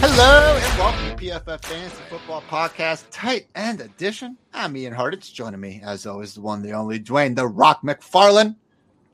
Hello 0.00 0.56
and 0.56 0.78
welcome 0.78 1.16
to 1.16 1.24
PFF 1.24 1.64
Fantasy 1.64 2.02
Football 2.08 2.42
Podcast, 2.48 3.04
tight 3.10 3.46
end 3.54 3.80
edition. 3.80 4.36
I'm 4.52 4.76
Ian 4.76 4.94
Hartitz. 4.94 5.32
Joining 5.32 5.60
me, 5.60 5.80
as 5.84 6.06
always, 6.06 6.34
the 6.34 6.40
one, 6.40 6.62
the 6.62 6.72
only 6.72 6.98
Dwayne, 6.98 7.36
the 7.36 7.46
Rock 7.46 7.82
McFarland. 7.82 8.56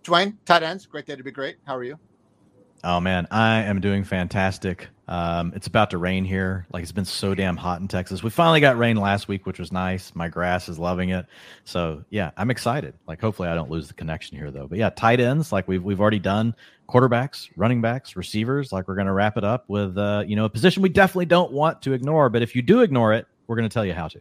Dwayne, 0.02 0.36
tight 0.44 0.62
ends, 0.62 0.86
great 0.86 1.06
day 1.06 1.16
to 1.16 1.22
be 1.22 1.30
great. 1.30 1.56
How 1.66 1.76
are 1.76 1.84
you? 1.84 1.98
Oh 2.82 3.00
man, 3.00 3.26
I 3.30 3.62
am 3.62 3.80
doing 3.80 4.04
fantastic. 4.04 4.88
Um, 5.06 5.52
it's 5.54 5.66
about 5.66 5.90
to 5.90 5.98
rain 5.98 6.24
here. 6.24 6.66
Like 6.72 6.82
it's 6.82 6.92
been 6.92 7.04
so 7.04 7.34
damn 7.34 7.56
hot 7.56 7.80
in 7.80 7.88
Texas. 7.88 8.22
We 8.22 8.30
finally 8.30 8.60
got 8.60 8.78
rain 8.78 8.96
last 8.96 9.28
week, 9.28 9.44
which 9.46 9.58
was 9.58 9.70
nice. 9.70 10.14
My 10.14 10.28
grass 10.28 10.68
is 10.68 10.78
loving 10.78 11.10
it. 11.10 11.26
So 11.64 12.04
yeah, 12.10 12.30
I'm 12.36 12.50
excited. 12.50 12.94
Like 13.06 13.20
hopefully 13.20 13.48
I 13.48 13.54
don't 13.54 13.70
lose 13.70 13.88
the 13.88 13.94
connection 13.94 14.38
here 14.38 14.50
though. 14.50 14.66
But 14.66 14.78
yeah, 14.78 14.90
tight 14.90 15.20
ends 15.20 15.52
like 15.52 15.68
we've 15.68 15.82
we've 15.82 16.00
already 16.00 16.18
done 16.18 16.54
quarterbacks, 16.88 17.50
running 17.56 17.82
backs, 17.82 18.16
receivers. 18.16 18.72
Like 18.72 18.88
we're 18.88 18.96
gonna 18.96 19.12
wrap 19.12 19.36
it 19.36 19.44
up 19.44 19.68
with 19.68 19.98
uh, 19.98 20.24
you 20.26 20.36
know 20.36 20.46
a 20.46 20.50
position 20.50 20.82
we 20.82 20.88
definitely 20.88 21.26
don't 21.26 21.52
want 21.52 21.82
to 21.82 21.92
ignore. 21.92 22.30
But 22.30 22.42
if 22.42 22.56
you 22.56 22.62
do 22.62 22.80
ignore 22.80 23.12
it, 23.12 23.26
we're 23.46 23.56
gonna 23.56 23.68
tell 23.68 23.84
you 23.84 23.94
how 23.94 24.08
to. 24.08 24.20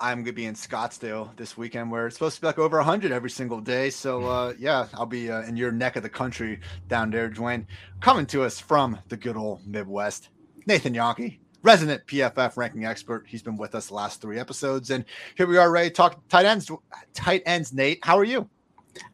I'm 0.00 0.22
gonna 0.22 0.32
be 0.32 0.46
in 0.46 0.54
Scottsdale 0.54 1.34
this 1.36 1.56
weekend, 1.56 1.90
where 1.90 2.06
it's 2.06 2.16
supposed 2.16 2.36
to 2.36 2.40
be 2.40 2.46
like 2.48 2.58
over 2.58 2.78
100 2.78 3.12
every 3.12 3.30
single 3.30 3.60
day. 3.60 3.90
So 3.90 4.24
uh, 4.26 4.54
yeah, 4.58 4.86
I'll 4.94 5.06
be 5.06 5.30
uh, 5.30 5.42
in 5.42 5.56
your 5.56 5.72
neck 5.72 5.96
of 5.96 6.02
the 6.02 6.08
country 6.08 6.60
down 6.88 7.10
there, 7.10 7.30
Dwayne. 7.30 7.66
Coming 8.00 8.26
to 8.26 8.42
us 8.42 8.60
from 8.60 8.98
the 9.08 9.16
good 9.16 9.36
old 9.36 9.66
Midwest, 9.66 10.30
Nathan 10.66 10.94
Jahnke, 10.94 11.38
resident 11.62 12.06
PFF 12.06 12.56
ranking 12.56 12.84
expert. 12.84 13.24
He's 13.28 13.42
been 13.42 13.56
with 13.56 13.74
us 13.74 13.88
the 13.88 13.94
last 13.94 14.20
three 14.20 14.38
episodes, 14.38 14.90
and 14.90 15.04
here 15.36 15.46
we 15.46 15.56
are 15.56 15.70
ready 15.70 15.90
to 15.90 15.94
talk 15.94 16.26
tight 16.28 16.46
ends. 16.46 16.70
Tight 17.14 17.42
ends, 17.46 17.72
Nate. 17.72 18.00
How 18.02 18.18
are 18.18 18.24
you? 18.24 18.48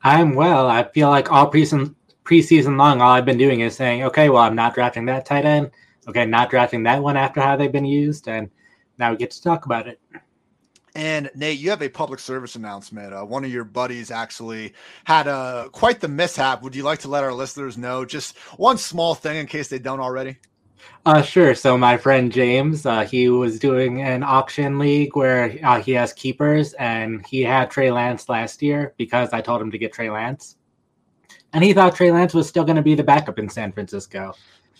I'm 0.03 0.34
well. 0.34 0.69
I 0.69 0.84
feel 0.84 1.09
like 1.09 1.31
all 1.31 1.50
preseason 1.50 1.94
preseason 2.25 2.78
long, 2.78 3.00
all 3.00 3.11
I've 3.11 3.25
been 3.25 3.39
doing 3.39 3.61
is 3.61 3.75
saying, 3.75 4.05
okay, 4.05 4.28
well, 4.28 4.42
I'm 4.42 4.55
not 4.55 4.75
drafting 4.75 5.06
that 5.06 5.27
tight 5.27 5.44
end. 5.44 5.70
Okay, 6.09 6.25
not 6.27 6.48
drafting 6.48 6.84
that 6.84 7.03
one 7.03 7.17
after 7.17 7.41
how 7.41 7.56
they've 7.56 7.72
been 7.72 7.84
used, 7.84 8.28
and 8.28 8.50
now 8.98 9.11
we 9.11 9.17
get 9.17 9.31
to 9.33 9.42
talk 9.42 9.67
about 9.67 9.87
it. 9.87 10.00
And 10.95 11.31
Nate, 11.35 11.59
you 11.59 11.71
have 11.71 11.83
a 11.83 11.89
public 11.89 12.19
service 12.19 12.57
announcement. 12.57 13.15
Uh, 13.15 13.23
one 13.23 13.45
of 13.45 13.53
your 13.53 13.65
buddies 13.65 14.11
actually 14.11 14.75
had 15.05 15.27
a 15.29 15.31
uh, 15.31 15.69
quite 15.69 16.01
the 16.01 16.09
mishap. 16.09 16.63
Would 16.63 16.75
you 16.75 16.83
like 16.83 16.99
to 17.01 17.09
let 17.09 17.23
our 17.23 17.33
listeners 17.33 17.79
know 17.79 18.05
just 18.05 18.37
one 18.57 18.77
small 18.77 19.15
thing 19.15 19.37
in 19.37 19.47
case 19.47 19.69
they 19.69 19.79
don't 19.79 20.01
already? 20.01 20.39
Uh, 21.07 21.23
sure. 21.23 21.55
So 21.55 21.79
my 21.79 21.97
friend 21.97 22.33
James, 22.33 22.85
uh, 22.87 23.05
he 23.05 23.29
was 23.29 23.59
doing 23.59 24.03
an 24.03 24.23
auction 24.23 24.79
league 24.79 25.15
where 25.15 25.59
uh, 25.63 25.81
he 25.81 25.93
has 25.93 26.13
keepers, 26.13 26.73
and 26.75 27.25
he 27.27 27.43
had 27.43 27.71
Trey 27.71 27.91
Lance 27.91 28.29
last 28.29 28.61
year 28.63 28.95
because 28.97 29.31
I 29.33 29.41
told 29.41 29.63
him 29.63 29.71
to 29.71 29.79
get 29.79 29.93
Trey 29.93 30.11
Lance, 30.11 30.57
and 31.53 31.63
he 31.63 31.73
thought 31.73 31.95
Trey 31.95 32.11
Lance 32.11 32.35
was 32.35 32.49
still 32.49 32.65
going 32.65 32.77
to 32.77 32.83
be 32.83 32.95
the 32.95 33.05
backup 33.05 33.39
in 33.39 33.49
San 33.49 33.73
Francisco. 33.73 34.35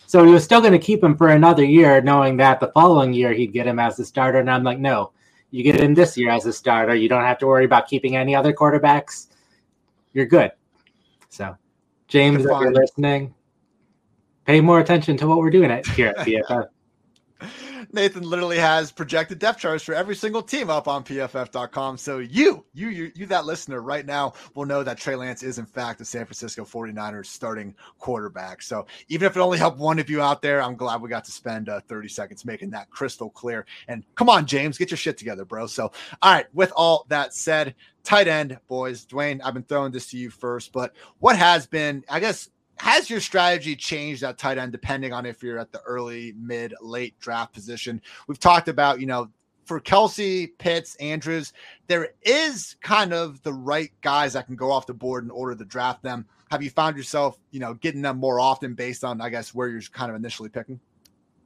So 0.05 0.25
he 0.25 0.31
was 0.33 0.43
still 0.43 0.59
going 0.59 0.73
to 0.73 0.79
keep 0.79 1.03
him 1.03 1.15
for 1.15 1.29
another 1.29 1.63
year, 1.63 2.01
knowing 2.01 2.37
that 2.37 2.59
the 2.59 2.71
following 2.73 3.13
year 3.13 3.31
he'd 3.31 3.53
get 3.53 3.65
him 3.65 3.79
as 3.79 3.95
the 3.95 4.03
starter. 4.03 4.39
And 4.39 4.51
I'm 4.51 4.63
like, 4.63 4.79
no, 4.79 5.13
you 5.51 5.63
get 5.63 5.79
in 5.79 5.93
this 5.93 6.17
year 6.17 6.31
as 6.31 6.45
a 6.45 6.53
starter. 6.53 6.95
You 6.95 7.09
don't 7.09 7.23
have 7.23 7.37
to 7.39 7.47
worry 7.47 7.65
about 7.65 7.87
keeping 7.87 8.15
any 8.15 8.33
other 8.33 8.53
quarterbacks. 8.53 9.27
You're 10.13 10.25
good. 10.25 10.51
So, 11.29 11.55
James, 12.07 12.43
if 12.43 12.49
you're 12.49 12.73
listening, 12.73 13.33
pay 14.45 14.61
more 14.61 14.79
attention 14.79 15.17
to 15.17 15.27
what 15.27 15.37
we're 15.37 15.49
doing 15.49 15.69
at, 15.71 15.85
here 15.87 16.13
at 16.17 16.17
PFF. 16.27 16.67
Nathan 17.93 18.23
literally 18.23 18.57
has 18.57 18.91
projected 18.91 19.39
depth 19.39 19.59
charts 19.59 19.83
for 19.83 19.93
every 19.93 20.15
single 20.15 20.41
team 20.41 20.69
up 20.69 20.87
on 20.87 21.03
pff.com. 21.03 21.97
So 21.97 22.19
you, 22.19 22.65
you, 22.73 22.89
you, 22.89 23.11
you, 23.15 23.25
that 23.27 23.45
listener 23.45 23.81
right 23.81 24.05
now 24.05 24.33
will 24.55 24.65
know 24.65 24.83
that 24.83 24.97
Trey 24.97 25.15
Lance 25.15 25.43
is 25.43 25.57
in 25.59 25.65
fact 25.65 25.99
the 25.99 26.05
San 26.05 26.25
Francisco 26.25 26.63
49ers 26.63 27.25
starting 27.25 27.75
quarterback. 27.99 28.61
So 28.61 28.85
even 29.09 29.25
if 29.25 29.35
it 29.35 29.39
only 29.39 29.57
helped 29.57 29.79
one 29.79 29.99
of 29.99 30.09
you 30.09 30.21
out 30.21 30.41
there, 30.41 30.61
I'm 30.61 30.75
glad 30.75 31.01
we 31.01 31.09
got 31.09 31.25
to 31.25 31.31
spend 31.31 31.69
uh, 31.69 31.81
30 31.81 32.07
seconds 32.07 32.45
making 32.45 32.69
that 32.71 32.89
crystal 32.89 33.29
clear. 33.29 33.65
And 33.87 34.03
come 34.15 34.29
on, 34.29 34.45
James, 34.45 34.77
get 34.77 34.91
your 34.91 34.97
shit 34.97 35.17
together, 35.17 35.45
bro. 35.45 35.67
So, 35.67 35.91
all 36.21 36.33
right, 36.33 36.47
with 36.53 36.71
all 36.75 37.05
that 37.09 37.33
said, 37.33 37.75
tight 38.03 38.27
end, 38.27 38.57
boys, 38.67 39.05
Dwayne, 39.05 39.41
I've 39.43 39.53
been 39.53 39.63
throwing 39.63 39.91
this 39.91 40.07
to 40.11 40.17
you 40.17 40.29
first, 40.29 40.71
but 40.71 40.93
what 41.19 41.37
has 41.37 41.67
been, 41.67 42.03
I 42.09 42.19
guess, 42.19 42.49
has 42.81 43.11
your 43.11 43.19
strategy 43.19 43.75
changed 43.75 44.23
at 44.23 44.39
tight 44.39 44.57
end 44.57 44.71
depending 44.71 45.13
on 45.13 45.27
if 45.27 45.43
you're 45.43 45.59
at 45.59 45.71
the 45.71 45.79
early, 45.81 46.33
mid, 46.35 46.73
late 46.81 47.13
draft 47.19 47.53
position? 47.53 48.01
We've 48.25 48.39
talked 48.39 48.67
about, 48.67 48.99
you 48.99 49.05
know, 49.05 49.29
for 49.65 49.79
Kelce, 49.79 50.49
Pitts, 50.57 50.95
Andrews, 50.95 51.53
there 51.85 52.09
is 52.23 52.77
kind 52.81 53.13
of 53.13 53.39
the 53.43 53.53
right 53.53 53.91
guys 54.01 54.33
that 54.33 54.47
can 54.47 54.55
go 54.55 54.71
off 54.71 54.87
the 54.87 54.95
board 54.95 55.23
in 55.23 55.29
order 55.29 55.53
to 55.53 55.63
draft 55.63 56.01
them. 56.01 56.25
Have 56.49 56.63
you 56.63 56.71
found 56.71 56.97
yourself, 56.97 57.37
you 57.51 57.59
know, 57.59 57.75
getting 57.75 58.01
them 58.01 58.17
more 58.17 58.39
often 58.39 58.73
based 58.73 59.03
on, 59.03 59.21
I 59.21 59.29
guess, 59.29 59.53
where 59.53 59.67
you're 59.67 59.81
kind 59.81 60.09
of 60.09 60.15
initially 60.15 60.49
picking? 60.49 60.79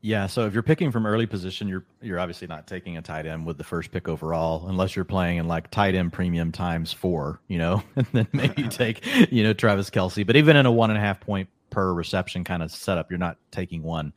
Yeah, 0.06 0.28
so 0.28 0.46
if 0.46 0.54
you're 0.54 0.62
picking 0.62 0.92
from 0.92 1.08
early 1.08 1.26
position, 1.26 1.68
you're 1.68 1.84
you're 2.00 2.20
obviously 2.20 2.46
not 2.46 2.68
taking 2.68 2.96
a 2.96 3.02
tight 3.02 3.26
end 3.26 3.44
with 3.44 3.58
the 3.58 3.64
first 3.64 3.90
pick 3.90 4.08
overall, 4.08 4.68
unless 4.68 4.96
you're 4.96 5.04
playing 5.04 5.38
in 5.38 5.48
like 5.48 5.72
tight 5.72 5.96
end 5.96 6.14
premium 6.14 6.52
times 6.52 6.94
four, 6.94 7.40
you 7.48 7.58
know, 7.58 7.82
and 7.96 8.06
then 8.14 8.28
maybe 8.32 8.62
you 8.62 8.68
take, 8.70 9.04
you 9.32 9.42
know, 9.42 9.52
Travis 9.52 9.90
Kelce. 9.90 10.24
But 10.24 10.36
even 10.36 10.58
in 10.58 10.68
a 10.68 10.72
one 10.72 10.92
and 10.92 10.98
a 11.00 11.02
half 11.02 11.20
point 11.20 11.50
per 11.72 11.92
reception 11.92 12.44
kind 12.44 12.62
of 12.62 12.70
setup, 12.70 13.10
you're 13.10 13.18
not 13.18 13.38
taking 13.50 13.82
one 13.82 14.14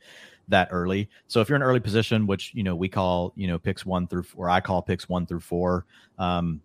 that 0.49 0.67
early. 0.69 1.09
So 1.25 1.41
if 1.41 1.49
you're 1.49 1.55
in 1.55 1.63
early 1.63 1.79
position, 1.79 2.27
which 2.27 2.53
you 2.53 2.61
know 2.61 2.75
we 2.75 2.87
call 2.87 3.33
you 3.35 3.47
know 3.47 3.57
picks 3.57 3.83
one 3.83 4.05
through, 4.05 4.25
or 4.35 4.47
I 4.47 4.61
call 4.61 4.83
picks 4.83 5.09
one 5.09 5.25
through 5.25 5.39
four, 5.39 5.87
um, 6.19 6.61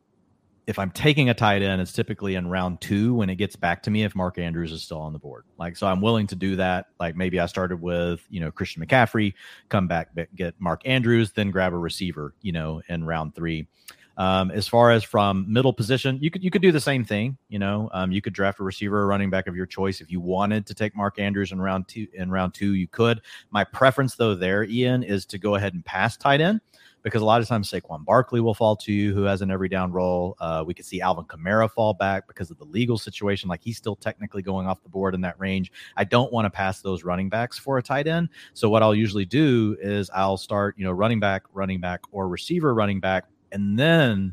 if 0.66 0.78
I'm 0.78 0.91
taking 0.91 1.28
a 1.28 1.34
tight 1.34 1.62
end, 1.62 1.82
it's 1.82 1.92
typically 1.92 2.36
in 2.36 2.48
round 2.48 2.80
two 2.80 3.14
when 3.14 3.28
it 3.28 3.36
gets 3.36 3.54
back 3.54 3.82
to 3.82 3.91
me 3.91 4.04
if 4.04 4.14
Mark 4.14 4.38
Andrews 4.38 4.72
is 4.72 4.82
still 4.82 5.00
on 5.00 5.12
the 5.12 5.19
board. 5.19 5.44
Like, 5.58 5.76
so 5.76 5.86
I'm 5.86 6.00
willing 6.00 6.26
to 6.28 6.34
do 6.34 6.56
that. 6.56 6.86
Like, 6.98 7.16
maybe 7.16 7.38
I 7.38 7.47
started 7.47 7.80
with, 7.80 8.25
you 8.30 8.41
know, 8.41 8.50
Christian 8.50 8.84
McCaffrey, 8.84 9.34
come 9.69 9.86
back, 9.86 10.08
get 10.34 10.54
Mark 10.58 10.82
Andrews, 10.86 11.32
then 11.32 11.50
grab 11.50 11.75
a 11.75 11.78
receiver, 11.78 12.34
you 12.41 12.52
know, 12.52 12.80
in 12.88 13.04
round 13.04 13.34
three. 13.34 13.66
Um, 14.16 14.52
as 14.52 14.69
far 14.69 14.92
as 14.92 15.02
from 15.02 15.44
middle 15.52 15.72
position, 15.72 16.19
you 16.20 16.30
could 16.30 16.44
you 16.44 16.50
could 16.50 16.62
do 16.62 16.70
the 16.70 16.81
same 16.81 17.04
thing. 17.04 17.36
You 17.48 17.58
know, 17.58 17.91
um, 17.92 18.12
you 18.12 18.22
could 18.22 18.32
draft 18.32 18.60
a 18.60 18.62
receiver 18.62 19.00
or 19.00 19.08
running 19.08 19.28
back 19.28 19.48
of 19.48 19.56
your 19.56 19.66
choice 19.66 20.00
if 20.00 20.10
you 20.10 20.20
wanted 20.20 20.66
to 20.66 20.75
take 20.75 20.94
Mark 20.94 21.19
Andrews 21.19 21.50
in 21.50 21.60
round 21.60 21.88
two. 21.88 22.06
In 22.14 22.31
round 22.31 22.54
two, 22.54 22.75
you 22.75 22.86
could. 22.86 23.22
My 23.50 23.64
preference, 23.64 24.14
though, 24.14 24.36
there, 24.36 24.62
Ian, 24.64 25.02
is 25.02 25.26
to 25.26 25.38
go 25.38 25.56
ahead 25.56 25.75
and 25.75 25.84
pass 25.84 26.16
tight 26.16 26.41
end 26.41 26.60
because 27.04 27.20
a 27.20 27.25
lot 27.25 27.42
of 27.42 27.47
times 27.47 27.70
Saquon 27.70 28.03
Barkley 28.04 28.41
will 28.41 28.54
fall 28.54 28.75
to 28.76 28.92
you, 28.92 29.15
who 29.15 29.25
has 29.25 29.42
an 29.42 29.50
every 29.50 29.69
down 29.69 29.92
role. 29.92 30.37
Uh, 30.41 30.65
we 30.66 30.72
could 30.72 30.87
see 30.87 31.03
Alvin 31.03 31.26
Kamara 31.26 31.70
fall 31.70 31.92
back 31.92 32.26
because 32.26 32.50
of 32.50 32.59
the 32.59 32.65
legal 32.65 32.97
situation. 32.97 33.48
Like 33.48 33.62
he's 33.62 33.76
still 33.76 33.94
technically 33.94 34.41
going 34.41 34.66
off 34.66 34.82
the 34.82 34.88
board 34.88 35.14
in 35.14 35.20
that 35.20 35.38
range. 35.38 35.70
I 35.97 36.04
don't 36.04 36.32
want 36.32 36.47
to 36.47 36.50
pass 36.50 36.81
those 36.81 37.04
running 37.04 37.28
backs 37.28 37.59
for 37.59 37.76
a 37.76 37.82
tight 37.82 38.06
end. 38.06 38.31
So 38.54 38.70
what 38.70 38.82
I'll 38.82 38.94
usually 38.94 39.26
do 39.26 39.76
is 39.81 40.10
I'll 40.14 40.38
start, 40.38 40.76
you 40.78 40.84
know, 40.84 40.93
running 40.93 41.20
back, 41.20 41.43
running 41.53 41.78
back, 41.78 42.00
or 42.10 42.26
receiver 42.26 42.75
running 42.75 43.00
back, 43.00 43.26
and 43.53 43.78
then 43.78 44.32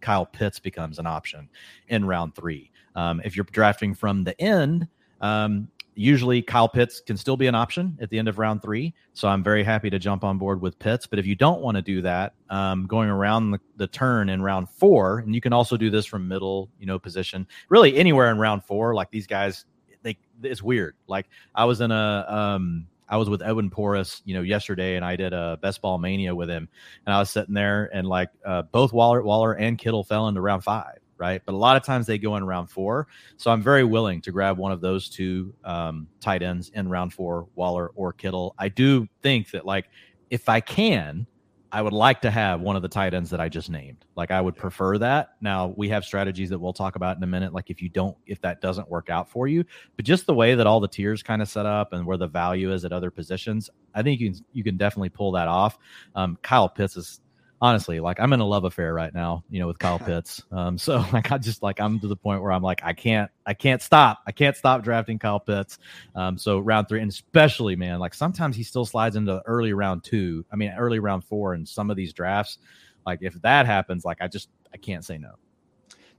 Kyle 0.00 0.26
Pitts 0.26 0.58
becomes 0.58 0.98
an 0.98 1.06
option 1.06 1.50
in 1.88 2.06
round 2.06 2.34
three. 2.34 2.70
Um, 2.94 3.20
if 3.26 3.36
you're 3.36 3.44
drafting 3.52 3.94
from 3.94 4.24
the 4.24 4.40
end, 4.40 4.88
um, 5.20 5.68
usually 5.96 6.42
Kyle 6.42 6.68
Pitts 6.68 7.00
can 7.00 7.16
still 7.16 7.36
be 7.36 7.46
an 7.46 7.54
option 7.54 7.98
at 8.00 8.10
the 8.10 8.18
end 8.18 8.28
of 8.28 8.38
round 8.38 8.62
three. 8.62 8.94
So 9.14 9.28
I'm 9.28 9.42
very 9.42 9.64
happy 9.64 9.90
to 9.90 9.98
jump 9.98 10.22
on 10.24 10.38
board 10.38 10.60
with 10.60 10.78
Pitts. 10.78 11.06
But 11.06 11.18
if 11.18 11.26
you 11.26 11.34
don't 11.34 11.60
want 11.60 11.76
to 11.76 11.82
do 11.82 12.02
that, 12.02 12.34
um, 12.50 12.86
going 12.86 13.08
around 13.08 13.50
the, 13.50 13.60
the, 13.76 13.86
turn 13.86 14.28
in 14.28 14.42
round 14.42 14.68
four, 14.68 15.20
and 15.20 15.34
you 15.34 15.40
can 15.40 15.52
also 15.52 15.76
do 15.76 15.90
this 15.90 16.04
from 16.04 16.28
middle, 16.28 16.70
you 16.78 16.86
know, 16.86 16.98
position, 16.98 17.46
really 17.68 17.96
anywhere 17.96 18.30
in 18.30 18.38
round 18.38 18.64
four. 18.64 18.94
Like 18.94 19.10
these 19.10 19.26
guys, 19.26 19.64
they 20.02 20.18
it's 20.42 20.62
weird. 20.62 20.94
Like 21.06 21.26
I 21.54 21.64
was 21.64 21.80
in 21.80 21.90
a 21.90 22.26
um, 22.28 22.86
I 23.08 23.16
was 23.16 23.30
with 23.30 23.42
Edwin 23.42 23.70
Porras, 23.70 24.22
you 24.24 24.34
know, 24.34 24.42
yesterday, 24.42 24.96
and 24.96 25.04
I 25.04 25.16
did 25.16 25.32
a 25.32 25.58
best 25.60 25.80
ball 25.80 25.98
mania 25.98 26.34
with 26.34 26.48
him, 26.48 26.68
and 27.06 27.14
I 27.14 27.18
was 27.18 27.30
sitting 27.30 27.54
there, 27.54 27.88
and 27.92 28.06
like 28.06 28.30
uh, 28.44 28.62
both 28.62 28.92
Waller, 28.92 29.22
Waller 29.22 29.52
and 29.54 29.78
Kittle 29.78 30.04
fell 30.04 30.28
into 30.28 30.40
round 30.40 30.64
five, 30.64 30.98
right? 31.18 31.42
But 31.44 31.54
a 31.54 31.56
lot 31.56 31.76
of 31.76 31.84
times 31.84 32.06
they 32.06 32.18
go 32.18 32.36
in 32.36 32.44
round 32.44 32.70
four. 32.70 33.08
So 33.36 33.50
I'm 33.50 33.62
very 33.62 33.84
willing 33.84 34.20
to 34.22 34.32
grab 34.32 34.58
one 34.58 34.72
of 34.72 34.80
those 34.80 35.08
two 35.08 35.54
um, 35.64 36.08
tight 36.20 36.42
ends 36.42 36.70
in 36.74 36.88
round 36.88 37.12
four, 37.12 37.48
Waller 37.54 37.88
or 37.94 38.12
Kittle. 38.12 38.54
I 38.58 38.68
do 38.68 39.06
think 39.22 39.50
that, 39.50 39.64
like, 39.64 39.86
if 40.30 40.48
I 40.48 40.60
can, 40.60 41.26
I 41.72 41.82
would 41.82 41.92
like 41.92 42.20
to 42.22 42.30
have 42.30 42.60
one 42.60 42.76
of 42.76 42.82
the 42.82 42.88
tight 42.88 43.12
ends 43.12 43.28
that 43.30 43.40
I 43.40 43.48
just 43.48 43.68
named. 43.70 44.04
Like 44.14 44.30
I 44.30 44.40
would 44.40 44.56
prefer 44.56 44.98
that. 44.98 45.30
Now 45.40 45.74
we 45.76 45.88
have 45.88 46.04
strategies 46.04 46.48
that 46.50 46.58
we'll 46.58 46.72
talk 46.72 46.96
about 46.96 47.16
in 47.16 47.22
a 47.22 47.26
minute. 47.26 47.52
Like 47.52 47.70
if 47.70 47.82
you 47.82 47.88
don't, 47.88 48.16
if 48.24 48.40
that 48.42 48.60
doesn't 48.60 48.88
work 48.88 49.10
out 49.10 49.28
for 49.28 49.48
you, 49.48 49.64
but 49.96 50.04
just 50.04 50.26
the 50.26 50.34
way 50.34 50.54
that 50.54 50.66
all 50.66 50.80
the 50.80 50.88
tiers 50.88 51.22
kind 51.22 51.42
of 51.42 51.48
set 51.48 51.66
up 51.66 51.92
and 51.92 52.06
where 52.06 52.16
the 52.16 52.28
value 52.28 52.72
is 52.72 52.84
at 52.84 52.92
other 52.92 53.10
positions, 53.10 53.68
I 53.94 54.02
think 54.02 54.20
you 54.20 54.32
can 54.32 54.44
you 54.52 54.64
can 54.64 54.76
definitely 54.76 55.08
pull 55.08 55.32
that 55.32 55.48
off. 55.48 55.78
Um, 56.14 56.38
Kyle 56.40 56.68
Pitts 56.68 56.96
is 56.96 57.20
honestly, 57.60 58.00
like 58.00 58.20
I'm 58.20 58.32
in 58.32 58.40
a 58.40 58.46
love 58.46 58.64
affair 58.64 58.92
right 58.92 59.12
now, 59.12 59.44
you 59.50 59.60
know, 59.60 59.66
with 59.66 59.78
Kyle 59.78 59.98
Pitts. 60.06 60.42
Um, 60.52 60.78
so 60.78 61.04
like 61.12 61.32
I 61.32 61.38
just 61.38 61.62
like 61.62 61.80
I'm 61.80 62.00
to 62.00 62.08
the 62.08 62.16
point 62.16 62.42
where 62.42 62.52
I'm 62.52 62.62
like 62.62 62.80
I 62.82 62.92
can't 62.92 63.30
I 63.46 63.54
can't 63.54 63.82
stop 63.82 64.20
I 64.26 64.32
can't 64.32 64.56
stop 64.56 64.82
drafting 64.82 65.18
Kyle 65.18 65.40
Pitts. 65.40 65.78
Um, 66.14 66.38
so 66.38 66.58
round 66.58 66.88
three, 66.88 67.00
and 67.00 67.10
especially 67.10 67.76
man, 67.76 67.98
like 67.98 68.14
sometimes 68.14 68.56
he 68.56 68.62
still 68.62 68.86
slides 68.86 69.16
into 69.16 69.42
early 69.46 69.72
round 69.72 70.04
two. 70.04 70.44
I 70.52 70.56
mean, 70.56 70.72
early 70.76 70.98
round 70.98 71.24
four 71.24 71.54
in 71.54 71.66
some 71.66 71.90
of 71.90 71.96
these 71.96 72.12
drafts. 72.12 72.58
Like 73.06 73.20
if 73.22 73.34
that 73.42 73.66
happens, 73.66 74.04
like 74.04 74.18
I 74.20 74.28
just 74.28 74.48
I 74.72 74.76
can't 74.76 75.04
say 75.04 75.18
no. 75.18 75.32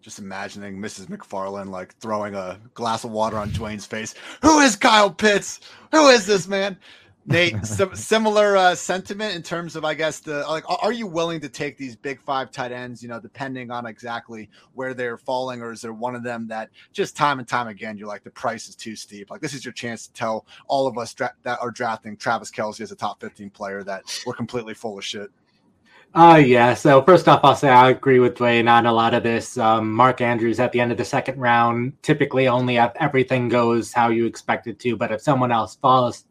Just 0.01 0.19
imagining 0.19 0.77
Mrs. 0.77 1.07
McFarland 1.07 1.69
like 1.69 1.97
throwing 1.97 2.33
a 2.33 2.59
glass 2.73 3.03
of 3.03 3.11
water 3.11 3.37
on 3.37 3.49
Dwayne's 3.49 3.85
face. 3.85 4.15
Who 4.41 4.59
is 4.59 4.75
Kyle 4.75 5.11
Pitts? 5.11 5.59
Who 5.91 6.07
is 6.07 6.25
this 6.25 6.47
man? 6.47 6.77
Nate, 7.27 7.53
sim- 7.65 7.95
similar 7.95 8.55
uh, 8.55 8.73
sentiment 8.73 9.35
in 9.35 9.43
terms 9.43 9.75
of, 9.75 9.83
I 9.83 9.93
guess, 9.93 10.19
the 10.19 10.39
like, 10.47 10.63
are 10.67 10.93
you 10.93 11.05
willing 11.05 11.41
to 11.41 11.49
take 11.49 11.77
these 11.77 11.95
big 11.95 12.21
five 12.21 12.51
tight 12.51 12.71
ends? 12.71 13.03
You 13.03 13.09
know, 13.09 13.19
depending 13.19 13.69
on 13.69 13.85
exactly 13.85 14.49
where 14.73 14.93
they're 14.93 15.17
falling, 15.17 15.61
or 15.61 15.71
is 15.71 15.81
there 15.81 15.93
one 15.93 16.15
of 16.15 16.23
them 16.23 16.47
that 16.47 16.69
just 16.93 17.15
time 17.15 17.39
and 17.39 17.47
time 17.47 17.67
again 17.67 17.97
you're 17.97 18.07
like 18.07 18.23
the 18.23 18.31
price 18.31 18.69
is 18.69 18.75
too 18.75 18.95
steep? 18.95 19.29
Like 19.29 19.41
this 19.41 19.53
is 19.53 19.65
your 19.65 19.73
chance 19.73 20.07
to 20.07 20.13
tell 20.13 20.45
all 20.67 20.87
of 20.87 20.97
us 20.97 21.13
dra- 21.13 21.33
that 21.43 21.59
are 21.61 21.71
drafting 21.71 22.15
Travis 22.17 22.49
Kelce 22.49 22.81
as 22.81 22.91
a 22.91 22.95
top 22.95 23.19
15 23.19 23.49
player 23.49 23.83
that 23.83 24.03
we're 24.25 24.33
completely 24.33 24.73
full 24.73 24.97
of 24.97 25.03
shit. 25.03 25.29
Uh, 26.13 26.41
yeah. 26.43 26.73
So 26.73 27.03
first 27.03 27.27
off, 27.27 27.41
I'll 27.43 27.55
say 27.55 27.69
I 27.69 27.89
agree 27.89 28.19
with 28.19 28.35
Dwayne 28.35 28.71
on 28.71 28.85
a 28.85 28.93
lot 28.93 29.13
of 29.13 29.23
this. 29.23 29.57
Um, 29.57 29.91
Mark 29.91 30.21
Andrews 30.21 30.59
at 30.59 30.71
the 30.71 30.79
end 30.79 30.91
of 30.91 30.97
the 30.97 31.05
second 31.05 31.37
round, 31.39 32.01
typically 32.01 32.47
only 32.47 32.77
if 32.77 32.91
everything 32.95 33.49
goes 33.49 33.91
how 33.91 34.09
you 34.09 34.25
expect 34.25 34.67
it 34.67 34.79
to. 34.79 34.95
But 34.95 35.11
if 35.11 35.21
someone 35.21 35.51
else 35.51 35.75
falls, 35.75 36.25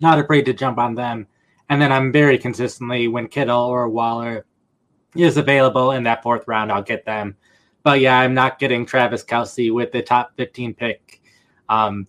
not 0.00 0.18
afraid 0.18 0.46
to 0.46 0.52
jump 0.52 0.78
on 0.78 0.94
them. 0.94 1.26
And 1.68 1.80
then 1.80 1.92
I'm 1.92 2.12
very 2.12 2.38
consistently 2.38 3.08
when 3.08 3.28
Kittle 3.28 3.64
or 3.64 3.88
Waller 3.88 4.44
is 5.16 5.36
available 5.36 5.92
in 5.92 6.02
that 6.04 6.22
fourth 6.22 6.46
round, 6.46 6.70
I'll 6.70 6.82
get 6.82 7.04
them. 7.04 7.36
But 7.82 8.00
yeah, 8.00 8.18
I'm 8.18 8.34
not 8.34 8.58
getting 8.58 8.86
Travis 8.86 9.24
Kelce 9.24 9.72
with 9.72 9.92
the 9.92 10.02
top 10.02 10.32
15 10.36 10.74
pick. 10.74 11.20
Um, 11.68 12.06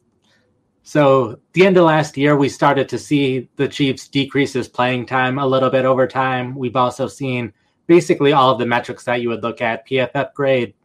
so 0.84 1.40
the 1.54 1.66
end 1.66 1.78
of 1.78 1.86
last 1.86 2.16
year, 2.16 2.38
we 2.38 2.48
started 2.48 2.88
to 2.90 3.00
see 3.00 3.50
the 3.56 3.68
Chiefs 3.68 4.08
decrease 4.08 4.54
his 4.54 4.68
playing 4.68 5.08
time 5.08 5.40
a 5.40 5.48
little 5.48 5.70
bit 5.70 5.84
over 5.84 6.08
time. 6.08 6.56
We've 6.56 6.76
also 6.76 7.08
seen 7.08 7.52
basically 7.88 8.34
all 8.34 8.52
of 8.52 8.60
the 8.60 8.66
metrics 8.66 9.04
that 9.06 9.22
you 9.22 9.30
would 9.30 9.42
look 9.42 9.62
at: 9.62 9.88
PFF 9.88 10.34
grade, 10.34 10.76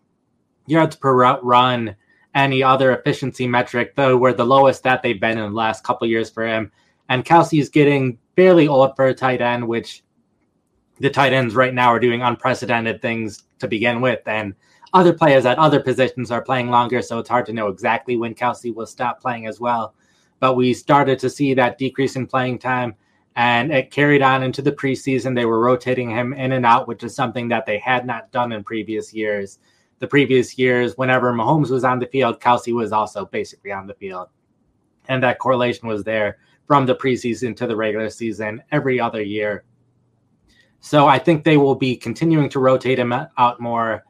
yards 0.67 0.97
per 0.97 1.39
run, 1.43 1.95
any 2.35 2.63
other 2.63 2.97
efficiency 2.97 3.47
metric, 3.47 3.95
though 3.95 4.17
were 4.17 4.33
the 4.33 4.45
lowest 4.45 4.83
that 4.85 5.03
they've 5.03 5.21
been 5.21 5.39
in 5.39 5.51
the 5.51 5.57
last 5.57 5.85
couple 5.85 6.09
years 6.09 6.31
for 6.31 6.47
him. 6.47 6.73
And 7.11 7.25
Kelce 7.25 7.61
is 7.61 7.69
getting 7.69 8.19
fairly 8.37 8.69
old 8.69 8.95
for 8.95 9.07
a 9.07 9.15
tight 9.15 9.43
end, 9.43 9.67
which 9.67 10.05
the 11.01 11.11
tight 11.11 11.33
ends 11.33 11.57
right 11.57 11.75
now 11.75 11.89
are 11.89 11.99
doing 11.99 12.23
unprecedented 12.23 13.03
things 13.03 13.43
to 13.59 13.67
begin 13.67 14.01
with. 14.01 14.21
And 14.27 14.55
other 14.95 15.13
players 15.13 15.45
at 15.45 15.59
other 15.59 15.81
positions 15.81 16.31
are 16.31 16.41
playing 16.41 16.71
longer, 16.71 17.03
so 17.03 17.19
it's 17.19 17.29
hard 17.29 17.47
to 17.47 17.53
know 17.53 17.67
exactly 17.67 18.17
when 18.17 18.35
Kelce 18.35 18.73
will 18.73 18.87
stop 18.87 19.21
playing 19.21 19.47
as 19.49 19.59
well. 19.59 19.93
But 20.39 20.55
we 20.55 20.73
started 20.73 21.19
to 21.19 21.29
see 21.29 21.53
that 21.55 21.79
decrease 21.79 22.15
in 22.15 22.29
playing 22.29 22.61
time, 22.61 22.95
and 23.35 23.73
it 23.73 23.91
carried 23.91 24.23
on 24.23 24.45
into 24.45 24.63
the 24.63 24.73
preseason. 24.73 25.35
They 25.35 25.47
were 25.47 25.61
rotating 25.61 26.11
him 26.11 26.33
in 26.33 26.53
and 26.53 26.65
out, 26.65 26.87
which 26.87 27.03
is 27.03 27.15
something 27.15 27.49
that 27.49 27.67
they 27.67 27.79
had 27.79 28.07
not 28.07 28.31
done 28.31 28.53
in 28.53 28.63
previous 28.63 29.13
years. 29.13 29.59
The 29.99 30.07
previous 30.07 30.57
years, 30.57 30.97
whenever 30.97 31.33
Mahomes 31.33 31.71
was 31.71 31.83
on 31.83 31.99
the 31.99 32.07
field, 32.07 32.41
Kelce 32.41 32.73
was 32.73 32.93
also 32.93 33.27
basically 33.27 33.73
on 33.73 33.89
the 33.89 33.95
field. 33.95 34.29
And 35.09 35.25
that 35.25 35.41
correlation 35.41 35.89
was 35.89 36.05
there 36.05 36.39
from 36.71 36.87
the 36.87 36.95
preseason 36.95 37.57
to 37.57 37.67
the 37.67 37.75
regular 37.75 38.09
season 38.09 38.63
every 38.71 39.01
other 39.01 39.21
year. 39.21 39.65
So 40.79 41.09
I 41.09 41.19
think 41.19 41.43
they 41.43 41.57
will 41.57 41.75
be 41.75 41.97
continuing 41.97 42.49
to 42.51 42.61
rotate 42.61 42.97
him 42.97 43.13
out 43.13 43.61
more. 43.61 44.05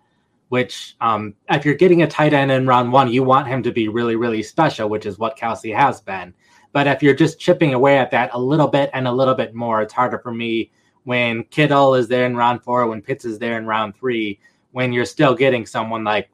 Which, 0.50 0.94
um, 1.00 1.36
if 1.48 1.64
you're 1.64 1.74
getting 1.74 2.02
a 2.02 2.06
tight 2.06 2.34
end 2.34 2.52
in 2.52 2.66
round 2.66 2.92
one, 2.92 3.10
you 3.10 3.22
want 3.22 3.48
him 3.48 3.62
to 3.62 3.72
be 3.72 3.88
really, 3.88 4.14
really 4.14 4.42
special, 4.42 4.90
which 4.90 5.06
is 5.06 5.18
what 5.18 5.38
Kelce 5.38 5.74
has 5.74 6.02
been. 6.02 6.34
But 6.72 6.86
if 6.86 7.02
you're 7.02 7.14
just 7.14 7.40
chipping 7.40 7.72
away 7.72 7.96
at 7.96 8.10
that 8.10 8.28
a 8.34 8.38
little 8.38 8.68
bit 8.68 8.90
and 8.92 9.08
a 9.08 9.12
little 9.12 9.34
bit 9.34 9.54
more, 9.54 9.80
it's 9.80 9.94
harder 9.94 10.18
for 10.18 10.34
me 10.34 10.70
when 11.04 11.44
Kittle 11.44 11.94
is 11.94 12.08
there 12.08 12.26
in 12.26 12.36
round 12.36 12.62
four, 12.62 12.86
when 12.88 13.00
Pitts 13.00 13.24
is 13.24 13.38
there 13.38 13.56
in 13.56 13.64
round 13.64 13.96
three, 13.96 14.38
when 14.72 14.92
you're 14.92 15.06
still 15.06 15.34
getting 15.34 15.64
someone 15.64 16.04
like 16.04 16.28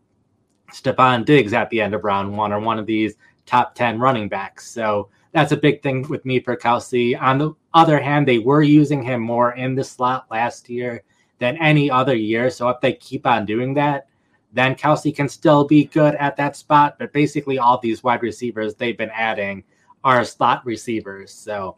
Stefon 0.73 1.25
Diggs 1.25 1.52
at 1.52 1.70
the 1.70 1.81
end 1.81 1.94
of 1.94 2.02
round 2.02 2.37
one 2.37 2.52
or 2.52 2.58
one 2.58 2.81
of 2.81 2.87
these 2.87 3.14
top 3.44 3.76
10 3.76 4.00
running 4.00 4.28
backs. 4.28 4.69
So 4.69 5.11
that's 5.32 5.52
a 5.52 5.56
big 5.56 5.82
thing 5.82 6.06
with 6.08 6.25
me 6.25 6.40
for 6.40 6.56
Kelce. 6.56 7.20
On 7.20 7.38
the 7.38 7.52
other 7.75 8.00
hand, 8.00 8.26
they 8.26 8.38
were 8.38 8.62
using 8.62 9.02
him 9.02 9.20
more 9.20 9.52
in 9.52 9.75
the 9.75 9.84
slot 9.84 10.26
last 10.31 10.69
year 10.69 11.02
than 11.38 11.56
any 11.58 11.90
other 11.90 12.14
year. 12.14 12.50
So 12.50 12.69
if 12.69 12.81
they 12.81 12.94
keep 12.94 13.26
on 13.26 13.44
doing 13.44 13.75
that, 13.75 14.08
then 14.52 14.75
Kelce 14.75 15.14
can 15.14 15.28
still 15.28 15.67
be 15.67 15.84
good 15.84 16.14
at 16.14 16.37
that 16.37 16.56
spot. 16.56 16.96
But 16.99 17.12
basically, 17.12 17.58
all 17.58 17.78
these 17.78 18.02
wide 18.02 18.23
receivers 18.23 18.75
they've 18.75 18.96
been 18.96 19.11
adding 19.11 19.64
are 20.02 20.25
slot 20.25 20.64
receivers. 20.64 21.32
So 21.32 21.76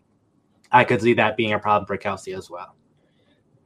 I 0.71 0.85
could 0.85 1.03
see 1.03 1.15
that 1.15 1.37
being 1.37 1.55
a 1.55 1.59
problem 1.59 1.87
for 1.87 1.99
Kelce 1.99 2.37
as 2.37 2.51
well. 2.51 2.75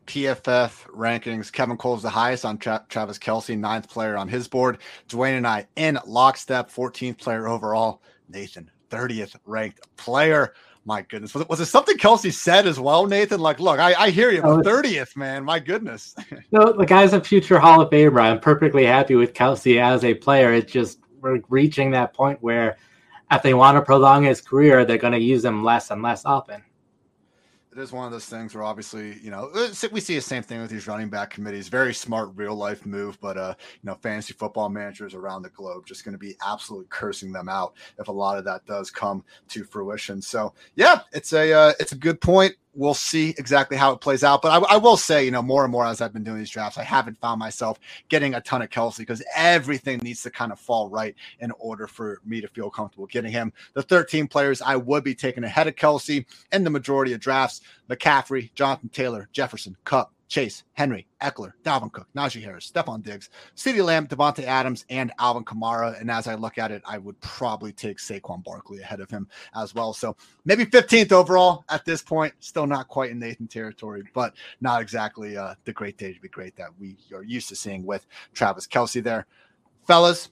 PFF 0.06 0.86
rankings. 0.90 1.52
Kevin 1.52 1.76
Cole's 1.76 2.02
the 2.02 2.10
highest 2.10 2.44
on 2.44 2.58
Tra- 2.58 2.84
Travis 2.88 3.18
Kelce, 3.18 3.58
ninth 3.58 3.88
player 3.88 4.16
on 4.16 4.28
his 4.28 4.48
board. 4.48 4.78
Dwayne 5.08 5.36
and 5.36 5.46
I 5.46 5.66
in 5.76 5.98
lockstep, 6.06 6.70
14th 6.70 7.18
player 7.18 7.46
overall. 7.48 8.02
Nathan 8.28 8.70
30th 8.92 9.36
ranked 9.46 9.80
player. 9.96 10.54
My 10.84 11.02
goodness. 11.02 11.32
Was 11.32 11.42
it, 11.42 11.48
was 11.48 11.60
it 11.60 11.66
something 11.66 11.96
Kelce 11.96 12.32
said 12.32 12.66
as 12.66 12.78
well, 12.80 13.06
Nathan? 13.06 13.40
Like, 13.40 13.60
look, 13.60 13.78
I, 13.78 13.94
I 13.94 14.10
hear 14.10 14.30
you, 14.30 14.42
but 14.42 14.64
30th, 14.64 15.16
man. 15.16 15.44
My 15.44 15.60
goodness. 15.60 16.14
no, 16.52 16.72
the 16.72 16.84
guy's 16.84 17.12
a 17.12 17.20
future 17.20 17.58
Hall 17.58 17.80
of 17.80 17.90
Famer. 17.90 18.20
I'm 18.20 18.40
perfectly 18.40 18.84
happy 18.84 19.14
with 19.14 19.32
Kelce 19.32 19.80
as 19.80 20.04
a 20.04 20.14
player. 20.14 20.52
It's 20.52 20.72
just 20.72 20.98
we're 21.20 21.40
reaching 21.48 21.92
that 21.92 22.14
point 22.14 22.42
where 22.42 22.76
if 23.30 23.42
they 23.42 23.54
want 23.54 23.76
to 23.76 23.82
prolong 23.82 24.24
his 24.24 24.40
career, 24.40 24.84
they're 24.84 24.98
going 24.98 25.12
to 25.12 25.20
use 25.20 25.44
him 25.44 25.62
less 25.62 25.90
and 25.90 26.02
less 26.02 26.24
often 26.26 26.62
it 27.72 27.78
is 27.78 27.90
one 27.90 28.04
of 28.04 28.12
those 28.12 28.26
things 28.26 28.54
where 28.54 28.64
obviously, 28.64 29.18
you 29.22 29.30
know, 29.30 29.50
uh, 29.54 29.68
we 29.92 30.00
see 30.00 30.14
the 30.14 30.20
same 30.20 30.42
thing 30.42 30.60
with 30.60 30.70
these 30.70 30.86
running 30.86 31.08
back 31.08 31.30
committees. 31.30 31.68
Very 31.68 31.94
smart 31.94 32.30
real 32.34 32.54
life 32.54 32.84
move, 32.84 33.18
but 33.20 33.38
uh, 33.38 33.54
you 33.58 33.86
know, 33.86 33.94
fantasy 33.94 34.34
football 34.34 34.68
managers 34.68 35.14
around 35.14 35.42
the 35.42 35.48
globe 35.50 35.86
just 35.86 36.04
going 36.04 36.12
to 36.12 36.18
be 36.18 36.36
absolutely 36.46 36.86
cursing 36.90 37.32
them 37.32 37.48
out 37.48 37.74
if 37.98 38.08
a 38.08 38.12
lot 38.12 38.36
of 38.36 38.44
that 38.44 38.66
does 38.66 38.90
come 38.90 39.24
to 39.48 39.64
fruition. 39.64 40.20
So, 40.20 40.52
yeah, 40.74 41.00
it's 41.12 41.32
a 41.32 41.52
uh, 41.52 41.72
it's 41.80 41.92
a 41.92 41.96
good 41.96 42.20
point 42.20 42.54
we'll 42.74 42.94
see 42.94 43.30
exactly 43.38 43.76
how 43.76 43.92
it 43.92 44.00
plays 44.00 44.24
out. 44.24 44.42
But 44.42 44.62
I, 44.62 44.74
I, 44.74 44.76
will 44.76 44.96
say, 44.96 45.24
you 45.24 45.30
know, 45.30 45.42
more 45.42 45.64
and 45.64 45.72
more 45.72 45.84
as 45.84 46.00
I've 46.00 46.12
been 46.12 46.24
doing 46.24 46.38
these 46.38 46.50
drafts, 46.50 46.78
I 46.78 46.82
haven't 46.82 47.20
found 47.20 47.38
myself 47.38 47.78
getting 48.08 48.34
a 48.34 48.40
ton 48.40 48.62
of 48.62 48.70
Kelce 48.70 48.98
because 48.98 49.22
everything 49.36 49.98
needs 49.98 50.22
to 50.22 50.30
kind 50.30 50.52
of 50.52 50.58
fall 50.58 50.88
right 50.88 51.14
in 51.40 51.50
order 51.58 51.86
for 51.86 52.20
me 52.24 52.40
to 52.40 52.48
feel 52.48 52.70
comfortable 52.70 53.06
getting 53.06 53.32
him. 53.32 53.52
The 53.74 53.82
13 53.82 54.26
players 54.26 54.62
I 54.62 54.76
would 54.76 55.04
be 55.04 55.14
taking 55.14 55.44
ahead 55.44 55.68
of 55.68 55.76
Kelce 55.76 56.24
in 56.52 56.64
the 56.64 56.70
majority 56.70 57.12
of 57.12 57.20
drafts 57.20 57.60
McCaffrey, 57.88 58.52
Jonathan 58.54 58.88
Taylor, 58.88 59.28
Jefferson, 59.32 59.76
Kupp, 59.84 60.12
Chase, 60.32 60.64
Henry, 60.72 61.06
Ekeler, 61.20 61.52
Dalvin 61.62 61.92
Cook, 61.92 62.08
Najee 62.16 62.42
Harris, 62.42 62.70
Stefon 62.70 63.02
Diggs, 63.02 63.28
CeeDee 63.54 63.84
Lamb, 63.84 64.06
Davante 64.06 64.44
Adams, 64.44 64.86
and 64.88 65.12
Alvin 65.18 65.44
Kamara. 65.44 66.00
And 66.00 66.10
as 66.10 66.26
I 66.26 66.36
look 66.36 66.56
at 66.56 66.70
it, 66.70 66.80
I 66.86 66.96
would 66.96 67.20
probably 67.20 67.70
take 67.70 67.98
Saquon 67.98 68.42
Barkley 68.42 68.80
ahead 68.80 69.00
of 69.00 69.10
him 69.10 69.28
as 69.54 69.74
well. 69.74 69.92
So 69.92 70.16
maybe 70.46 70.64
15th 70.64 71.12
overall 71.12 71.66
at 71.68 71.84
this 71.84 72.00
point. 72.00 72.32
Still 72.40 72.66
not 72.66 72.88
quite 72.88 73.10
in 73.10 73.18
Nathan 73.18 73.46
territory, 73.46 74.04
but 74.14 74.32
not 74.62 74.80
exactly 74.80 75.36
uh, 75.36 75.54
the 75.66 75.72
great 75.74 75.98
day 75.98 76.14
to 76.14 76.20
be 76.20 76.28
great 76.28 76.56
that 76.56 76.70
we 76.80 76.96
are 77.14 77.22
used 77.22 77.50
to 77.50 77.54
seeing 77.54 77.84
with 77.84 78.06
Travis 78.32 78.66
Kelce 78.66 79.04
there. 79.04 79.26
Fellas, 79.86 80.30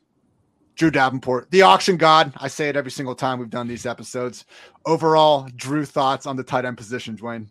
Drew 0.76 0.90
Davenport, 0.90 1.50
the 1.50 1.60
auction 1.60 1.98
god. 1.98 2.32
I 2.38 2.48
say 2.48 2.70
it 2.70 2.76
every 2.76 2.90
single 2.90 3.14
time 3.14 3.38
we've 3.38 3.50
done 3.50 3.68
these 3.68 3.84
episodes. 3.84 4.46
Overall, 4.86 5.46
Drew 5.56 5.84
thoughts 5.84 6.24
on 6.24 6.36
the 6.36 6.42
tight 6.42 6.64
end 6.64 6.78
position, 6.78 7.18
Dwayne. 7.18 7.48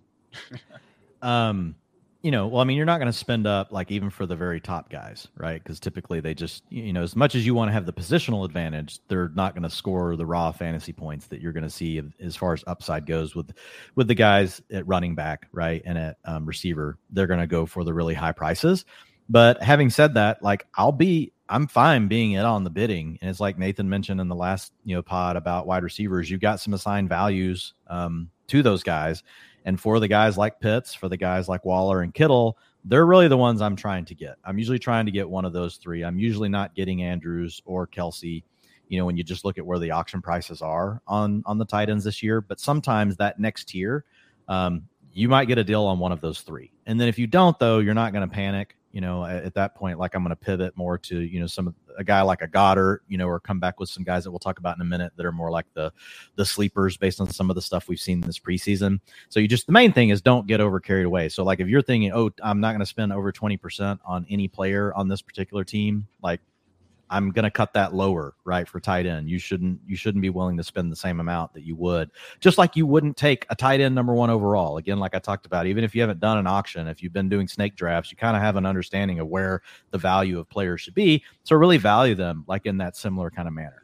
um, 1.21 1.75
you 2.21 2.31
know, 2.31 2.47
well, 2.47 2.59
I 2.61 2.65
mean, 2.65 2.75
you're 2.75 2.85
not 2.85 2.97
going 2.97 3.11
to 3.11 3.17
spend 3.17 3.47
up 3.47 3.71
like 3.71 3.91
even 3.91 4.09
for 4.09 4.25
the 4.25 4.35
very 4.35 4.59
top 4.59 4.89
guys, 4.89 5.29
right? 5.37 5.63
Because 5.63 5.79
typically 5.79 6.19
they 6.19 6.33
just, 6.33 6.63
you 6.69 6.91
know, 6.91 7.01
as 7.01 7.15
much 7.15 7.33
as 7.33 7.45
you 7.45 7.53
want 7.53 7.69
to 7.69 7.73
have 7.73 7.85
the 7.85 7.93
positional 7.93 8.43
advantage, 8.43 8.99
they're 9.07 9.29
not 9.29 9.53
going 9.53 9.63
to 9.63 9.69
score 9.69 10.17
the 10.17 10.25
raw 10.25 10.51
fantasy 10.51 10.91
points 10.91 11.27
that 11.27 11.39
you're 11.39 11.53
going 11.53 11.63
to 11.63 11.69
see 11.69 12.01
as 12.19 12.35
far 12.35 12.53
as 12.53 12.63
upside 12.67 13.05
goes 13.05 13.35
with 13.35 13.53
with 13.95 14.09
the 14.09 14.15
guys 14.15 14.61
at 14.69 14.85
running 14.85 15.15
back, 15.15 15.47
right, 15.53 15.81
and 15.85 15.97
at 15.97 16.17
um, 16.25 16.45
receiver. 16.45 16.97
They're 17.09 17.27
going 17.27 17.39
to 17.39 17.47
go 17.47 17.65
for 17.65 17.85
the 17.85 17.93
really 17.93 18.15
high 18.15 18.33
prices. 18.33 18.83
But 19.29 19.63
having 19.63 19.89
said 19.89 20.15
that, 20.15 20.43
like 20.43 20.67
I'll 20.75 20.91
be, 20.91 21.31
I'm 21.47 21.67
fine 21.67 22.09
being 22.09 22.33
it 22.33 22.43
on 22.43 22.65
the 22.65 22.69
bidding, 22.69 23.17
and 23.21 23.29
it's 23.29 23.39
like 23.39 23.57
Nathan 23.57 23.87
mentioned 23.87 24.19
in 24.19 24.27
the 24.27 24.35
last 24.35 24.73
you 24.83 24.93
know 24.93 25.01
pod 25.01 25.37
about 25.37 25.67
wide 25.67 25.83
receivers. 25.83 26.29
You've 26.29 26.41
got 26.41 26.59
some 26.59 26.73
assigned 26.73 27.07
values 27.07 27.75
um, 27.87 28.29
to 28.47 28.61
those 28.61 28.83
guys 28.83 29.23
And 29.65 29.79
for 29.79 29.99
the 29.99 30.07
guys 30.07 30.37
like 30.37 30.59
Pitts, 30.59 30.93
for 30.93 31.09
the 31.09 31.17
guys 31.17 31.47
like 31.47 31.65
Waller 31.65 32.01
and 32.01 32.13
Kittle, 32.13 32.57
they're 32.85 33.05
really 33.05 33.27
the 33.27 33.37
ones 33.37 33.61
I'm 33.61 33.75
trying 33.75 34.05
to 34.05 34.15
get. 34.15 34.37
I'm 34.43 34.57
usually 34.57 34.79
trying 34.79 35.05
to 35.05 35.11
get 35.11 35.29
one 35.29 35.45
of 35.45 35.53
those 35.53 35.75
three. 35.77 36.03
I'm 36.03 36.17
usually 36.17 36.49
not 36.49 36.75
getting 36.75 37.03
Andrews 37.03 37.61
or 37.65 37.87
Kelce. 37.87 38.43
You 38.87 38.97
know, 38.97 39.05
when 39.05 39.17
you 39.17 39.23
just 39.23 39.45
look 39.45 39.57
at 39.57 39.65
where 39.65 39.77
the 39.77 39.91
auction 39.91 40.21
prices 40.21 40.61
are 40.61 41.01
on 41.07 41.43
on 41.45 41.57
the 41.57 41.65
tight 41.65 41.89
ends 41.89 42.03
this 42.03 42.23
year, 42.23 42.41
but 42.41 42.59
sometimes 42.59 43.17
that 43.17 43.39
next 43.39 43.65
tier, 43.65 44.03
um, 44.47 44.87
you 45.13 45.29
might 45.29 45.45
get 45.45 45.57
a 45.57 45.63
deal 45.63 45.83
on 45.83 45.99
one 45.99 46.11
of 46.11 46.21
those 46.21 46.41
three. 46.41 46.71
And 46.87 46.99
then 46.99 47.07
if 47.07 47.19
you 47.19 47.27
don't, 47.27 47.57
though, 47.59 47.79
you're 47.79 47.93
not 47.93 48.13
going 48.13 48.27
to 48.27 48.33
panic 48.33 48.75
you 48.91 49.01
know, 49.01 49.23
at, 49.25 49.43
at 49.43 49.53
that 49.53 49.75
point, 49.75 49.99
like 49.99 50.15
I'm 50.15 50.23
going 50.23 50.31
to 50.31 50.35
pivot 50.35 50.75
more 50.75 50.97
to, 50.97 51.19
you 51.19 51.39
know, 51.39 51.47
some 51.47 51.75
a 51.97 52.03
guy 52.03 52.21
like 52.21 52.41
a 52.41 52.47
Goedert, 52.47 52.99
you 53.07 53.17
know, 53.17 53.27
or 53.27 53.39
come 53.39 53.59
back 53.59 53.79
with 53.79 53.89
some 53.89 54.03
guys 54.03 54.23
that 54.23 54.31
we'll 54.31 54.39
talk 54.39 54.59
about 54.59 54.77
in 54.77 54.81
a 54.81 54.85
minute 54.85 55.11
that 55.15 55.25
are 55.25 55.31
more 55.31 55.51
like 55.51 55.65
the 55.73 55.91
the 56.35 56.45
sleepers 56.45 56.97
based 56.97 57.21
on 57.21 57.29
some 57.29 57.49
of 57.49 57.55
the 57.55 57.61
stuff 57.61 57.87
we've 57.87 57.99
seen 57.99 58.21
this 58.21 58.39
preseason. 58.39 58.99
So 59.29 59.39
you 59.39 59.47
just 59.47 59.67
the 59.67 59.73
main 59.73 59.91
thing 59.91 60.09
is 60.09 60.21
don't 60.21 60.47
get 60.47 60.61
over 60.61 60.79
carried 60.79 61.05
away. 61.05 61.29
So 61.29 61.43
like 61.43 61.59
if 61.59 61.67
you're 61.67 61.81
thinking, 61.81 62.11
oh, 62.13 62.31
I'm 62.41 62.59
not 62.59 62.71
going 62.71 62.79
to 62.79 62.85
spend 62.85 63.13
over 63.13 63.31
20% 63.31 63.99
on 64.05 64.25
any 64.29 64.47
player 64.47 64.93
on 64.93 65.07
this 65.07 65.21
particular 65.21 65.63
team, 65.63 66.07
like 66.23 66.41
I'm 67.09 67.31
going 67.31 67.43
to 67.43 67.51
cut 67.51 67.73
that 67.73 67.93
lower, 67.93 68.35
right, 68.45 68.67
for 68.67 68.79
tight 68.79 69.05
end. 69.05 69.29
You 69.29 69.39
shouldn't 69.39 69.79
you 69.85 69.95
shouldn't 69.95 70.21
be 70.21 70.29
willing 70.29 70.57
to 70.57 70.63
spend 70.63 70.91
the 70.91 70.95
same 70.95 71.19
amount 71.19 71.53
that 71.53 71.63
you 71.63 71.75
would, 71.75 72.11
just 72.39 72.57
like 72.57 72.75
you 72.75 72.85
wouldn't 72.85 73.17
take 73.17 73.45
a 73.49 73.55
tight 73.55 73.81
end 73.81 73.95
number 73.95 74.13
one 74.13 74.29
overall. 74.29 74.77
Again, 74.77 74.99
like 74.99 75.15
I 75.15 75.19
talked 75.19 75.45
about, 75.45 75.65
even 75.65 75.83
if 75.83 75.95
you 75.95 76.01
haven't 76.01 76.19
done 76.19 76.37
an 76.37 76.47
auction, 76.47 76.87
if 76.87 77.01
you've 77.01 77.13
been 77.13 77.29
doing 77.29 77.47
snake 77.47 77.75
drafts, 77.75 78.11
you 78.11 78.17
kind 78.17 78.35
of 78.35 78.43
have 78.43 78.55
an 78.55 78.65
understanding 78.65 79.19
of 79.19 79.27
where 79.27 79.61
the 79.91 79.97
value 79.97 80.39
of 80.39 80.49
players 80.49 80.81
should 80.81 80.95
be. 80.95 81.23
So 81.43 81.55
really 81.55 81.77
value 81.77 82.15
them 82.15 82.45
like 82.47 82.65
in 82.65 82.77
that 82.77 82.95
similar 82.95 83.29
kind 83.29 83.47
of 83.47 83.53
manner. 83.53 83.83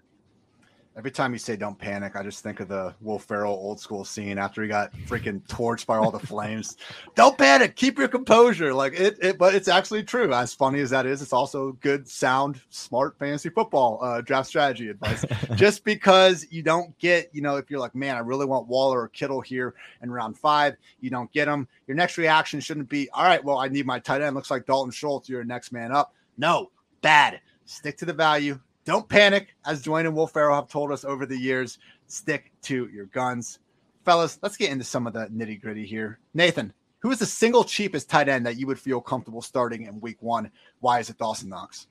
Every 0.97 1.11
time 1.11 1.33
you 1.33 1.39
say 1.39 1.57
"don't 1.57 1.77
panic," 1.77 2.15
I 2.15 2.23
just 2.23 2.41
think 2.41 2.61
of 2.61 2.69
the 2.69 2.95
Will 3.01 3.19
Ferrell 3.19 3.53
old 3.53 3.81
school 3.81 4.05
scene 4.05 4.37
after 4.37 4.61
he 4.61 4.69
got 4.69 4.93
freaking 5.07 5.45
torched 5.45 5.85
by 5.85 5.97
all 5.97 6.09
the 6.09 6.25
flames. 6.25 6.77
don't 7.15 7.37
panic, 7.37 7.75
keep 7.75 7.97
your 7.97 8.07
composure. 8.07 8.73
Like 8.73 8.93
it, 8.93 9.17
it, 9.21 9.37
but 9.37 9.53
it's 9.53 9.67
actually 9.67 10.03
true. 10.03 10.33
As 10.33 10.53
funny 10.53 10.79
as 10.79 10.91
that 10.91 11.05
is, 11.05 11.21
it's 11.21 11.33
also 11.33 11.73
good, 11.73 12.07
sound, 12.07 12.61
smart 12.69 13.19
fantasy 13.19 13.49
football 13.49 13.99
uh, 14.01 14.21
draft 14.21 14.47
strategy 14.47 14.87
advice. 14.87 15.25
just 15.55 15.83
because 15.83 16.47
you 16.49 16.63
don't 16.63 16.97
get, 16.97 17.29
you 17.33 17.41
know, 17.41 17.57
if 17.57 17.69
you're 17.69 17.81
like, 17.81 17.93
man, 17.93 18.15
I 18.15 18.19
really 18.19 18.45
want 18.45 18.67
Waller 18.67 19.01
or 19.01 19.09
Kittle 19.09 19.41
here 19.41 19.73
in 20.01 20.09
round 20.09 20.37
five, 20.37 20.77
you 21.01 21.09
don't 21.09 21.31
get 21.33 21.45
them. 21.45 21.67
Your 21.87 21.97
next 21.97 22.17
reaction 22.17 22.61
shouldn't 22.61 22.87
be, 22.87 23.09
all 23.09 23.25
right, 23.25 23.43
well, 23.43 23.57
I 23.57 23.67
need 23.67 23.85
my 23.85 23.99
tight 23.99 24.21
end. 24.21 24.33
Looks 24.33 24.51
like 24.51 24.65
Dalton 24.65 24.91
Schultz. 24.91 25.27
You're 25.27 25.43
next 25.43 25.73
man 25.73 25.91
up. 25.91 26.13
No, 26.37 26.71
bad. 27.01 27.41
Stick 27.65 27.97
to 27.97 28.05
the 28.05 28.13
value 28.13 28.59
don't 28.85 29.09
panic, 29.09 29.55
as 29.65 29.83
Dwayne 29.83 30.05
and 30.05 30.15
Will 30.15 30.27
Ferrell 30.27 30.55
have 30.55 30.69
told 30.69 30.91
us 30.91 31.03
over 31.03 31.25
the 31.25 31.37
years. 31.37 31.79
Stick 32.07 32.51
to 32.63 32.87
your 32.87 33.07
guns. 33.07 33.59
Fellas, 34.03 34.37
let's 34.43 34.57
get 34.57 34.71
into 34.71 34.83
some 34.83 35.07
of 35.07 35.13
the 35.13 35.27
nitty 35.27 35.59
gritty 35.59 35.85
here. 35.85 36.19
Nathan, 36.35 36.71
who 36.99 37.11
is 37.11 37.19
the 37.19 37.25
single 37.25 37.63
cheapest 37.63 38.09
tight 38.09 38.29
end 38.29 38.45
that 38.45 38.57
you 38.57 38.67
would 38.67 38.79
feel 38.79 39.01
comfortable 39.01 39.41
starting 39.41 39.83
in 39.83 39.99
week 39.99 40.21
one? 40.21 40.51
Why 40.79 40.99
is 40.99 41.09
it 41.09 41.17
Dawson 41.17 41.49
Knox? 41.49 41.87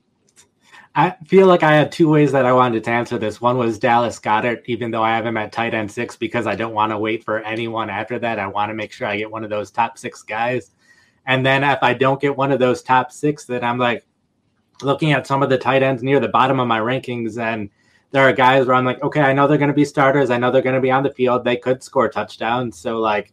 I 0.95 1.17
feel 1.27 1.49
like 1.49 1.63
I 1.63 1.73
had 1.73 1.91
two 1.91 2.09
ways 2.09 2.31
that 2.33 2.47
I 2.47 2.53
wanted 2.53 2.85
to 2.85 2.91
answer 2.91 3.19
this. 3.19 3.41
One 3.41 3.59
was 3.59 3.79
Dallas 3.79 4.19
Goedert, 4.19 4.63
even 4.67 4.91
though 4.91 5.03
I 5.03 5.17
have 5.17 5.27
him 5.27 5.37
at 5.37 5.53
tight 5.53 5.75
end 5.75 5.91
six, 5.91 6.17
because 6.17 6.47
I 6.47 6.55
don't 6.55 6.75
want 6.75 6.93
to 6.93 6.99
wait 6.99 7.25
for 7.25 7.41
anyone 7.41 7.91
after 7.91 8.19
that. 8.21 8.39
I 8.39 8.47
want 8.47 8.71
to 8.71 8.75
make 8.75 8.93
sure 8.93 9.09
I 9.09 9.17
get 9.17 9.31
one 9.31 9.45
of 9.45 9.51
those 9.51 9.71
top 9.71 9.99
six 9.99 10.23
guys. 10.23 10.71
And 11.27 11.45
then 11.45 11.65
if 11.65 11.83
I 11.83 11.95
don't 11.95 12.21
get 12.21 12.37
one 12.37 12.53
of 12.53 12.61
those 12.61 12.83
top 12.83 13.11
six, 13.11 13.45
then 13.45 13.65
I'm 13.65 13.79
like, 13.79 14.07
looking 14.83 15.13
at 15.13 15.27
some 15.27 15.43
of 15.43 15.51
the 15.51 15.59
tight 15.59 15.83
ends 15.83 16.03
near 16.03 16.21
the 16.21 16.29
bottom 16.29 16.61
of 16.61 16.69
my 16.69 16.81
rankings, 16.81 17.39
and 17.39 17.71
there 18.11 18.29
are 18.29 18.33
guys 18.33 18.67
where 18.67 18.77
I'm 18.77 18.85
like, 18.85 19.03
okay, 19.03 19.21
I 19.21 19.33
know 19.33 19.47
they're 19.47 19.59
going 19.59 19.69
to 19.69 19.75
be 19.75 19.85
starters. 19.85 20.31
I 20.31 20.39
know 20.39 20.51
they're 20.51 20.63
going 20.63 20.75
to 20.75 20.81
be 20.81 20.91
on 20.91 21.03
the 21.03 21.11
field. 21.11 21.45
They 21.45 21.57
could 21.57 21.83
score 21.83 22.09
touchdowns. 22.09 22.79
So, 22.79 22.99
like, 22.99 23.33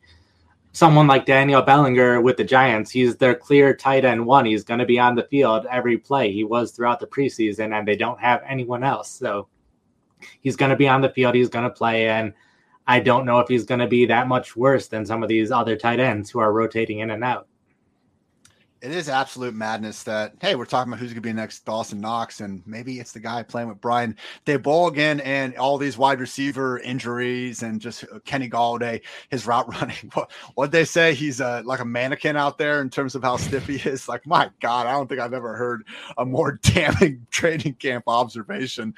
someone 0.74 1.08
like 1.08 1.26
Daniel 1.26 1.62
Bellinger 1.62 2.22
with 2.22 2.38
the 2.38 2.44
Giants, 2.44 2.90
he's 2.90 3.16
their 3.16 3.36
clear 3.36 3.76
tight 3.76 4.06
end 4.06 4.26
one. 4.26 4.46
He's 4.46 4.64
going 4.64 4.80
to 4.80 4.86
be 4.86 5.00
on 5.00 5.16
the 5.16 5.24
field 5.24 5.68
every 5.70 5.98
play. 5.98 6.32
He 6.32 6.44
was 6.44 6.72
throughout 6.72 7.00
the 7.00 7.08
preseason, 7.08 7.78
and 7.78 7.88
they 7.88 7.96
don't 7.96 8.20
have 8.20 8.42
anyone 8.48 8.84
else. 8.84 9.12
So, 9.12 9.48
he's 10.42 10.56
going 10.56 10.72
to 10.72 10.78
be 10.78 10.88
on 10.88 11.02
the 11.02 11.10
field. 11.10 11.36
He's 11.36 11.50
going 11.50 11.66
to 11.66 11.70
play. 11.70 12.10
And 12.10 12.34
I 12.88 13.00
don't 13.00 13.26
know 13.26 13.40
if 13.40 13.48
he's 13.48 13.66
going 13.66 13.80
to 13.80 13.88
be 13.88 14.06
that 14.08 14.28
much 14.28 14.56
worse 14.56 14.88
than 14.88 15.06
some 15.06 15.22
of 15.24 15.30
these 15.30 15.52
other 15.52 15.76
tight 15.76 16.00
ends 16.00 16.30
who 16.30 16.40
are 16.40 16.54
rotating 16.54 17.00
in 17.00 17.12
and 17.12 17.24
out 17.24 17.48
it 18.82 18.92
is 18.92 19.10
absolute 19.10 19.54
madness 19.54 20.02
that 20.04 20.34
hey, 20.42 20.56
we're 20.56 20.66
talking 20.66 20.92
about 20.92 21.00
who's 21.00 21.12
going 21.12 21.22
to 21.22 21.30
be 21.30 21.34
next 21.34 21.66
Dawson 21.66 22.02
Knox, 22.02 22.42
and 22.42 22.64
maybe 22.66 23.00
it's 23.00 23.12
the 23.12 23.20
guy 23.20 23.44
playing 23.44 23.68
with 23.68 23.80
Brian 23.80 24.18
Daboll 24.46 24.90
again, 24.90 25.20
and 25.20 25.56
all 25.56 25.78
these 25.78 26.00
wide 26.00 26.20
receiver 26.20 26.80
injuries, 26.80 27.62
and 27.62 27.80
just 27.80 28.04
uh, 28.06 28.18
Kenny 28.26 28.50
Golladay, 28.50 29.02
his 29.30 29.46
route 29.46 29.68
running. 29.82 30.12
What 30.14 30.32
what 30.56 30.72
they 30.72 30.84
say? 30.84 31.14
He's 31.14 31.40
uh, 31.40 31.62
like 31.64 31.80
a 31.80 31.86
mannequin 31.86 32.36
out 32.36 32.58
there 32.58 32.82
in 32.82 32.90
terms 32.90 33.14
of 33.14 33.22
how 33.22 33.38
stiff 33.38 33.68
he 33.68 33.76
is. 33.76 34.10
Like 34.10 34.26
my 34.26 34.50
God, 34.60 34.88
I 34.88 34.92
don't 34.94 35.08
think 35.08 35.22
I've 35.22 35.34
ever 35.34 35.56
heard 35.56 35.84
a 36.18 36.26
more 36.26 36.54
damning 36.64 37.28
training 37.30 37.76
camp 37.76 38.06
observation. 38.08 38.96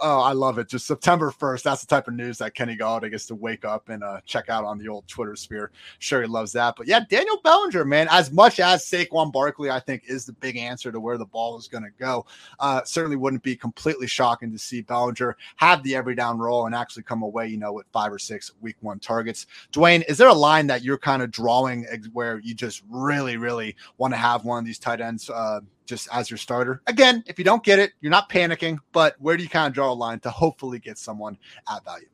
Oh, 0.00 0.20
I 0.20 0.32
love 0.32 0.58
it. 0.58 0.68
Just 0.68 0.86
September 0.86 1.30
first. 1.30 1.64
That's 1.64 1.82
the 1.82 1.86
type 1.86 2.08
of 2.08 2.14
news 2.14 2.38
that 2.38 2.54
Kenny 2.54 2.76
Golladay 2.76 3.10
gets 3.10 3.26
to 3.26 3.34
wake 3.34 3.66
up 3.66 3.90
and 3.90 4.02
uh, 4.02 4.20
check 4.24 4.48
out 4.48 4.64
on 4.64 4.78
the 4.78 4.88
old 4.88 5.06
Twitter 5.08 5.36
sphere. 5.36 5.70
Sure, 5.98 6.22
he 6.22 6.26
loves 6.26 6.52
that. 6.52 6.74
But 6.76 6.86
yeah, 6.86 7.00
Daniel 7.10 7.38
Bellinger, 7.44 7.84
man, 7.84 8.08
as 8.10 8.32
much 8.32 8.60
as 8.60 8.82
Saquon 8.84 9.25
Saquon 9.26 9.32
Barkley, 9.32 9.70
I 9.70 9.80
think, 9.80 10.04
is 10.06 10.24
the 10.24 10.32
big 10.32 10.56
answer 10.56 10.92
to 10.92 11.00
where 11.00 11.18
the 11.18 11.26
ball 11.26 11.58
is 11.58 11.68
going 11.68 11.84
to 11.84 11.90
go. 11.98 12.26
Uh, 12.58 12.82
certainly 12.84 13.16
wouldn't 13.16 13.42
be 13.42 13.56
completely 13.56 14.06
shocking 14.06 14.52
to 14.52 14.58
see 14.58 14.82
Bellinger 14.82 15.36
have 15.56 15.82
the 15.82 15.94
every 15.94 16.14
down 16.14 16.38
role 16.38 16.66
and 16.66 16.74
actually 16.74 17.02
come 17.02 17.22
away, 17.22 17.48
you 17.48 17.56
know, 17.56 17.72
with 17.72 17.86
five 17.92 18.12
or 18.12 18.18
six 18.18 18.52
week 18.60 18.76
one 18.80 18.98
targets. 18.98 19.46
Dwayne, 19.72 20.04
is 20.08 20.18
there 20.18 20.28
a 20.28 20.34
line 20.34 20.66
that 20.68 20.82
you're 20.82 20.98
kind 20.98 21.22
of 21.22 21.30
drawing 21.30 21.86
where 22.12 22.38
you 22.38 22.54
just 22.54 22.82
really, 22.88 23.36
really 23.36 23.76
want 23.98 24.12
to 24.12 24.18
have 24.18 24.44
one 24.44 24.58
of 24.58 24.64
these 24.64 24.78
tight 24.78 25.00
ends? 25.00 25.28
Uh, 25.30 25.60
just 25.86 26.08
as 26.12 26.28
your 26.28 26.36
starter. 26.36 26.82
Again, 26.88 27.22
if 27.28 27.38
you 27.38 27.44
don't 27.44 27.62
get 27.62 27.78
it, 27.78 27.92
you're 28.00 28.10
not 28.10 28.28
panicking, 28.28 28.78
but 28.90 29.14
where 29.20 29.36
do 29.36 29.44
you 29.44 29.48
kind 29.48 29.68
of 29.68 29.72
draw 29.72 29.92
a 29.92 29.94
line 29.94 30.18
to 30.20 30.30
hopefully 30.30 30.80
get 30.80 30.98
someone 30.98 31.38
at 31.72 31.84
value? 31.84 32.08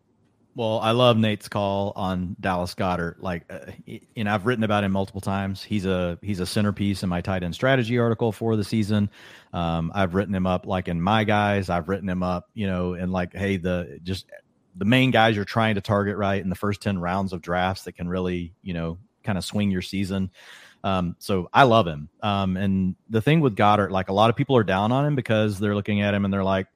Well, 0.54 0.80
I 0.80 0.90
love 0.90 1.16
Nate's 1.16 1.48
call 1.48 1.94
on 1.96 2.36
Dallas 2.38 2.74
Goedert. 2.74 3.22
Like, 3.22 3.44
uh, 3.50 3.72
know, 4.24 4.34
I've 4.34 4.44
written 4.44 4.64
about 4.64 4.84
him 4.84 4.92
multiple 4.92 5.22
times. 5.22 5.62
He's 5.62 5.86
a 5.86 6.18
he's 6.20 6.40
a 6.40 6.46
centerpiece 6.46 7.02
in 7.02 7.08
my 7.08 7.22
tight 7.22 7.42
end 7.42 7.54
strategy 7.54 7.98
article 7.98 8.32
for 8.32 8.54
the 8.54 8.64
season. 8.64 9.08
Um, 9.54 9.90
I've 9.94 10.14
written 10.14 10.34
him 10.34 10.46
up 10.46 10.66
like 10.66 10.88
in 10.88 11.00
my 11.00 11.24
guys. 11.24 11.70
I've 11.70 11.88
written 11.88 12.08
him 12.08 12.22
up, 12.22 12.50
you 12.52 12.66
know, 12.66 12.92
and 12.92 13.10
like, 13.10 13.32
hey, 13.34 13.56
the 13.56 13.98
just 14.02 14.26
the 14.76 14.84
main 14.84 15.10
guys 15.10 15.36
you're 15.36 15.46
trying 15.46 15.76
to 15.76 15.80
target 15.80 16.18
right 16.18 16.42
in 16.42 16.50
the 16.50 16.54
first 16.54 16.82
ten 16.82 16.98
rounds 16.98 17.32
of 17.32 17.40
drafts 17.40 17.84
that 17.84 17.92
can 17.92 18.06
really, 18.06 18.52
you 18.62 18.74
know, 18.74 18.98
kind 19.24 19.38
of 19.38 19.44
swing 19.44 19.70
your 19.70 19.82
season. 19.82 20.30
Um, 20.84 21.16
so 21.18 21.48
I 21.52 21.62
love 21.62 21.86
him. 21.86 22.10
Um, 22.22 22.56
and 22.58 22.96
the 23.08 23.22
thing 23.22 23.40
with 23.40 23.56
Goedert, 23.56 23.90
like 23.90 24.10
a 24.10 24.12
lot 24.12 24.28
of 24.28 24.36
people 24.36 24.56
are 24.56 24.64
down 24.64 24.92
on 24.92 25.06
him 25.06 25.14
because 25.14 25.58
they're 25.58 25.74
looking 25.74 26.02
at 26.02 26.12
him 26.12 26.24
and 26.24 26.34
they're 26.34 26.44
like, 26.44 26.66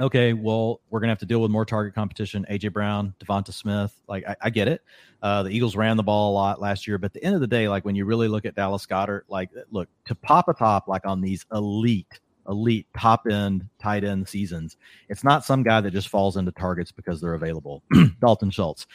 okay, 0.00 0.32
well, 0.32 0.80
we're 0.90 1.00
gonna 1.00 1.10
have 1.10 1.18
to 1.18 1.26
deal 1.26 1.40
with 1.40 1.50
more 1.50 1.64
target 1.64 1.94
competition. 1.94 2.46
AJ 2.50 2.72
Brown, 2.72 3.14
Devonta 3.20 3.52
Smith, 3.52 3.94
like 4.08 4.26
I, 4.26 4.36
I 4.42 4.50
get 4.50 4.68
it. 4.68 4.82
Uh, 5.22 5.42
the 5.42 5.50
Eagles 5.50 5.76
ran 5.76 5.96
the 5.96 6.02
ball 6.02 6.32
a 6.32 6.34
lot 6.34 6.60
last 6.60 6.86
year, 6.86 6.98
but 6.98 7.06
at 7.06 7.12
the 7.12 7.22
end 7.22 7.34
of 7.34 7.40
the 7.40 7.46
day, 7.46 7.68
like 7.68 7.84
when 7.84 7.94
you 7.94 8.04
really 8.04 8.28
look 8.28 8.44
at 8.44 8.54
Dallas 8.54 8.86
Goedert, 8.86 9.22
like 9.28 9.50
look 9.70 9.88
to 10.06 10.14
pop 10.14 10.48
a 10.48 10.54
top 10.54 10.88
like 10.88 11.06
on 11.06 11.20
these 11.20 11.44
elite, 11.52 12.20
elite 12.48 12.86
top 12.98 13.26
end 13.30 13.68
tight 13.78 14.04
end 14.04 14.28
seasons, 14.28 14.76
it's 15.08 15.24
not 15.24 15.44
some 15.44 15.62
guy 15.62 15.80
that 15.80 15.90
just 15.90 16.08
falls 16.08 16.36
into 16.36 16.52
targets 16.52 16.92
because 16.92 17.20
they're 17.20 17.34
available. 17.34 17.82
Dalton 18.20 18.50
Schultz. 18.50 18.86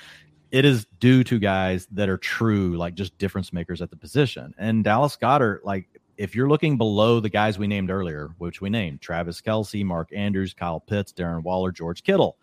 It 0.52 0.64
is 0.64 0.86
due 1.00 1.24
to 1.26 1.38
guys 1.38 1.88
that 1.92 2.08
are 2.08 2.18
true, 2.18 2.78
like 2.78 2.96
just 2.96 3.18
difference 3.18 3.52
makers 3.52 3.82
at 3.82 3.90
the 3.90 3.98
position. 3.98 4.54
And 4.58 4.84
Dallas 4.84 5.18
Goedert, 5.18 5.66
like 5.66 5.90
if 6.18 6.36
you're 6.36 6.50
looking 6.50 6.78
below 6.78 7.20
the 7.20 7.30
guys 7.30 7.58
we 7.58 7.68
named 7.68 7.92
earlier, 7.92 8.30
which 8.38 8.62
we 8.62 8.70
named 8.70 9.02
Travis 9.02 9.42
Kelce, 9.42 9.84
Mark 9.84 10.10
Andrews, 10.14 10.54
Kyle 10.54 10.80
Pitts, 10.80 11.14
Darren 11.14 11.44
Waller, 11.44 11.72
George 11.72 12.04
Kittle, 12.04 12.38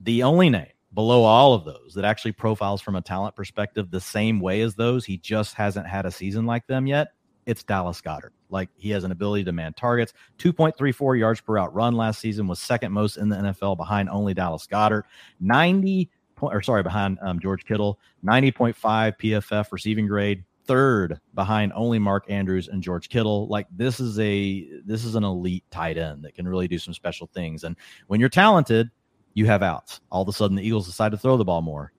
the 0.00 0.22
only 0.22 0.50
name 0.50 0.68
below 0.94 1.24
all 1.24 1.54
of 1.54 1.64
those 1.64 1.94
that 1.94 2.04
actually 2.04 2.32
profiles 2.32 2.80
from 2.80 2.96
a 2.96 3.00
talent 3.00 3.34
perspective 3.34 3.90
the 3.90 4.00
same 4.00 4.40
way 4.40 4.60
as 4.60 4.74
those, 4.74 5.04
he 5.04 5.18
just 5.18 5.54
hasn't 5.54 5.86
had 5.86 6.06
a 6.06 6.10
season 6.10 6.46
like 6.46 6.66
them 6.66 6.86
yet. 6.86 7.08
It's 7.46 7.62
Dallas 7.62 8.00
Goedert. 8.00 8.30
Like 8.48 8.70
he 8.76 8.90
has 8.90 9.04
an 9.04 9.10
ability 9.10 9.44
to 9.44 9.52
man 9.52 9.74
targets. 9.74 10.14
2.34 10.38 11.18
yards 11.18 11.40
per 11.40 11.58
out 11.58 11.74
run 11.74 11.94
last 11.94 12.20
season 12.20 12.46
was 12.46 12.58
second 12.58 12.92
most 12.92 13.16
in 13.16 13.28
the 13.28 13.36
NFL 13.36 13.76
behind 13.76 14.08
only 14.08 14.32
Dallas 14.32 14.66
Goedert. 14.66 15.02
90 15.40 16.08
point, 16.36 16.54
or 16.54 16.62
sorry, 16.62 16.82
behind 16.82 17.18
um, 17.22 17.38
George 17.40 17.64
Kittle. 17.64 17.98
90.5 18.24 18.74
PFF 19.18 19.72
receiving 19.72 20.06
grade 20.06 20.44
third 20.66 21.20
behind 21.34 21.72
only 21.74 21.98
Mark 21.98 22.24
Andrews 22.28 22.68
and 22.68 22.82
George 22.82 23.08
Kittle. 23.08 23.46
Like 23.48 23.66
this 23.70 24.00
is 24.00 24.18
a 24.18 24.68
this 24.84 25.04
is 25.04 25.14
an 25.14 25.24
elite 25.24 25.64
tight 25.70 25.98
end 25.98 26.24
that 26.24 26.34
can 26.34 26.46
really 26.48 26.68
do 26.68 26.78
some 26.78 26.94
special 26.94 27.28
things. 27.32 27.64
And 27.64 27.76
when 28.06 28.20
you're 28.20 28.28
talented, 28.28 28.90
you 29.34 29.46
have 29.46 29.62
outs. 29.62 30.00
All 30.10 30.22
of 30.22 30.28
a 30.28 30.32
sudden, 30.32 30.56
the 30.56 30.66
Eagles 30.66 30.86
decide 30.86 31.12
to 31.12 31.18
throw 31.18 31.36
the 31.36 31.44
ball 31.44 31.62
more. 31.62 31.92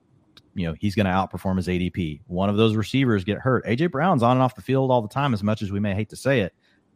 You 0.54 0.68
know 0.68 0.76
he's 0.80 0.96
going 0.96 1.06
to 1.06 1.12
outperform 1.12 1.58
his 1.58 1.68
ADP. 1.68 2.22
One 2.28 2.50
of 2.50 2.58
those 2.58 2.76
receivers 2.76 3.24
get 3.24 3.40
hurt. 3.40 3.66
AJ 3.66 3.92
Brown's 3.92 4.24
on 4.24 4.38
and 4.38 4.42
off 4.42 4.56
the 4.56 4.62
field 4.62 4.90
all 4.90 5.02
the 5.02 5.08
time. 5.08 5.34
As 5.34 5.44
much 5.44 5.62
as 5.62 5.72
we 5.72 5.80
may 5.80 5.94
hate 5.94 6.10
to 6.10 6.16
say 6.16 6.42
it, 6.42 6.54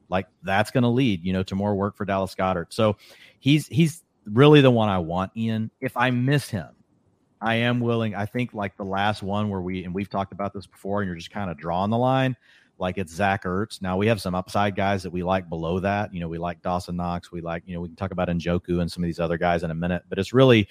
like 0.08 0.28
that's 0.44 0.72
going 0.72 0.84
to 0.84 0.90
lead 0.90 1.24
you 1.24 1.34
know 1.34 1.44
to 1.44 1.56
more 1.56 1.76
work 1.76 1.98
for 1.98 2.06
Dallas 2.06 2.36
Goedert. 2.36 2.74
So 2.74 2.96
he's 3.40 3.68
he's 3.68 4.04
really 4.26 4.62
the 4.62 4.72
one 4.72 4.90
I 4.90 5.00
want. 5.00 5.32
Ian, 5.36 5.72
if 5.82 5.98
I 5.98 6.10
miss 6.10 6.50
him, 6.50 6.70
I 7.42 7.56
am 7.56 7.80
willing. 7.80 8.16
I 8.16 8.26
think 8.26 8.54
like 8.54 8.76
the 8.76 8.84
last 8.86 9.24
one 9.24 9.50
where 9.50 9.62
we 9.62 9.84
and 9.86 9.94
we've 9.94 10.10
talked 10.10 10.32
about 10.32 10.54
this 10.54 10.68
before, 10.68 11.02
and 11.02 11.08
you're 11.08 11.16
just 11.16 11.32
kind 11.32 11.50
of 11.50 11.58
drawing 11.58 11.90
the 11.90 11.98
line. 11.98 12.36
Like 12.78 12.98
it's 12.98 13.14
Zach 13.14 13.44
Ertz. 13.44 13.82
Now 13.82 13.98
we 13.98 14.08
have 14.08 14.22
some 14.22 14.36
upside 14.36 14.76
guys 14.76 15.04
that 15.04 15.12
we 15.12 15.24
like 15.24 15.50
below 15.50 15.80
that. 15.82 16.14
You 16.14 16.22
know, 16.22 16.30
we 16.30 16.38
like 16.38 16.62
Dawson 16.62 16.96
Knox. 16.96 17.32
We 17.32 17.42
like, 17.42 17.64
you 17.66 17.76
know, 17.76 17.82
we 17.82 17.90
can 17.90 17.98
talk 17.98 18.12
about 18.12 18.30
Njoku 18.30 18.80
and 18.80 18.90
some 18.90 19.04
of 19.04 19.08
these 19.08 19.20
other 19.20 19.38
guys 19.38 19.64
in 19.64 19.72
a 19.72 19.76
minute, 19.76 20.04
but 20.08 20.18
it's 20.18 20.34
really 20.34 20.68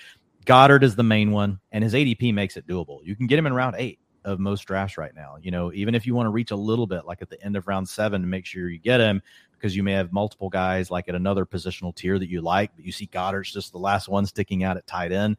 Goedert 0.46 0.82
is 0.82 0.96
the 0.96 1.02
main 1.02 1.30
one, 1.30 1.60
and 1.72 1.84
his 1.84 1.92
ADP 1.92 2.32
makes 2.32 2.56
it 2.56 2.66
doable. 2.66 3.00
You 3.04 3.14
can 3.14 3.26
get 3.26 3.38
him 3.38 3.46
in 3.46 3.52
round 3.52 3.76
eight 3.78 3.98
of 4.24 4.38
most 4.38 4.62
drafts 4.62 4.96
right 4.96 5.14
now. 5.14 5.36
You 5.40 5.50
know, 5.50 5.72
even 5.74 5.94
if 5.94 6.06
you 6.06 6.14
want 6.14 6.26
to 6.26 6.30
reach 6.30 6.50
a 6.50 6.56
little 6.56 6.86
bit, 6.86 7.04
like 7.04 7.20
at 7.20 7.28
the 7.28 7.42
end 7.44 7.56
of 7.56 7.68
round 7.68 7.86
seven, 7.86 8.22
to 8.22 8.26
make 8.26 8.46
sure 8.46 8.68
you 8.68 8.78
get 8.78 9.00
him, 9.00 9.20
because 9.52 9.76
you 9.76 9.82
may 9.82 9.92
have 9.92 10.12
multiple 10.12 10.48
guys 10.48 10.90
like 10.90 11.08
at 11.08 11.14
another 11.14 11.44
positional 11.44 11.94
tier 11.94 12.18
that 12.18 12.30
you 12.30 12.40
like, 12.40 12.70
but 12.76 12.84
you 12.84 12.92
see 12.92 13.06
Goedert's 13.06 13.52
just 13.52 13.72
the 13.72 13.78
last 13.78 14.08
one 14.08 14.24
sticking 14.24 14.64
out 14.64 14.76
at 14.76 14.86
tight 14.86 15.12
end. 15.12 15.36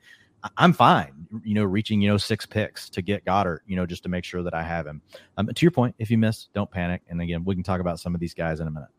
I'm 0.58 0.74
fine, 0.74 1.28
you 1.44 1.54
know, 1.54 1.64
reaching, 1.64 2.02
you 2.02 2.10
know, 2.10 2.18
six 2.18 2.46
picks 2.46 2.90
to 2.92 3.02
get 3.02 3.26
Goedert, 3.26 3.60
you 3.68 3.76
know, 3.76 3.86
just 3.86 4.04
to 4.04 4.10
make 4.10 4.24
sure 4.24 4.44
that 4.44 4.54
I 4.54 4.64
have 4.64 4.88
him. 4.88 5.02
Um, 5.38 5.48
to 5.48 5.66
your 5.66 5.72
point, 5.72 5.96
if 6.00 6.10
you 6.10 6.18
miss, 6.18 6.48
don't 6.54 6.70
panic. 6.70 7.02
And 7.10 7.22
again, 7.22 7.44
we 7.44 7.56
can 7.56 7.64
talk 7.64 7.82
about 7.82 8.00
some 8.00 8.16
of 8.16 8.22
these 8.22 8.34
guys 8.34 8.60
in 8.60 8.68
a 8.68 8.72
minute. 8.72 8.90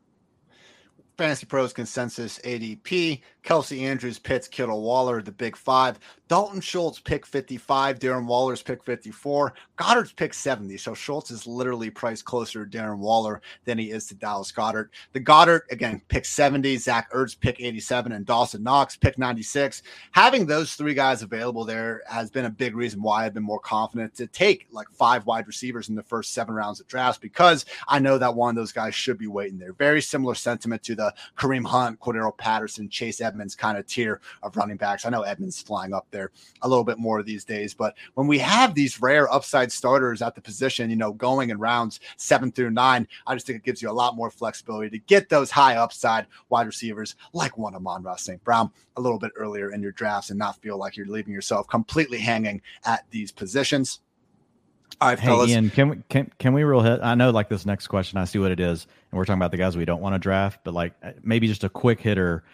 Fantasy 1.21 1.45
Pros 1.45 1.75
consensus 1.75 2.39
ADP. 2.45 3.21
Kelce 3.45 3.83
Andrews, 3.83 4.19
Pitts, 4.19 4.49
Kittle, 4.49 4.81
Waller, 4.83 5.21
the 5.21 5.33
big 5.33 5.55
five. 5.55 5.99
Dalton 6.29 6.61
Schultz, 6.61 7.01
pick 7.01 7.27
55. 7.27 7.99
Darren 7.99 8.27
Waller's 8.27 8.63
pick 8.63 8.85
54. 8.85 9.53
Goedert's 9.77 10.13
pick 10.13 10.33
70. 10.33 10.77
So 10.77 10.95
Schultz 10.95 11.31
is 11.31 11.47
literally 11.47 11.91
priced 11.91 12.25
closer 12.25 12.65
to 12.65 12.79
Darren 12.79 12.99
Waller 12.99 13.43
than 13.65 13.79
he 13.79 13.91
is 13.91 14.07
to 14.07 14.15
Dallas 14.15 14.53
Goedert. 14.53 14.91
The 15.13 15.21
Goedert, 15.21 15.63
again, 15.71 16.01
pick 16.09 16.25
70. 16.25 16.77
Zach 16.77 17.11
Ertz, 17.13 17.39
pick 17.39 17.61
87. 17.61 18.13
And 18.13 18.25
Dawson 18.25 18.63
Knox, 18.63 18.97
pick 18.97 19.19
96. 19.19 19.83
Having 20.13 20.47
those 20.47 20.75
three 20.75 20.95
guys 20.95 21.23
available 21.23 21.65
there 21.65 22.03
has 22.09 22.31
been 22.31 22.45
a 22.45 22.51
big 22.51 22.77
reason 22.77 23.03
why 23.03 23.25
I've 23.25 23.35
been 23.35 23.43
more 23.43 23.59
confident 23.59 24.15
to 24.17 24.27
take 24.27 24.69
like 24.71 24.89
five 24.93 25.27
wide 25.27 25.47
receivers 25.47 25.89
in 25.89 25.97
the 25.97 26.03
first 26.03 26.33
seven 26.33 26.55
rounds 26.55 26.81
of 26.81 26.87
drafts 26.87 27.19
because 27.19 27.65
I 27.89 27.99
know 27.99 28.19
that 28.19 28.35
one 28.35 28.51
of 28.51 28.57
those 28.57 28.73
guys 28.73 28.95
should 28.95 29.19
be 29.19 29.27
waiting 29.27 29.59
there. 29.59 29.73
Very 29.73 30.03
similar 30.03 30.35
sentiment 30.35 30.83
to 30.85 30.95
the 30.95 31.10
Kareem 31.37 31.67
Hunt, 31.67 31.99
Cordarrelle 32.01 32.37
Patterson, 32.37 32.89
Chase 32.89 33.21
Edmonds 33.21 33.55
kind 33.55 33.79
of 33.79 33.87
tier 33.87 34.21
of 34.43 34.57
running 34.57 34.77
backs. 34.77 35.05
I 35.05 35.11
know 35.11 35.23
Edmonds 35.23 35.61
flying 35.61 35.93
up 35.93 36.07
there 36.11 36.31
a 36.63 36.69
little 36.69 36.85
bit 36.85 36.99
more 36.99 37.23
these 37.23 37.45
days, 37.45 37.75
but 37.75 37.95
when 38.15 38.27
we 38.27 38.39
have 38.39 38.75
these 38.75 39.01
rare 39.01 39.33
upside 39.33 39.73
starters 39.73 40.23
at 40.23 40.35
the 40.35 40.41
position, 40.41 40.91
you 40.91 40.97
know, 40.97 41.13
going 41.13 41.51
in 41.51 41.59
rounds 41.59 42.01
seven 42.17 42.53
through 42.53 42.71
nine, 42.71 43.07
I 43.27 43.35
just 43.35 43.47
think 43.47 43.59
it 43.59 43.65
gives 43.65 43.83
you 43.83 43.91
a 43.91 43.93
lot 43.93 44.17
more 44.17 44.31
flexibility 44.31 44.91
to 44.91 44.99
get 45.07 45.29
those 45.29 45.51
high 45.51 45.77
upside 45.77 46.27
wide 46.49 46.67
receivers 46.67 47.17
like 47.33 47.59
one 47.59 47.75
of 47.75 47.81
Amon-Ra 47.81 48.17
St. 48.17 48.43
Brown 48.45 48.71
a 48.97 49.01
little 49.01 49.19
bit 49.19 49.33
earlier 49.37 49.73
in 49.73 49.83
your 49.83 49.93
drafts 49.93 50.31
and 50.31 50.39
not 50.39 50.61
feel 50.63 50.77
like 50.77 50.97
you're 50.97 51.07
leaving 51.07 51.33
yourself 51.33 51.67
completely 51.69 52.19
hanging 52.19 52.61
at 52.85 53.05
these 53.11 53.33
positions. 53.33 54.01
All 55.01 55.09
right, 55.09 55.19
hey, 55.19 55.27
fellas. 55.27 55.51
Ian, 55.51 55.71
can 55.71 55.89
we 55.89 55.97
can 56.09 56.31
can 56.39 56.53
we 56.53 56.63
real 56.63 56.81
hit? 56.81 57.01
I 57.03 57.15
know 57.15 57.31
like 57.31 57.49
this 57.49 57.67
next 57.67 57.89
question, 57.89 58.19
I 58.19 58.25
see 58.25 58.39
what 58.39 58.51
it 58.51 58.61
is, 58.61 58.87
and 59.11 59.19
we're 59.19 59.25
talking 59.25 59.39
about 59.39 59.51
the 59.51 59.57
guys 59.57 59.77
we 59.77 59.85
don't 59.85 60.01
want 60.01 60.15
to 60.15 60.19
draft, 60.19 60.61
but 60.65 60.75
like 60.75 60.95
maybe 61.23 61.47
just 61.47 61.65
a 61.65 61.69
quick 61.69 62.01
hitter 62.01 62.45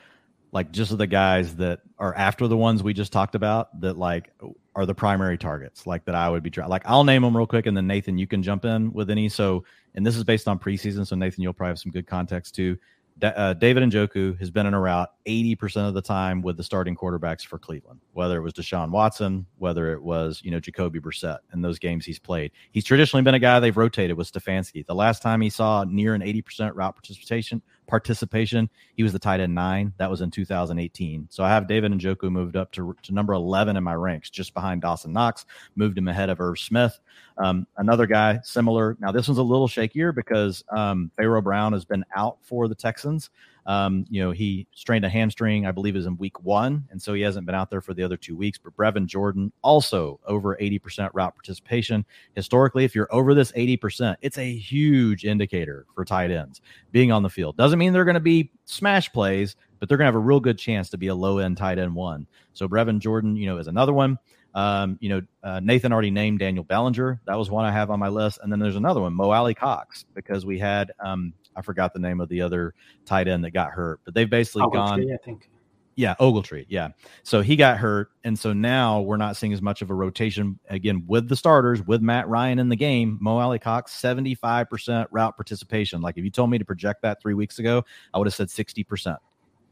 like 0.56 0.72
just 0.72 0.96
the 0.96 1.06
guys 1.06 1.56
that 1.56 1.80
are 1.98 2.14
after 2.14 2.48
the 2.48 2.56
ones 2.56 2.82
we 2.82 2.94
just 2.94 3.12
talked 3.12 3.34
about 3.34 3.78
that 3.80 3.98
like 3.98 4.32
are 4.74 4.86
the 4.86 4.94
primary 4.94 5.36
targets 5.36 5.86
like 5.86 6.04
that 6.04 6.14
I 6.14 6.30
would 6.30 6.42
be 6.42 6.50
trying 6.50 6.70
like 6.70 6.82
I'll 6.86 7.04
name 7.04 7.22
them 7.22 7.36
real 7.36 7.46
quick 7.46 7.66
and 7.66 7.76
then 7.76 7.86
Nathan 7.86 8.16
you 8.16 8.26
can 8.26 8.42
jump 8.42 8.64
in 8.64 8.90
with 8.92 9.10
any 9.10 9.28
so 9.28 9.64
and 9.94 10.06
this 10.06 10.16
is 10.16 10.24
based 10.24 10.48
on 10.48 10.58
preseason 10.58 11.06
so 11.06 11.14
Nathan 11.14 11.42
you'll 11.42 11.52
probably 11.52 11.72
have 11.72 11.78
some 11.78 11.92
good 11.92 12.06
context 12.06 12.54
too 12.54 12.78
uh, 13.22 13.52
David 13.52 13.82
Njoku 13.82 14.38
has 14.38 14.50
been 14.50 14.66
in 14.66 14.72
a 14.72 14.80
route 14.80 15.12
80% 15.26 15.88
of 15.88 15.94
the 15.94 16.02
time 16.02 16.40
with 16.40 16.56
the 16.56 16.62
starting 16.62 16.94
quarterbacks 16.94 17.44
for 17.44 17.58
Cleveland, 17.58 18.00
whether 18.12 18.38
it 18.38 18.42
was 18.42 18.52
Deshaun 18.52 18.90
Watson, 18.90 19.46
whether 19.58 19.92
it 19.92 20.02
was, 20.02 20.40
you 20.44 20.50
know, 20.50 20.60
Jacoby 20.60 21.00
Brissett 21.00 21.38
in 21.52 21.60
those 21.60 21.78
games 21.78 22.06
he's 22.06 22.18
played. 22.18 22.52
He's 22.72 22.84
traditionally 22.84 23.22
been 23.22 23.34
a 23.34 23.38
guy 23.38 23.58
they've 23.60 23.76
rotated 23.76 24.16
with 24.16 24.30
Stefanski. 24.32 24.86
The 24.86 24.94
last 24.94 25.22
time 25.22 25.40
he 25.40 25.50
saw 25.50 25.84
near 25.84 26.14
an 26.14 26.22
80% 26.22 26.72
route 26.74 26.94
participation, 26.94 27.60
participation, 27.86 28.70
he 28.94 29.02
was 29.02 29.12
the 29.12 29.18
tight 29.18 29.40
end 29.40 29.54
nine. 29.54 29.92
That 29.98 30.10
was 30.10 30.20
in 30.20 30.30
2018. 30.30 31.28
So 31.30 31.44
I 31.44 31.48
have 31.48 31.66
David 31.66 31.92
Njoku 31.92 32.30
moved 32.30 32.56
up 32.56 32.72
to, 32.72 32.94
to 33.02 33.12
number 33.12 33.32
11 33.32 33.76
in 33.76 33.84
my 33.84 33.94
ranks, 33.94 34.30
just 34.30 34.54
behind 34.54 34.82
Dawson 34.82 35.12
Knox, 35.12 35.44
moved 35.74 35.98
him 35.98 36.08
ahead 36.08 36.30
of 36.30 36.40
Irv 36.40 36.58
Smith. 36.58 36.98
Um, 37.38 37.66
another 37.76 38.06
guy 38.06 38.40
similar. 38.42 38.96
Now, 39.00 39.12
this 39.12 39.28
one's 39.28 39.38
a 39.38 39.42
little 39.42 39.68
shakier 39.68 40.14
because 40.14 40.64
um, 40.70 41.10
Pharaoh 41.16 41.42
Brown 41.42 41.72
has 41.72 41.84
been 41.84 42.04
out 42.14 42.38
for 42.42 42.68
the 42.68 42.74
Texans. 42.74 43.30
Um, 43.66 44.06
you 44.08 44.22
know, 44.22 44.30
he 44.30 44.66
strained 44.72 45.04
a 45.04 45.08
hamstring, 45.08 45.66
I 45.66 45.72
believe, 45.72 45.96
is 45.96 46.06
in 46.06 46.16
week 46.16 46.40
one, 46.42 46.86
and 46.90 47.02
so 47.02 47.14
he 47.14 47.22
hasn't 47.22 47.46
been 47.46 47.54
out 47.54 47.68
there 47.68 47.80
for 47.80 47.94
the 47.94 48.02
other 48.02 48.16
two 48.16 48.36
weeks. 48.36 48.58
But 48.58 48.76
Brevin 48.76 49.06
Jordan 49.06 49.52
also 49.62 50.20
over 50.26 50.56
80% 50.56 51.10
route 51.12 51.34
participation. 51.34 52.04
Historically, 52.34 52.84
if 52.84 52.94
you're 52.94 53.12
over 53.12 53.34
this 53.34 53.50
80%, 53.52 54.16
it's 54.22 54.38
a 54.38 54.56
huge 54.56 55.24
indicator 55.24 55.84
for 55.94 56.04
tight 56.04 56.30
ends 56.30 56.60
being 56.92 57.10
on 57.10 57.22
the 57.22 57.30
field. 57.30 57.56
Doesn't 57.56 57.78
mean 57.78 57.92
they're 57.92 58.04
going 58.04 58.14
to 58.14 58.20
be 58.20 58.50
smash 58.66 59.12
plays, 59.12 59.56
but 59.80 59.88
they're 59.88 59.98
going 59.98 60.06
to 60.06 60.12
have 60.12 60.14
a 60.14 60.18
real 60.18 60.40
good 60.40 60.58
chance 60.58 60.88
to 60.90 60.98
be 60.98 61.08
a 61.08 61.14
low 61.14 61.38
end 61.38 61.56
tight 61.56 61.78
end 61.78 61.94
one. 61.94 62.26
So 62.52 62.68
Brevin 62.68 63.00
Jordan, 63.00 63.36
you 63.36 63.46
know, 63.46 63.58
is 63.58 63.66
another 63.66 63.92
one. 63.92 64.18
Um, 64.54 64.96
you 65.00 65.10
know, 65.10 65.22
uh, 65.42 65.60
Nathan 65.60 65.92
already 65.92 66.10
named 66.10 66.38
Daniel 66.38 66.64
Bellinger. 66.64 67.20
That 67.26 67.36
was 67.36 67.50
one 67.50 67.66
I 67.66 67.72
have 67.72 67.90
on 67.90 67.98
my 68.00 68.08
list. 68.08 68.38
And 68.42 68.50
then 68.50 68.58
there's 68.58 68.76
another 68.76 69.02
one, 69.02 69.12
Mo 69.12 69.30
Alie-Cox, 69.30 70.06
because 70.14 70.46
we 70.46 70.58
had 70.58 70.92
um, 70.98 71.34
I 71.56 71.62
forgot 71.62 71.92
the 71.92 72.00
name 72.00 72.20
of 72.20 72.28
the 72.28 72.42
other 72.42 72.74
tight 73.04 73.28
end 73.28 73.44
that 73.44 73.50
got 73.50 73.70
hurt, 73.70 74.00
but 74.04 74.14
they've 74.14 74.28
basically 74.28 74.62
Ogletree, 74.62 74.72
gone. 74.72 75.12
I 75.12 75.16
think. 75.24 75.50
Yeah, 75.96 76.14
Ogletree. 76.20 76.66
Yeah. 76.68 76.88
So 77.22 77.40
he 77.40 77.56
got 77.56 77.78
hurt. 77.78 78.10
And 78.22 78.38
so 78.38 78.52
now 78.52 79.00
we're 79.00 79.16
not 79.16 79.34
seeing 79.34 79.54
as 79.54 79.62
much 79.62 79.80
of 79.80 79.88
a 79.88 79.94
rotation 79.94 80.58
again 80.68 81.04
with 81.06 81.26
the 81.26 81.36
starters, 81.36 81.82
with 81.82 82.02
Matt 82.02 82.28
Ryan 82.28 82.58
in 82.58 82.68
the 82.68 82.76
game. 82.76 83.16
Mo 83.22 83.38
Alie-Cox, 83.38 83.98
75% 83.98 85.06
route 85.10 85.36
participation. 85.36 86.02
Like 86.02 86.18
if 86.18 86.24
you 86.24 86.30
told 86.30 86.50
me 86.50 86.58
to 86.58 86.66
project 86.66 87.00
that 87.00 87.22
three 87.22 87.32
weeks 87.32 87.58
ago, 87.58 87.82
I 88.12 88.18
would 88.18 88.26
have 88.26 88.34
said 88.34 88.48
60%. 88.48 89.16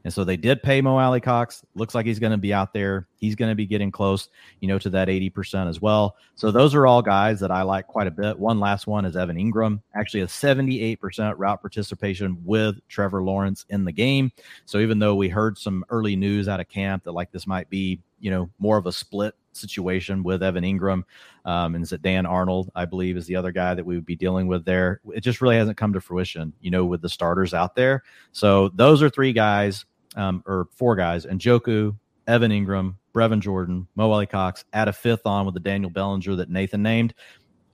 And 0.04 0.12
so 0.12 0.22
they 0.22 0.36
did 0.36 0.62
pay 0.62 0.82
Mo 0.82 0.98
Alie-Cox. 0.98 1.64
Looks 1.74 1.94
like 1.94 2.04
he's 2.04 2.18
going 2.18 2.32
to 2.32 2.38
be 2.38 2.52
out 2.52 2.74
there. 2.74 3.08
He's 3.16 3.34
going 3.34 3.50
to 3.50 3.54
be 3.54 3.66
getting 3.66 3.90
close, 3.90 4.28
you 4.60 4.68
know, 4.68 4.78
to 4.78 4.90
that 4.90 5.08
80% 5.08 5.68
as 5.68 5.80
well. 5.80 6.16
So 6.34 6.50
those 6.50 6.74
are 6.74 6.86
all 6.86 7.00
guys 7.00 7.40
that 7.40 7.50
I 7.50 7.62
like 7.62 7.86
quite 7.86 8.06
a 8.06 8.10
bit. 8.10 8.38
One 8.38 8.60
last 8.60 8.86
one 8.86 9.06
is 9.06 9.16
Evan 9.16 9.36
Engram, 9.36 9.80
actually 9.94 10.20
a 10.20 10.26
78% 10.26 11.34
route 11.38 11.60
participation 11.62 12.36
with 12.44 12.76
Trevor 12.88 13.22
Lawrence 13.22 13.64
in 13.70 13.84
the 13.84 13.92
game. 13.92 14.30
So 14.66 14.78
even 14.78 14.98
though 14.98 15.14
we 15.14 15.30
heard 15.30 15.56
some 15.56 15.84
early 15.88 16.16
news 16.16 16.48
out 16.48 16.60
of 16.60 16.68
camp 16.68 17.04
that 17.04 17.12
like 17.12 17.32
this 17.32 17.46
might 17.46 17.70
be, 17.70 18.00
you 18.20 18.30
know, 18.30 18.50
more 18.58 18.76
of 18.76 18.86
a 18.86 18.92
split 18.92 19.34
situation 19.52 20.22
with 20.22 20.42
Evan 20.42 20.64
Engram 20.64 21.04
Um, 21.44 21.74
and 21.74 22.02
Dan 22.02 22.26
Arnold, 22.26 22.70
I 22.74 22.84
believe, 22.84 23.16
is 23.16 23.26
the 23.26 23.36
other 23.36 23.52
guy 23.52 23.74
that 23.74 23.84
we 23.84 23.94
would 23.94 24.06
be 24.06 24.16
dealing 24.16 24.46
with 24.48 24.64
there. 24.64 25.00
It 25.14 25.20
just 25.20 25.40
really 25.40 25.56
hasn't 25.56 25.76
come 25.76 25.92
to 25.92 26.00
fruition, 26.00 26.52
you 26.60 26.70
know, 26.70 26.84
with 26.84 27.02
the 27.02 27.08
starters 27.08 27.54
out 27.54 27.74
there. 27.74 28.02
So 28.32 28.70
those 28.70 29.02
are 29.02 29.10
three 29.10 29.32
guys 29.32 29.84
um, 30.14 30.42
or 30.46 30.68
four 30.72 30.96
guys, 30.96 31.24
and 31.24 31.40
Njoku, 31.40 31.96
Evan 32.26 32.50
Engram, 32.50 32.94
Brevin 33.14 33.40
Jordan, 33.40 33.86
Mo 33.94 34.10
Alie-Cox, 34.10 34.64
add 34.72 34.88
a 34.88 34.92
fifth 34.92 35.26
on 35.26 35.44
with 35.46 35.54
the 35.54 35.60
Daniel 35.60 35.90
Bellinger 35.90 36.36
that 36.36 36.50
Nathan 36.50 36.82
named. 36.82 37.14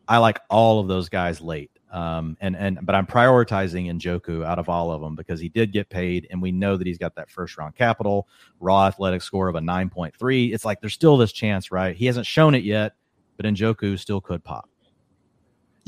I 0.09 0.19
like 0.19 0.41
all 0.51 0.81
of 0.81 0.89
those 0.89 1.09
guys 1.09 1.41
late. 1.41 1.71
Um, 1.93 2.37
and 2.41 2.57
and 2.57 2.79
but 2.83 2.95
I'm 2.95 3.07
prioritizing 3.07 3.93
Njoku 3.93 4.45
out 4.45 4.61
of 4.61 4.69
all 4.69 4.93
of 4.93 5.01
them 5.01 5.17
because 5.17 5.41
he 5.41 5.49
did 5.49 5.73
get 5.73 5.89
paid, 5.89 6.29
and 6.31 6.41
we 6.41 6.53
know 6.53 6.77
that 6.77 6.87
he's 6.87 6.99
got 6.99 7.17
that 7.17 7.31
first 7.31 7.59
round 7.59 7.75
capital, 7.75 8.29
raw 8.61 8.87
athletic 8.87 9.23
score 9.23 9.49
of 9.49 9.57
a 9.57 9.61
9.3. 9.61 10.55
It's 10.55 10.65
like 10.65 10.81
there's 10.81 10.95
still 10.95 11.17
this 11.17 11.33
chance, 11.33 11.73
right? 11.73 11.97
He 11.97 12.07
hasn't 12.07 12.27
shown 12.27 12.55
it 12.55 12.63
yet, 12.63 12.95
but 13.37 13.45
Njoku 13.45 13.99
still 13.99 14.21
could 14.21 14.45
pop. 14.45 14.70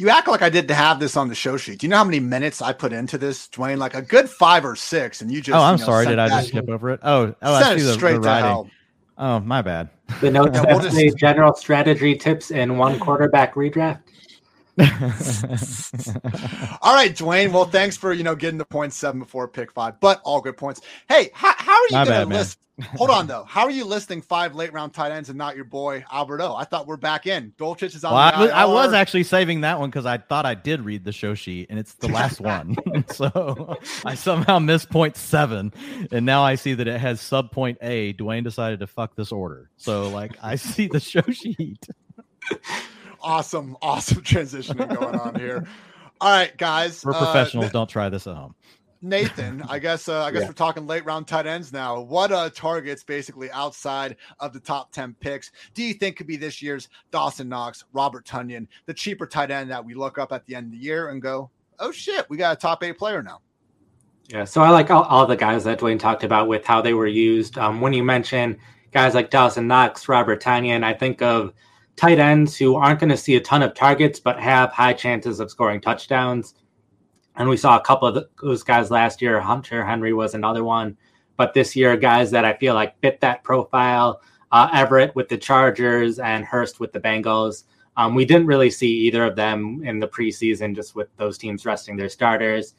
You 0.03 0.11
act 0.11 0.27
like 0.27 0.43
I 0.43 0.49
did 0.49 0.67
to 0.67 0.75
have 0.75 0.99
this 0.99 1.17
on 1.17 1.29
the 1.29 1.35
show 1.37 1.57
sheet. 1.57 1.79
Do 1.79 1.87
you 1.87 1.89
know 1.89 1.99
how 1.99 2.03
many 2.03 2.19
minutes 2.19 2.61
I 2.61 2.73
put 2.73 2.93
into 2.93 3.17
this, 3.17 3.47
Dwayne? 3.47 3.79
Like 3.79 3.95
a 3.95 4.03
good 4.03 4.29
five 4.29 4.65
or 4.65 4.75
six, 4.75 5.21
and 5.21 5.31
you 5.31 5.41
just. 5.41 5.57
Oh, 5.57 5.61
I'm 5.61 5.77
you 5.77 5.79
know, 5.79 5.87
sorry. 5.87 6.07
Did 6.07 6.19
I 6.19 6.29
just 6.29 6.49
skip 6.49 6.69
over 6.69 6.91
it? 6.91 6.99
Oh, 7.05 7.33
oh, 7.41 7.55
I 7.55 7.77
see 7.77 7.85
the, 7.85 7.93
the 7.95 8.21
writing. 8.21 8.69
Oh, 9.17 9.39
my 9.39 9.63
bad. 9.63 9.91
The 10.21 10.33
notes 10.33 10.55
yeah, 10.55 10.65
we'll 10.67 10.81
just... 10.81 11.17
general 11.19 11.55
strategy 11.55 12.17
tips 12.17 12.51
in 12.51 12.79
one 12.79 12.99
quarterback 12.99 13.55
redraft. 13.55 14.01
All 14.81 14.87
right, 16.95 17.15
Dwayne. 17.15 17.53
Well, 17.53 17.67
thanks 17.67 17.97
for 17.97 18.13
you 18.13 18.23
know 18.23 18.35
getting 18.35 18.57
the 18.57 18.65
point 18.65 18.95
seven 18.95 19.21
before 19.21 19.47
pick 19.47 19.71
five, 19.71 20.01
but 20.01 20.23
all 20.25 20.41
good 20.41 20.57
points. 20.57 20.81
Hey, 21.09 21.31
how, 21.35 21.53
how 21.57 21.73
are 21.73 21.85
you 21.85 22.07
going 22.07 22.29
to 22.29 22.35
list? 22.35 22.59
hold 22.97 23.11
on 23.11 23.27
though. 23.27 23.45
How 23.45 23.65
are 23.65 23.71
you 23.71 23.85
listing 23.85 24.23
five 24.23 24.55
late 24.55 24.73
round 24.73 24.95
tight 24.95 25.13
ends 25.13 25.29
and 25.29 25.37
not 25.37 25.57
your 25.57 25.67
boy 25.67 26.05
Alberto? 26.11 26.55
I 26.55 26.65
thought 26.65 26.87
we're 26.87 26.97
back 26.97 27.27
in. 27.27 27.53
Dulcich 27.59 27.95
is 27.95 28.03
on. 28.03 28.15
Well, 28.15 28.21
I 28.21 28.41
was, 28.41 28.51
I, 28.51 28.65
was, 28.65 28.93
actually 28.95 29.25
saving 29.25 29.61
that 29.61 29.79
one 29.79 29.91
because 29.91 30.07
I 30.07 30.17
thought 30.19 30.47
I 30.47 30.55
did 30.55 30.81
read 30.81 31.05
the 31.05 31.13
show 31.13 31.35
sheet 31.35 31.69
and 31.69 31.79
it's 31.79 31.95
the 31.95 32.09
last 32.09 32.41
one. 32.41 32.77
so 33.09 33.77
I 34.05 34.15
somehow 34.15 34.59
missed 34.59 34.91
point 34.91 35.17
seven, 35.17 35.73
and 36.11 36.25
now 36.25 36.43
I 36.43 36.55
see 36.55 36.75
that 36.75 36.89
it 36.89 36.99
has 36.99 37.21
sub 37.21 37.53
point 37.53 37.79
A. 37.83 38.15
Dwayne 38.15 38.45
decided 38.45 38.81
to 38.81 38.87
fuck 38.87 39.17
this 39.17 39.33
order, 39.33 39.71
so 39.77 40.09
like 40.09 40.37
I 40.43 40.57
see 40.57 40.87
the 40.87 41.01
show 41.01 41.23
sheet 41.31 41.87
awesome, 43.23 43.77
awesome 43.83 44.23
transitioning 44.23 44.99
going 44.99 45.17
on 45.19 45.35
here. 45.35 45.67
All 46.21 46.31
right, 46.31 46.57
guys. 46.57 47.05
We're 47.05 47.13
uh, 47.15 47.19
professionals. 47.19 47.71
Don't 47.73 47.89
try 47.89 48.09
this 48.09 48.27
at 48.27 48.37
home. 48.37 48.55
Nathan, 49.05 49.63
I 49.69 49.81
guess 49.81 50.09
uh, 50.09 50.23
I 50.23 50.31
guess 50.31 50.43
Yeah. 50.43 50.47
we're 50.47 50.53
talking 50.53 50.87
late 50.87 51.05
round 51.05 51.27
tight 51.27 51.45
ends 51.45 51.73
now. 51.73 52.01
What 52.01 52.31
uh 52.31 52.51
targets 52.51 53.03
basically 53.03 53.51
outside 53.51 54.15
of 54.39 54.53
the 54.53 54.61
top 54.61 54.93
10 54.93 55.17
picks 55.19 55.51
do 55.75 55.83
you 55.83 55.93
think 55.95 56.17
could 56.17 56.29
be 56.29 56.37
this 56.37 56.63
year's 56.63 56.89
Dawson 57.11 57.49
Knox, 57.49 57.85
Robert 57.93 58.25
Tonyan, 58.25 58.69
the 58.87 58.95
cheaper 58.95 59.27
tight 59.27 59.51
end 59.51 59.73
that 59.73 59.85
we 59.85 59.95
look 59.95 60.19
up 60.19 60.31
at 60.33 60.47
the 60.47 60.55
end 60.55 60.67
of 60.67 60.71
the 60.79 60.79
year 60.85 61.09
and 61.09 61.21
go, 61.21 61.51
"Oh 61.81 61.91
shit, 61.91 62.31
we 62.31 62.37
got 62.37 62.57
a 62.57 62.61
top 62.61 62.85
8 62.85 62.97
player 62.97 63.25
now." 63.25 63.41
Yeah, 64.29 64.45
so 64.45 64.63
I 64.63 64.71
like 64.71 64.89
all, 64.89 65.03
all 65.03 65.27
the 65.27 65.35
guys 65.37 65.65
that 65.65 65.81
Dwayne 65.81 65.99
talked 65.99 66.23
about 66.23 66.47
with 66.47 66.65
how 66.65 66.81
they 66.81 66.95
were 66.95 67.09
used. 67.09 67.59
Um, 67.59 67.81
when 67.81 67.93
you 67.93 68.05
mention 68.05 68.57
guys 68.93 69.15
like 69.17 69.31
Dawson 69.31 69.67
Knox, 69.67 70.09
Robert 70.09 70.41
Tonyan, 70.41 70.85
I 70.85 70.95
think 70.95 71.21
of 71.23 71.53
tight 71.97 72.19
ends 72.19 72.57
who 72.57 72.77
aren't 72.77 73.01
going 73.01 73.11
to 73.11 73.17
see 73.17 73.37
a 73.37 73.41
ton 73.41 73.63
of 73.63 73.75
targets 73.75 74.19
but 74.21 74.41
have 74.41 74.71
high 74.73 74.93
chances 74.93 75.41
of 75.41 75.51
scoring 75.51 75.81
touchdowns. 75.81 76.55
And 77.37 77.49
we 77.49 77.57
saw 77.57 77.79
a 77.79 77.83
couple 77.83 78.09
of 78.09 78.25
those 78.43 78.63
guys 78.63 78.91
last 78.91 79.23
year. 79.23 79.41
Hunter 79.41 79.85
Henry 79.85 80.13
was 80.13 80.35
another 80.35 80.65
one. 80.65 80.97
But 81.37 81.55
this 81.55 81.75
year, 81.75 81.97
guys 81.97 82.31
that 82.31 82.45
I 82.45 82.55
feel 82.55 82.75
like 82.75 83.01
fit 83.01 83.21
that 83.21 83.43
profile 83.43 84.21
uh, 84.53 84.69
Everett 84.73 85.17
with 85.17 85.29
the 85.29 85.39
Chargers 85.39 86.19
and 86.19 86.45
Hurst 86.45 86.79
with 86.79 86.93
the 86.93 87.01
Bengals. 87.01 87.65
Um, 87.97 88.15
we 88.15 88.25
didn't 88.25 88.47
really 88.47 88.71
see 88.71 88.91
either 89.07 89.25
of 89.25 89.37
them 89.37 89.83
in 89.85 89.99
the 89.99 90.09
preseason, 90.09 90.75
just 90.75 90.95
with 90.95 91.09
those 91.17 91.39
teams 91.39 91.65
resting 91.65 91.97
their 91.97 92.09
starters 92.09 92.75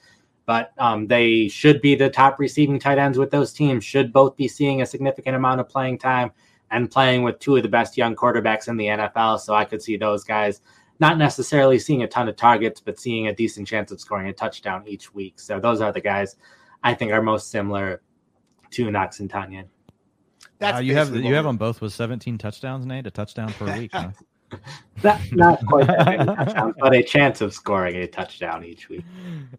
but 0.46 0.72
um, 0.78 1.08
they 1.08 1.48
should 1.48 1.82
be 1.82 1.96
the 1.96 2.10
top 2.10 2.40
receiving 2.40 2.80
tight 2.80 2.98
ends 2.98 3.18
with 3.18 3.32
those 3.32 3.54
teams, 3.54 3.84
should 3.84 4.12
both 4.12 4.36
be 4.36 4.48
seeing 4.48 4.82
a 4.82 4.86
significant 4.86 5.36
amount 5.36 5.62
of 5.62 5.70
playing 5.70 5.98
time 5.98 6.32
and 6.74 6.90
playing 6.92 7.24
with 7.24 7.40
two 7.40 7.56
of 7.56 7.64
the 7.64 7.70
best 7.70 7.98
young 7.98 8.16
quarterbacks 8.16 8.68
in 8.68 8.76
the 8.76 8.88
NFL. 8.88 9.40
So 9.40 9.54
I 9.54 9.64
could 9.64 9.82
see 9.82 9.96
those 9.96 10.24
guys 10.24 10.60
not 11.00 11.18
necessarily 11.18 11.80
seeing 11.80 12.04
a 12.04 12.08
ton 12.08 12.28
of 12.28 12.36
targets, 12.36 12.82
but 12.82 13.00
seeing 13.00 13.28
a 13.28 13.34
decent 13.34 13.68
chance 13.68 13.92
of 13.92 14.02
scoring 14.02 14.28
a 14.28 14.34
touchdown 14.34 14.84
each 14.88 15.14
week. 15.14 15.40
So 15.40 15.60
those 15.60 15.80
are 15.82 15.92
the 15.92 16.02
guys 16.02 16.36
I 16.84 16.94
think 16.94 17.12
are 17.12 17.22
most 17.22 17.52
similar 17.52 18.02
to 18.72 18.92
Knox 18.92 19.20
and 19.20 19.30
Tonyan. 19.32 19.66
Wow, 20.60 20.80
you 20.80 20.96
have 20.96 21.16
you 21.16 21.34
have 21.36 21.46
them 21.46 21.58
both 21.58 21.82
with 21.82 21.94
17 21.94 22.38
touchdowns, 22.38 22.86
Nate. 22.86 23.06
A 23.06 23.12
touchdown 23.12 23.54
per 23.54 23.78
week. 23.78 23.92
Huh? 23.94 24.12
Not, 25.04 25.20
not 25.32 25.66
quite 25.66 25.88
that 25.88 26.06
many 26.06 26.26
touchdowns, 26.36 26.76
but 26.80 26.94
a 26.94 27.02
chance 27.02 27.42
of 27.42 27.56
scoring 27.56 27.96
a 27.96 28.06
touchdown 28.06 28.64
each 28.64 28.88
week. 28.88 29.04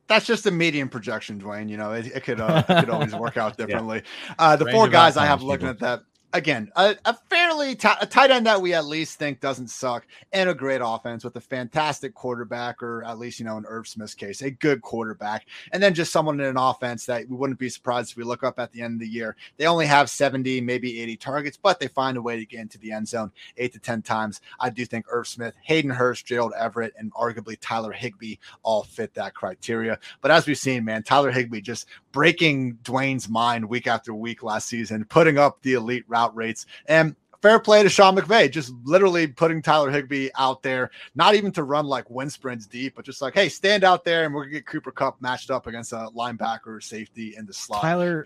That's 0.07 0.24
just 0.24 0.46
a 0.46 0.53
median 0.53 0.88
projection, 0.88 1.40
Dwayne. 1.40 1.68
You 1.68 1.77
know, 1.77 1.92
it, 1.92 2.07
it 2.07 2.22
could 2.22 2.40
uh, 2.40 2.62
it 2.68 2.79
could 2.79 2.90
always 2.90 3.12
work 3.12 3.37
out 3.37 3.55
Yeah. 3.59 3.66
differently. 3.66 4.03
Uh, 4.38 4.55
the 4.55 4.64
Range 4.66 4.77
four 4.77 4.88
guys 4.88 5.16
I 5.16 5.27
have 5.27 5.42
looking 5.42 5.66
people. 5.66 5.88
at 5.88 6.00
that 6.00 6.05
again, 6.35 6.70
a, 6.77 6.97
a 7.05 7.14
fairly 7.31 7.75
ti- 7.77 7.88
a 8.01 8.07
tight 8.07 8.31
end 8.31 8.47
that 8.47 8.61
we 8.61 8.75
at 8.75 8.85
least 8.85 9.18
think 9.18 9.40
doesn't 9.40 9.68
suck, 9.68 10.07
and 10.33 10.51
a 10.51 10.55
great 10.55 10.83
offense 10.85 11.25
with 11.25 11.37
a 11.37 11.40
fantastic 11.40 12.12
quarterback, 12.12 12.83
or 12.83 13.03
at 13.05 13.18
least 13.18 13.38
you 13.38 13.47
know 13.47 13.57
in 13.57 13.64
Irv 13.66 13.88
Smith's 13.88 14.14
case, 14.14 14.42
a 14.42 14.51
good 14.51 14.83
quarterback, 14.83 15.47
and 15.73 15.83
then 15.83 15.94
just 15.94 16.12
someone 16.12 16.38
in 16.40 16.47
an 16.47 16.57
offense 16.59 17.07
that 17.07 17.27
we 17.29 17.37
wouldn't 17.37 17.59
be 17.59 17.68
surprised 17.68 18.11
if 18.11 18.16
we 18.16 18.25
look 18.25 18.42
up 18.42 18.59
at 18.59 18.73
the 18.73 18.83
end 18.83 18.94
of 18.94 19.01
the 19.01 19.09
year. 19.09 19.37
They 19.57 19.66
only 19.66 19.87
have 19.87 20.11
seventy, 20.11 20.61
maybe 20.61 21.01
eighty 21.01 21.16
targets, 21.16 21.57
but 21.57 21.81
they 21.81 21.88
find 21.88 22.18
a 22.18 22.23
way 22.23 22.37
to 22.38 22.44
get 22.44 22.61
into 22.61 22.79
the 22.79 22.92
end 22.92 23.09
zone 23.09 23.31
eight 23.57 23.73
to 23.73 23.79
ten 23.79 24.03
times. 24.03 24.40
I 24.61 24.70
do 24.70 24.85
think 24.85 25.07
Irv 25.09 25.29
Smith, 25.29 25.55
Hayden 25.62 25.90
Hurst, 25.90 26.27
Gerald 26.27 26.53
Everett, 26.59 26.94
and 26.99 27.14
arguably 27.14 27.57
Tyler 27.61 27.92
Higbee 27.92 28.37
all 28.62 28.83
fit 28.83 29.14
that 29.14 29.35
criteria. 29.35 29.99
But 30.20 30.33
as 30.33 30.47
we've 30.47 30.59
seen, 30.59 30.85
man, 30.85 31.05
Tyler 31.05 31.31
Higbee 31.31 31.61
just 31.61 31.87
breaking 32.12 32.75
Dwayne's 32.83 33.29
mind 33.29 33.68
week 33.68 33.87
after 33.87 34.12
week 34.14 34.42
last 34.42 34.68
season, 34.68 35.05
putting 35.05 35.38
up 35.38 35.62
the 35.62 35.75
elite 35.75 36.05
route 36.09 36.23
rates. 36.34 36.66
And 36.87 37.16
fair 37.44 37.58
play 37.58 37.82
to 37.82 37.90
Sean 37.90 38.16
McVay, 38.16 38.50
just 38.50 38.72
literally 38.84 39.26
putting 39.26 39.60
Tyler 39.60 39.90
Higbee 39.90 40.30
out 40.38 40.62
there, 40.62 40.90
not 41.14 41.34
even 41.34 41.52
to 41.52 41.62
run 41.62 41.84
like 41.84 42.08
wind 42.08 42.32
sprints 42.32 42.66
deep, 42.66 42.94
but 42.96 43.04
just 43.04 43.20
like, 43.20 43.34
hey, 43.34 43.50
stand 43.50 43.84
out 43.84 44.02
there 44.02 44.24
and 44.24 44.32
we're 44.32 44.44
gonna 44.44 44.54
get 44.54 44.66
Cooper 44.66 44.90
Kupp 44.90 45.20
matched 45.20 45.50
up 45.50 45.66
against 45.66 45.92
a 45.92 46.08
linebacker 46.16 46.68
or 46.68 46.80
safety 46.80 47.34
in 47.37 47.44
the 47.44 47.52
slot. 47.52 47.82
Tyler 47.82 48.24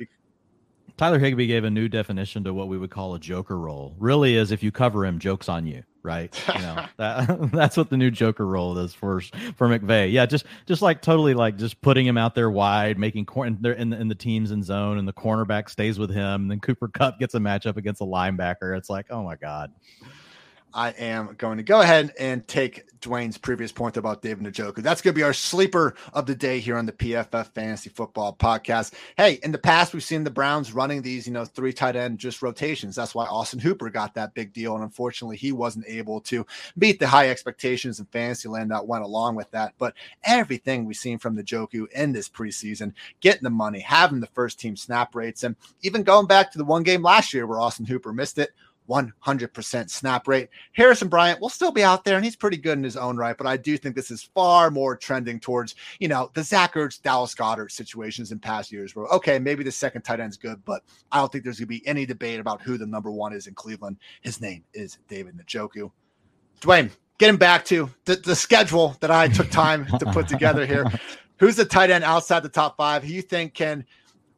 Tyler 0.97 1.19
Higbee 1.19 1.49
gave 1.49 1.65
a 1.65 1.71
new 1.71 1.89
definition 1.89 2.45
to 2.45 2.55
what 2.55 2.69
we 2.69 2.79
would 2.79 2.91
call 2.91 3.15
a 3.15 3.19
joker 3.19 3.59
role. 3.59 3.97
Really 3.99 4.37
is 4.37 4.53
if 4.53 4.63
you 4.63 4.71
cover 4.71 5.05
him, 5.05 5.19
jokes 5.19 5.49
on 5.49 5.67
you, 5.67 5.83
right? 6.09 6.43
You 6.55 6.63
know, 6.63 6.87
that, 6.97 7.51
that's 7.53 7.77
what 7.77 7.91
the 7.91 7.97
new 7.99 8.11
joker 8.11 8.47
role 8.47 8.77
is 8.79 8.95
for 8.95 9.21
for 9.21 9.69
McVay. 9.69 10.11
Yeah, 10.11 10.25
just 10.25 10.47
just 10.67 10.81
like 10.81 11.03
totally 11.03 11.35
like 11.35 11.57
just 11.57 11.81
putting 11.83 12.07
him 12.07 12.17
out 12.17 12.35
there 12.35 12.51
wide, 12.51 12.99
making 12.99 13.27
corner 13.27 13.57
they're 13.61 13.73
in 13.73 13.91
the, 13.91 14.01
in 14.01 14.09
the 14.09 14.15
teams 14.15 14.51
in 14.51 14.63
zone, 14.63 14.99
and 14.99 15.07
the 15.07 15.13
cornerback 15.13 15.69
stays 15.69 15.99
with 15.99 16.11
him. 16.11 16.43
And 16.43 16.51
then 16.51 16.61
Cooper 16.61 16.89
Kupp 16.89 17.19
gets 17.19 17.35
a 17.35 17.39
matchup 17.39 17.77
against 17.77 18.01
a 18.01 18.05
linebacker. 18.05 18.77
It's 18.77 18.89
like, 18.89 19.07
oh 19.11 19.23
my 19.23 19.37
god. 19.37 19.71
I 20.75 20.91
am 20.91 21.35
going 21.39 21.57
to 21.57 21.63
go 21.63 21.81
ahead 21.81 22.13
and 22.19 22.47
take 22.47 22.85
Dwayne's 23.01 23.39
previous 23.39 23.73
point 23.73 23.97
about 23.97 24.23
David 24.23 24.45
Njoku. 24.53 24.83
That's 24.83 25.01
going 25.01 25.15
to 25.15 25.19
be 25.19 25.23
our 25.23 25.33
sleeper 25.33 25.95
of 26.13 26.27
the 26.27 26.35
day 26.35 26.59
here 26.59 26.77
on 26.77 26.87
the 26.87 26.93
PFF 26.93 27.53
Fantasy 27.55 27.91
Football 27.91 28.37
Podcast. 28.39 28.93
Hey, 29.17 29.39
in 29.43 29.53
the 29.53 29.59
past, 29.59 29.95
we've 29.95 30.03
seen 30.03 30.25
the 30.25 30.31
Browns 30.31 30.73
running 30.73 31.01
these, 31.01 31.27
you 31.27 31.33
know, 31.33 31.45
three 31.45 31.73
tight 31.73 31.97
end 31.97 32.19
just 32.19 32.43
rotations. 32.43 32.97
That's 32.97 33.15
why 33.15 33.27
Austin 33.27 33.61
Hooper 33.61 33.89
got 33.91 34.15
that 34.15 34.35
big 34.35 34.53
deal. 34.53 34.75
And 34.75 34.85
unfortunately, 34.85 35.37
he 35.37 35.53
wasn't 35.53 35.87
able 35.89 36.21
to 36.23 36.47
meet 36.77 36.99
the 36.99 37.07
high 37.07 37.31
expectations 37.31 38.01
in 38.01 38.07
fantasy 38.07 38.49
land 38.49 38.71
that 38.71 38.87
went 38.87 39.05
along 39.05 39.37
with 39.37 39.51
that. 39.53 39.75
But 39.79 39.95
everything 40.25 40.85
we've 40.85 40.97
seen 40.97 41.19
from 41.19 41.37
Njoku 41.37 41.91
in 41.93 42.13
this 42.13 42.29
preseason, 42.29 42.93
getting 43.21 43.45
the 43.45 43.51
money, 43.51 43.81
having 43.81 44.21
the 44.21 44.27
first 44.27 44.61
team 44.61 44.77
snap 44.77 45.15
rates, 45.15 45.45
and 45.45 45.57
even 45.83 46.03
going 46.03 46.27
back 46.27 46.53
to 46.53 46.59
the 46.59 46.65
one 46.65 46.83
game 46.83 47.03
last 47.03 47.33
year 47.33 47.47
where 47.47 47.61
Austin 47.61 47.87
Hooper 47.87 48.13
missed 48.13 48.39
it. 48.39 48.51
100% 48.89 49.91
snap 49.91 50.27
rate. 50.27 50.49
Harrison 50.73 51.09
Bryant 51.09 51.41
will 51.41 51.49
still 51.49 51.73
be 51.73 51.83
out 51.83 52.05
there 52.05 52.17
and 52.17 52.25
he's 52.25 52.37
pretty 52.37 52.57
good 52.57 52.79
in 52.79 52.85
his 52.85 52.97
own 52.97 53.17
right, 53.17 53.37
but 53.37 53.47
I 53.47 53.57
do 53.57 53.77
think 53.77 53.95
this 53.95 54.11
is 54.11 54.31
far 54.35 54.71
more 54.71 54.97
trending 54.97 55.41
towards, 55.41 55.75
you 55.99 56.09
know, 56.09 56.31
the 56.35 56.43
Zach 56.43 56.75
Ertz, 56.75 57.01
Dallas 57.01 57.35
Goedert 57.35 57.71
situations 57.71 58.33
in 58.33 58.39
past 58.39 58.73
years 58.73 58.97
where, 58.97 59.07
okay, 59.07 59.39
maybe 59.39 59.63
the 59.63 59.73
second 59.73 60.03
tight 60.03 60.21
end's 60.21 60.37
good, 60.37 60.65
but 60.65 60.83
I 61.13 61.19
don't 61.19 61.31
think 61.31 61.45
there's 61.45 61.59
going 61.59 61.67
to 61.67 61.81
be 61.81 61.87
any 61.87 62.07
debate 62.07 62.41
about 62.41 62.63
who 62.63 62.79
the 62.79 62.87
number 62.87 63.11
one 63.11 63.33
is 63.33 63.47
in 63.47 63.55
Cleveland. 63.55 63.99
His 64.23 64.41
name 64.41 64.65
is 64.73 64.99
David 65.09 65.37
Njoku. 65.37 65.91
Dwayne, 66.61 66.91
getting 67.19 67.37
back 67.37 67.65
to 67.67 67.91
the, 68.05 68.17
the 68.17 68.35
schedule 68.35 68.97
that 69.01 69.11
I 69.11 69.29
took 69.29 69.51
time 69.51 69.87
to 69.99 70.07
put 70.07 70.29
together 70.29 70.67
here. 70.67 70.85
Who's 71.39 71.55
the 71.55 71.65
tight 71.65 71.91
end 71.91 72.03
outside 72.03 72.43
the 72.43 72.49
top 72.49 72.77
five 72.77 73.05
who 73.05 73.13
you 73.13 73.23
think 73.23 73.55
can 73.55 73.85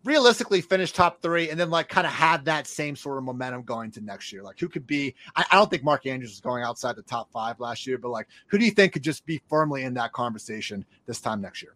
realistically 0.05 0.61
finish 0.61 0.93
top 0.93 1.21
three 1.23 1.51
and 1.51 1.59
then 1.59 1.71
like 1.71 1.89
kind 1.89 2.07
of 2.07 2.13
have 2.13 2.45
that 2.45 2.67
same 2.67 2.97
sort 2.97 3.19
of 3.19 3.25
momentum 3.25 3.63
going 3.63 3.91
to 3.93 4.01
next 4.01 4.33
year? 4.33 4.43
Like 4.43 4.59
who 4.59 4.69
could 4.69 4.87
be? 4.87 5.15
I, 5.37 5.45
I 5.51 5.57
don't 5.57 5.71
think 5.71 5.85
Mark 5.85 6.07
Andrews 6.07 6.31
was 6.31 6.41
going 6.41 6.63
outside 6.63 6.97
the 6.97 7.03
top 7.03 7.31
five 7.33 7.61
last 7.61 7.87
year, 7.87 7.99
but 7.99 8.11
like 8.11 8.29
who 8.49 8.59
do 8.59 8.65
you 8.65 8.71
think 8.71 8.93
could 8.93 9.03
just 9.03 9.25
be 9.27 9.41
firmly 9.49 9.85
in 9.85 9.95
that 9.95 10.13
conversation 10.13 10.85
this 11.07 11.21
time 11.21 11.41
next 11.41 11.63
year? 11.63 11.75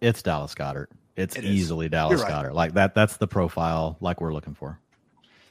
It's 0.00 0.22
Dallas 0.22 0.54
Goedert. 0.54 0.88
It's 1.16 1.36
It 1.36 1.44
is. 1.44 1.50
easily 1.50 1.88
Dallas 1.88 2.22
right. 2.22 2.30
Goedert. 2.30 2.54
Like 2.54 2.74
that. 2.74 2.94
That's 2.94 3.16
the 3.18 3.28
profile 3.28 3.96
like 4.00 4.20
we're 4.20 4.32
looking 4.32 4.54
for. 4.54 4.80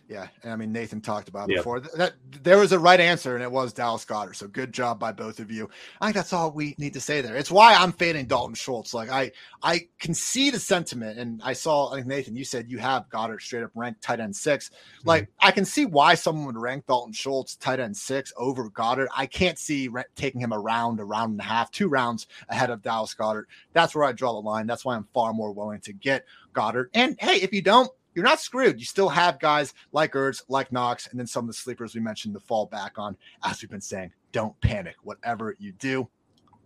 Yeah, 0.09 0.27
and 0.41 0.51
I 0.51 0.55
mean 0.55 0.71
Nathan 0.71 1.01
talked 1.01 1.29
about 1.29 1.49
before. 1.49 1.81
Th- 1.81 1.93
That 1.93 2.13
there 2.41 2.57
was 2.57 2.71
a 2.71 2.79
right 2.79 2.99
answer, 2.99 3.35
and 3.35 3.43
it 3.43 3.51
was 3.51 3.73
Dallas 3.73 4.05
Goedert. 4.05 4.35
So 4.35 4.47
good 4.47 4.73
job 4.73 4.99
by 4.99 5.11
both 5.11 5.39
of 5.39 5.51
you. 5.51 5.69
I 6.01 6.07
think 6.07 6.15
that's 6.15 6.33
all 6.33 6.49
we 6.49 6.73
need 6.79 6.95
to 6.95 6.99
say 6.99 7.21
there. 7.21 7.35
It's 7.35 7.51
why 7.51 7.75
I'm 7.75 7.91
fading 7.91 8.25
Dalton 8.25 8.55
Schultz. 8.55 8.91
Like 8.95 9.11
I, 9.11 9.31
I 9.61 9.87
can 9.99 10.15
see 10.15 10.49
the 10.49 10.59
sentiment, 10.59 11.19
and 11.19 11.39
I 11.43 11.53
saw. 11.53 11.91
I 11.91 11.97
think 11.97 12.07
Nathan, 12.07 12.35
you 12.35 12.43
said 12.43 12.71
you 12.71 12.79
have 12.79 13.07
Goedert 13.09 13.39
straight 13.39 13.61
up 13.61 13.69
ranked 13.75 14.01
tight 14.01 14.19
end 14.19 14.35
six. 14.35 14.69
Mm-hmm. 14.69 15.09
Like 15.09 15.29
I 15.39 15.51
can 15.51 15.63
see 15.63 15.85
why 15.85 16.15
someone 16.15 16.47
would 16.47 16.57
rank 16.57 16.87
Dalton 16.87 17.13
Schultz 17.13 17.55
tight 17.55 17.79
end 17.79 17.95
six 17.95 18.33
over 18.35 18.67
Goedert. 18.71 19.09
I 19.15 19.27
can't 19.27 19.59
see 19.59 19.89
ra- 19.89 20.01
taking 20.15 20.41
him 20.41 20.53
a 20.53 20.59
round, 20.59 20.99
a 20.99 21.03
round 21.03 21.33
and 21.33 21.39
a 21.39 21.43
half, 21.43 21.69
two 21.69 21.87
rounds 21.87 22.25
ahead 22.49 22.71
of 22.71 22.81
Dallas 22.81 23.13
Goedert. 23.13 23.45
That's 23.73 23.93
where 23.93 24.05
I 24.05 24.13
draw 24.13 24.33
the 24.33 24.39
line. 24.39 24.65
That's 24.65 24.83
why 24.83 24.95
I'm 24.95 25.07
far 25.13 25.33
more 25.33 25.51
willing 25.51 25.81
to 25.81 25.93
get 25.93 26.25
Goedert. 26.53 26.89
And 26.95 27.15
hey, 27.19 27.35
if 27.35 27.53
you 27.53 27.61
don't, 27.61 27.91
you're 28.19 28.27
not 28.27 28.41
screwed. 28.41 28.79
You 28.79 28.85
still 28.85 29.07
have 29.07 29.39
guys 29.39 29.73
like 29.93 30.11
Ertz, 30.11 30.43
like 30.49 30.73
Knox, 30.73 31.07
and 31.07 31.17
then 31.17 31.25
some 31.25 31.45
of 31.45 31.47
the 31.47 31.53
sleepers 31.53 31.95
we 31.95 32.01
mentioned 32.01 32.33
to 32.33 32.41
fall 32.41 32.65
back 32.65 32.99
on. 32.99 33.15
As 33.45 33.61
we've 33.61 33.69
been 33.69 33.79
saying, 33.79 34.11
don't 34.33 34.59
panic, 34.59 34.95
whatever 35.03 35.55
you 35.57 35.71
do. 35.71 36.09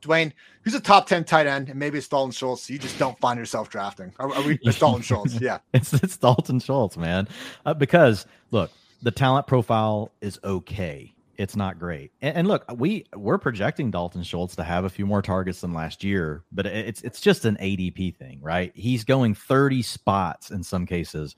Dwayne, 0.02 0.34
who's 0.63 0.74
a 0.74 0.80
top 0.80 1.08
10 1.08 1.26
tight 1.26 1.46
end? 1.46 1.70
And 1.70 1.78
maybe 1.78 2.00
it's 2.00 2.08
Dalton 2.08 2.32
Schultz. 2.32 2.70
You 2.72 2.80
just 2.80 2.98
don't 2.98 3.18
find 3.20 3.38
yourself 3.39 3.70
drafting. 3.70 4.12
Are, 4.18 4.34
are 4.34 4.42
we? 4.42 4.58
It's 4.63 4.80
Dalton 4.80 5.04
Schultz. 5.04 5.39
Yeah. 5.39 5.60
It's 5.74 5.94
it's 5.94 6.18
Dalton 6.18 6.60
Schultz, 6.60 6.98
man. 6.98 7.28
Uh, 7.66 7.76
because 7.76 8.26
look, 8.50 8.72
the 9.04 9.12
talent 9.12 9.46
profile 9.46 10.12
is 10.22 10.39
okay. 10.44 11.12
It's 11.38 11.56
not 11.56 11.80
great. 11.80 12.12
And, 12.22 12.38
and 12.38 12.48
look, 12.48 12.65
we 12.76 13.06
we're 13.15 13.38
projecting 13.38 13.91
Dalton 13.91 14.24
Schultz 14.24 14.56
to 14.58 14.63
have 14.63 14.86
a 14.86 14.89
few 14.89 15.06
more 15.06 15.22
targets 15.22 15.62
than 15.62 15.74
last 15.74 16.04
year, 16.04 16.43
but 16.52 16.65
it's 16.65 17.02
it's 17.02 17.19
just 17.19 17.46
an 17.46 17.58
ADP 17.58 18.15
thing, 18.15 18.39
right? 18.41 18.72
He's 18.76 19.04
going 19.04 19.34
30 19.34 19.82
spots 19.82 20.52
in 20.52 20.63
some 20.63 20.86
cases 20.86 21.36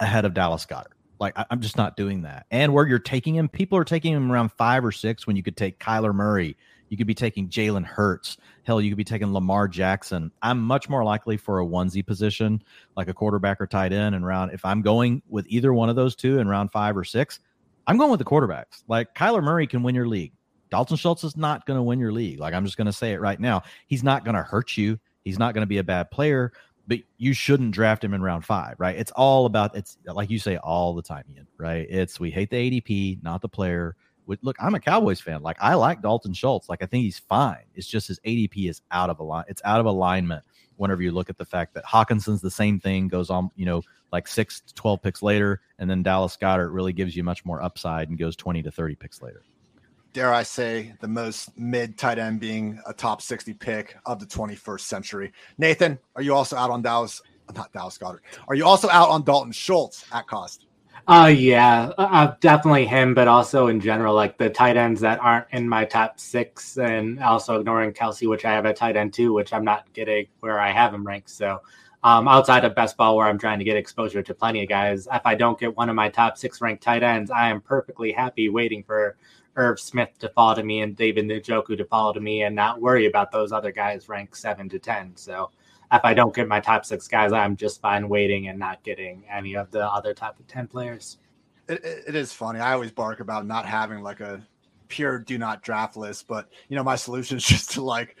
ahead 0.00 0.24
of 0.24 0.34
Dallas 0.34 0.64
Goedert. 0.66 0.92
Like 1.20 1.38
I, 1.38 1.44
I'm 1.50 1.60
just 1.60 1.76
not 1.76 1.96
doing 1.96 2.22
that. 2.22 2.46
And 2.50 2.72
where 2.72 2.86
you're 2.86 2.98
taking 2.98 3.34
him, 3.34 3.48
people 3.48 3.76
are 3.78 3.84
taking 3.84 4.12
him 4.12 4.30
around 4.30 4.52
five 4.52 4.84
or 4.84 4.92
six 4.92 5.26
when 5.26 5.36
you 5.36 5.42
could 5.42 5.56
take 5.56 5.78
Kyler 5.78 6.14
Murray. 6.14 6.56
You 6.88 6.96
could 6.96 7.06
be 7.06 7.14
taking 7.14 7.48
Jalen 7.48 7.84
Hurts. 7.84 8.36
Hell, 8.62 8.80
you 8.80 8.90
could 8.90 8.96
be 8.96 9.04
taking 9.04 9.32
Lamar 9.32 9.68
Jackson. 9.68 10.30
I'm 10.40 10.60
much 10.60 10.88
more 10.88 11.04
likely 11.04 11.36
for 11.36 11.60
a 11.60 11.66
onesie 11.66 12.06
position, 12.06 12.62
like 12.96 13.08
a 13.08 13.14
quarterback 13.14 13.60
or 13.60 13.66
tight 13.66 13.92
end 13.92 14.14
and 14.14 14.24
round. 14.24 14.52
If 14.52 14.64
I'm 14.64 14.82
going 14.82 15.22
with 15.28 15.46
either 15.48 15.74
one 15.74 15.88
of 15.88 15.96
those 15.96 16.14
two 16.14 16.38
in 16.38 16.48
round 16.48 16.70
five 16.70 16.96
or 16.96 17.04
six, 17.04 17.40
I'm 17.86 17.96
going 17.98 18.10
with 18.10 18.18
the 18.18 18.24
quarterbacks. 18.24 18.82
Like 18.88 19.14
Kyler 19.14 19.42
Murray 19.42 19.66
can 19.66 19.82
win 19.82 19.94
your 19.94 20.08
league. 20.08 20.32
Dalton 20.70 20.96
Schultz 20.96 21.22
is 21.24 21.36
not 21.36 21.64
going 21.66 21.78
to 21.78 21.82
win 21.82 21.98
your 22.00 22.12
league. 22.12 22.40
Like 22.40 22.52
I'm 22.54 22.64
just 22.64 22.76
going 22.76 22.86
to 22.86 22.92
say 22.92 23.12
it 23.12 23.20
right 23.20 23.38
now. 23.38 23.62
He's 23.86 24.02
not 24.02 24.24
going 24.24 24.34
to 24.34 24.42
hurt 24.42 24.76
you. 24.76 24.98
He's 25.24 25.38
not 25.38 25.54
going 25.54 25.62
to 25.62 25.66
be 25.66 25.78
a 25.78 25.84
bad 25.84 26.10
player. 26.10 26.52
but 26.88 26.98
you 27.18 27.32
shouldn't 27.32 27.72
draft 27.72 28.02
him 28.02 28.14
in 28.14 28.22
round 28.22 28.44
five, 28.44 28.74
right? 28.78 28.96
It's 28.96 29.12
all 29.12 29.46
about 29.46 29.76
it's 29.76 29.98
like 30.06 30.30
you 30.30 30.38
say 30.38 30.56
all 30.58 30.94
the 30.94 31.02
time, 31.02 31.24
Ian, 31.34 31.46
right? 31.58 31.86
It's 31.88 32.20
we 32.20 32.30
hate 32.30 32.50
the 32.50 32.56
ADP, 32.56 33.22
not 33.22 33.40
the 33.42 33.48
player. 33.48 33.96
Look, 34.42 34.56
I'm 34.60 34.74
a 34.74 34.80
Cowboys 34.80 35.20
fan. 35.20 35.42
Like 35.42 35.56
I 35.60 35.74
like 35.74 36.02
Dalton 36.02 36.32
Schultz. 36.32 36.68
Like 36.68 36.82
I 36.82 36.86
think 36.86 37.04
he's 37.04 37.18
fine. 37.18 37.64
It's 37.74 37.86
just 37.86 38.08
his 38.08 38.18
ADP 38.20 38.68
is 38.68 38.82
out 38.90 39.10
of 39.10 39.20
a 39.20 39.22
line. 39.22 39.44
It's 39.48 39.62
out 39.64 39.78
of 39.80 39.86
alignment 39.86 40.42
whenever 40.76 41.02
you 41.02 41.12
look 41.12 41.30
at 41.30 41.38
the 41.38 41.44
fact 41.44 41.74
that 41.74 41.84
Hockenson's 41.84 42.40
the 42.40 42.50
same 42.50 42.78
thing 42.78 43.08
goes 43.08 43.30
on, 43.30 43.50
you 43.56 43.66
know, 43.66 43.82
like 44.12 44.28
six 44.28 44.60
to 44.60 44.74
12 44.74 45.02
picks 45.02 45.22
later. 45.22 45.60
And 45.78 45.90
then 45.90 46.02
Dallas 46.02 46.36
Goedert 46.36 46.72
really 46.72 46.92
gives 46.92 47.16
you 47.16 47.24
much 47.24 47.44
more 47.44 47.62
upside 47.62 48.08
and 48.08 48.18
goes 48.18 48.36
20 48.36 48.62
to 48.62 48.70
30 48.70 48.94
picks 48.94 49.22
later. 49.22 49.42
Dare 50.12 50.32
I 50.32 50.44
say, 50.44 50.94
the 51.00 51.08
most 51.08 51.56
mid 51.58 51.98
tight 51.98 52.18
end 52.18 52.40
being 52.40 52.80
a 52.86 52.92
top 52.94 53.20
60 53.20 53.52
pick 53.54 53.96
of 54.06 54.18
the 54.18 54.26
21st 54.26 54.80
century. 54.80 55.32
Nathan, 55.58 55.98
are 56.14 56.22
you 56.22 56.34
also 56.34 56.56
out 56.56 56.70
on 56.70 56.80
Dallas? 56.80 57.20
Not 57.54 57.72
Dallas 57.72 57.98
Goedert. 57.98 58.20
Are 58.48 58.54
you 58.54 58.64
also 58.64 58.88
out 58.88 59.10
on 59.10 59.22
Dalton 59.22 59.52
Schultz 59.52 60.04
at 60.12 60.26
cost? 60.26 60.66
Uh, 61.08 61.32
yeah, 61.32 61.92
uh, 61.98 62.08
uh, 62.10 62.36
definitely 62.40 62.84
him, 62.84 63.14
but 63.14 63.28
also 63.28 63.68
in 63.68 63.78
general, 63.78 64.12
like 64.12 64.36
the 64.38 64.50
tight 64.50 64.76
ends 64.76 65.00
that 65.00 65.20
aren't 65.20 65.46
in 65.52 65.68
my 65.68 65.84
top 65.84 66.18
six, 66.18 66.78
and 66.78 67.22
also 67.22 67.60
ignoring 67.60 67.92
Kelce, 67.92 68.28
which 68.28 68.44
I 68.44 68.52
have 68.52 68.64
a 68.64 68.72
tight 68.72 68.96
end 68.96 69.14
too, 69.14 69.32
which 69.32 69.52
I'm 69.52 69.64
not 69.64 69.92
getting 69.92 70.26
where 70.40 70.58
I 70.58 70.72
have 70.72 70.92
him 70.92 71.06
ranked. 71.06 71.30
So, 71.30 71.62
um, 72.02 72.26
outside 72.26 72.64
of 72.64 72.74
best 72.74 72.96
ball, 72.96 73.16
where 73.16 73.28
I'm 73.28 73.38
trying 73.38 73.60
to 73.60 73.64
get 73.64 73.76
exposure 73.76 74.20
to 74.20 74.34
plenty 74.34 74.64
of 74.64 74.68
guys, 74.68 75.06
if 75.12 75.22
I 75.24 75.36
don't 75.36 75.60
get 75.60 75.76
one 75.76 75.88
of 75.88 75.94
my 75.94 76.08
top 76.08 76.36
six 76.36 76.60
ranked 76.60 76.82
tight 76.82 77.04
ends, 77.04 77.30
I 77.30 77.50
am 77.50 77.60
perfectly 77.60 78.10
happy 78.10 78.48
waiting 78.48 78.82
for 78.82 79.16
Irv 79.54 79.78
Smith 79.78 80.10
to 80.18 80.28
fall 80.30 80.56
to 80.56 80.64
me 80.64 80.80
and 80.80 80.96
David 80.96 81.26
Njoku 81.26 81.76
to 81.78 81.84
fall 81.84 82.14
to 82.14 82.20
me, 82.20 82.42
and 82.42 82.56
not 82.56 82.80
worry 82.80 83.06
about 83.06 83.30
those 83.30 83.52
other 83.52 83.70
guys 83.70 84.08
ranked 84.08 84.36
seven 84.36 84.68
to 84.70 84.80
ten. 84.80 85.12
So 85.14 85.50
if 85.92 86.04
I 86.04 86.14
don't 86.14 86.34
get 86.34 86.48
my 86.48 86.60
top 86.60 86.84
six 86.84 87.08
guys, 87.08 87.32
I'm 87.32 87.56
just 87.56 87.80
fine 87.80 88.08
waiting 88.08 88.48
and 88.48 88.58
not 88.58 88.82
getting 88.82 89.24
any 89.30 89.56
of 89.56 89.70
the 89.70 89.86
other 89.86 90.14
top 90.14 90.36
10 90.48 90.66
players. 90.66 91.18
It, 91.68 91.84
it 91.84 92.14
is 92.14 92.32
funny. 92.32 92.60
I 92.60 92.72
always 92.72 92.90
bark 92.90 93.20
about 93.20 93.46
not 93.46 93.66
having 93.66 94.02
like 94.02 94.20
a 94.20 94.42
pure 94.88 95.18
do 95.18 95.38
not 95.38 95.62
draft 95.62 95.96
list, 95.96 96.28
but 96.28 96.48
you 96.68 96.76
know, 96.76 96.84
my 96.84 96.96
solution 96.96 97.36
is 97.36 97.44
just 97.46 97.72
to 97.72 97.82
like 97.82 98.16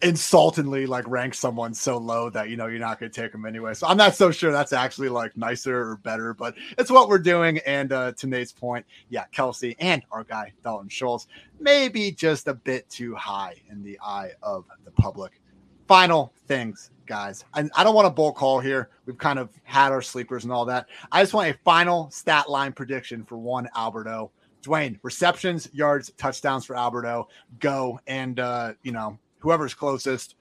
insultingly 0.00 0.86
like 0.86 1.04
rank 1.08 1.34
someone 1.34 1.74
so 1.74 1.98
low 1.98 2.30
that 2.30 2.48
you 2.48 2.56
know 2.56 2.68
you're 2.68 2.78
not 2.78 3.00
going 3.00 3.10
to 3.10 3.20
take 3.20 3.32
them 3.32 3.44
anyway. 3.44 3.74
So 3.74 3.86
I'm 3.86 3.96
not 3.96 4.14
so 4.14 4.30
sure 4.30 4.52
that's 4.52 4.72
actually 4.72 5.08
like 5.08 5.36
nicer 5.36 5.90
or 5.90 5.96
better, 5.96 6.34
but 6.34 6.54
it's 6.78 6.90
what 6.90 7.08
we're 7.08 7.18
doing. 7.18 7.58
And 7.66 7.92
uh, 7.92 8.12
to 8.12 8.26
Nate's 8.26 8.52
point, 8.52 8.86
yeah, 9.08 9.24
Kelce 9.34 9.74
and 9.80 10.02
our 10.12 10.24
guy 10.24 10.52
Dalton 10.62 10.88
Schultz 10.88 11.26
maybe 11.60 12.12
just 12.12 12.46
a 12.46 12.54
bit 12.54 12.88
too 12.88 13.14
high 13.16 13.56
in 13.70 13.82
the 13.82 13.98
eye 14.00 14.30
of 14.42 14.64
the 14.84 14.92
public 14.92 15.40
final 15.88 16.32
things, 16.46 16.90
guys. 17.06 17.44
I, 17.54 17.68
I 17.74 17.82
don't 17.82 17.94
want 17.94 18.06
a 18.06 18.10
bull 18.10 18.32
call 18.32 18.60
here. 18.60 18.90
We've 19.06 19.18
kind 19.18 19.38
of 19.38 19.48
had 19.64 19.90
our 19.90 20.02
sleepers 20.02 20.44
and 20.44 20.52
all 20.52 20.66
that. 20.66 20.86
I 21.10 21.22
just 21.22 21.34
want 21.34 21.48
a 21.48 21.58
final 21.64 22.10
stat 22.10 22.48
line 22.48 22.72
prediction 22.72 23.24
for 23.24 23.38
one 23.38 23.68
Alberto. 23.74 24.30
Dwayne, 24.62 24.98
receptions, 25.02 25.68
yards, 25.72 26.12
touchdowns 26.18 26.64
for 26.66 26.76
Alberto. 26.76 27.28
Go. 27.58 27.98
And, 28.06 28.38
uh, 28.38 28.74
you 28.82 28.92
know, 28.92 29.18
whoever's 29.38 29.74
closest 29.74 30.34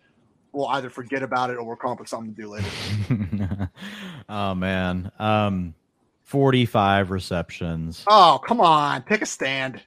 will 0.52 0.68
either 0.68 0.90
forget 0.90 1.24
about 1.24 1.50
it 1.50 1.58
or 1.58 1.64
we'll 1.64 1.76
come 1.76 1.92
up 1.92 2.00
with 2.00 2.10
something 2.10 2.36
to 2.36 2.42
do 2.42 2.50
later. 2.50 3.70
oh, 4.30 4.56
man. 4.56 5.12
Um, 5.20 5.76
45 6.24 7.12
receptions. 7.12 8.04
Oh, 8.08 8.42
come 8.46 8.60
on. 8.60 9.04
Take 9.04 9.22
a 9.22 9.26
stand. 9.26 9.82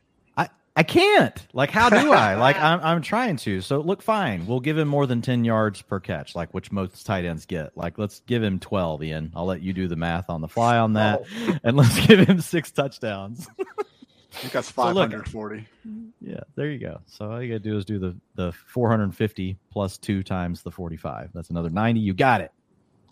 I 0.80 0.82
can't. 0.82 1.46
Like, 1.52 1.70
how 1.70 1.90
do 1.90 2.10
I? 2.10 2.36
like, 2.36 2.56
I'm, 2.60 2.80
I'm 2.80 3.02
trying 3.02 3.36
to. 3.36 3.60
So, 3.60 3.80
look, 3.80 4.00
fine. 4.00 4.46
We'll 4.46 4.60
give 4.60 4.78
him 4.78 4.88
more 4.88 5.06
than 5.06 5.20
10 5.20 5.44
yards 5.44 5.82
per 5.82 6.00
catch, 6.00 6.34
like 6.34 6.54
which 6.54 6.72
most 6.72 7.04
tight 7.04 7.26
ends 7.26 7.44
get. 7.44 7.76
Like, 7.76 7.98
let's 7.98 8.20
give 8.20 8.42
him 8.42 8.58
12, 8.58 9.02
Ian. 9.02 9.30
I'll 9.36 9.44
let 9.44 9.60
you 9.60 9.74
do 9.74 9.88
the 9.88 9.96
math 9.96 10.30
on 10.30 10.40
the 10.40 10.48
fly 10.48 10.78
on 10.78 10.94
that. 10.94 11.20
Oh. 11.22 11.58
And 11.64 11.76
let's 11.76 12.06
give 12.06 12.26
him 12.26 12.40
six 12.40 12.70
touchdowns. 12.70 13.46
I 13.58 14.36
think 14.36 14.54
that's 14.54 14.70
540. 14.70 15.58
So 15.58 15.88
look, 15.90 16.04
yeah, 16.22 16.40
there 16.54 16.70
you 16.70 16.78
go. 16.78 17.02
So, 17.04 17.30
all 17.30 17.42
you 17.42 17.52
got 17.52 17.62
to 17.62 17.70
do 17.70 17.76
is 17.76 17.84
do 17.84 17.98
the, 17.98 18.16
the 18.36 18.52
450 18.52 19.58
plus 19.70 19.98
two 19.98 20.22
times 20.22 20.62
the 20.62 20.70
45. 20.70 21.28
That's 21.34 21.50
another 21.50 21.68
90. 21.68 22.00
You 22.00 22.14
got 22.14 22.40
it. 22.40 22.52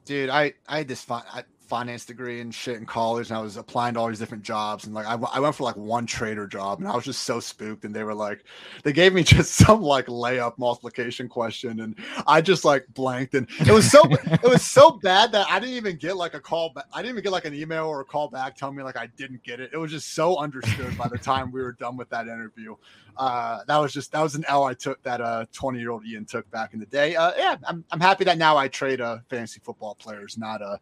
Dude, 0.07 0.31
I, 0.31 0.55
I 0.67 0.79
had 0.79 0.89
this 0.89 1.03
fun. 1.03 1.23
I, 1.31 1.45
finance 1.69 2.05
degree 2.05 2.41
and 2.41 2.55
shit 2.55 2.77
in 2.77 2.87
college, 2.87 3.29
and 3.29 3.39
I 3.39 3.43
was 3.43 3.57
applying 3.57 3.95
to 3.95 4.01
all 4.01 4.09
these 4.09 4.19
different 4.19 4.43
jobs. 4.43 4.85
And 4.85 4.95
like, 4.95 5.07
I, 5.07 5.15
I 5.15 5.39
went 5.39 5.55
for 5.55 5.65
like 5.65 5.77
one 5.77 6.07
trader 6.07 6.47
job, 6.47 6.81
and 6.81 6.89
I 6.89 6.95
was 6.95 7.05
just 7.05 7.23
so 7.23 7.41
spooked. 7.41 7.85
And 7.85 7.95
they 7.95 8.05
were 8.05 8.15
like, 8.15 8.45
they 8.83 8.93
gave 8.93 9.13
me 9.13 9.23
just 9.25 9.55
some 9.55 9.83
like 9.83 10.07
layup 10.07 10.59
multiplication 10.59 11.29
question, 11.29 11.81
and 11.81 11.95
I 12.27 12.41
just 12.41 12.65
like 12.65 12.87
blanked. 12.95 13.35
And 13.35 13.47
it 13.61 13.71
was 13.71 13.91
so 13.91 14.03
it 14.11 14.43
was 14.43 14.63
so 14.63 14.93
bad 14.93 15.31
that 15.33 15.47
I 15.51 15.61
didn't 15.61 15.77
even 15.77 15.97
get 15.97 16.17
like 16.17 16.35
a 16.35 16.41
call 16.41 16.71
back. 16.71 16.87
I 16.93 17.03
didn't 17.03 17.11
even 17.11 17.25
get 17.25 17.33
like 17.33 17.45
an 17.45 17.55
email 17.55 17.87
or 17.87 18.01
a 18.01 18.05
call 18.05 18.29
back 18.29 18.57
telling 18.57 18.77
me 18.77 18.83
like 18.83 18.97
I 18.97 19.07
didn't 19.17 19.43
get 19.43 19.61
it. 19.61 19.71
It 19.73 19.79
was 19.79 19.91
just 19.91 20.15
so 20.15 20.39
understood 20.39 20.97
by 20.97 21.09
the 21.09 21.19
time 21.19 21.53
we 21.53 21.61
were 21.61 21.73
done 21.73 21.97
with 21.97 22.09
that 22.11 22.27
interview. 22.27 22.75
Uh, 23.17 23.61
that 23.67 23.77
was 23.79 23.93
just 23.93 24.13
that 24.13 24.23
was 24.23 24.37
an 24.37 24.45
L 24.49 24.65
I 24.65 24.75
took 24.75 25.03
that 25.03 25.21
uh 25.21 25.45
20 25.53 25.81
year 25.81 25.91
old 25.91 26.07
Ian 26.07 26.25
took 26.25 26.49
back 26.51 26.73
in 26.73 26.81
the 26.81 26.87
day. 26.87 27.17
Uh, 27.17 27.33
yeah, 27.37 27.57
I'm 27.67 27.85
I'm 27.91 28.01
happy 28.01 28.25
that 28.25 28.39
now 28.39 28.57
I 28.57 28.69
trade 28.69 29.01
uh 29.01 29.19
fantasy 29.29 29.61
football 29.63 29.97
players, 29.97 30.39
not 30.39 30.63
uh 30.63 30.79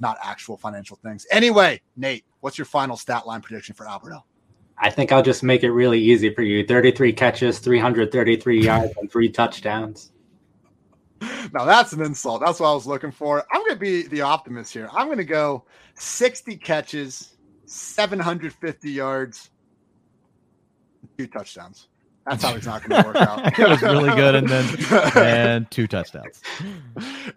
not 0.00 0.18
actual 0.22 0.56
financial 0.56 0.96
things. 0.96 1.26
Anyway, 1.30 1.80
Nate, 1.96 2.24
what's 2.40 2.58
your 2.58 2.64
final 2.64 2.96
stat 2.96 3.26
line 3.26 3.40
prediction 3.40 3.74
for 3.74 3.88
Alberto? 3.88 4.24
I 4.80 4.90
think 4.90 5.10
I'll 5.10 5.22
just 5.22 5.42
make 5.42 5.64
it 5.64 5.72
really 5.72 6.00
easy 6.00 6.32
for 6.32 6.42
you 6.42 6.64
33 6.64 7.12
catches, 7.12 7.58
333 7.58 8.62
yards, 8.62 8.92
and 8.96 9.10
three 9.10 9.28
touchdowns. 9.28 10.12
Now 11.52 11.64
that's 11.64 11.92
an 11.92 12.02
insult. 12.02 12.42
That's 12.44 12.60
what 12.60 12.68
I 12.68 12.74
was 12.74 12.86
looking 12.86 13.10
for. 13.10 13.44
I'm 13.52 13.60
going 13.62 13.72
to 13.72 13.80
be 13.80 14.02
the 14.02 14.20
optimist 14.20 14.72
here. 14.72 14.88
I'm 14.92 15.06
going 15.06 15.18
to 15.18 15.24
go 15.24 15.64
60 15.94 16.56
catches, 16.56 17.36
750 17.66 18.90
yards, 18.90 19.50
two 21.16 21.26
touchdowns. 21.26 21.88
That's 22.28 22.44
how 22.44 22.54
it's 22.54 22.66
not 22.66 22.86
going 22.86 23.02
to 23.02 23.08
work 23.08 23.16
out. 23.16 23.58
it 23.58 23.68
was 23.68 23.80
really 23.80 24.14
good, 24.14 24.34
and 24.34 24.48
then 24.48 24.66
and 25.16 25.70
two 25.70 25.86
touchdowns. 25.86 26.42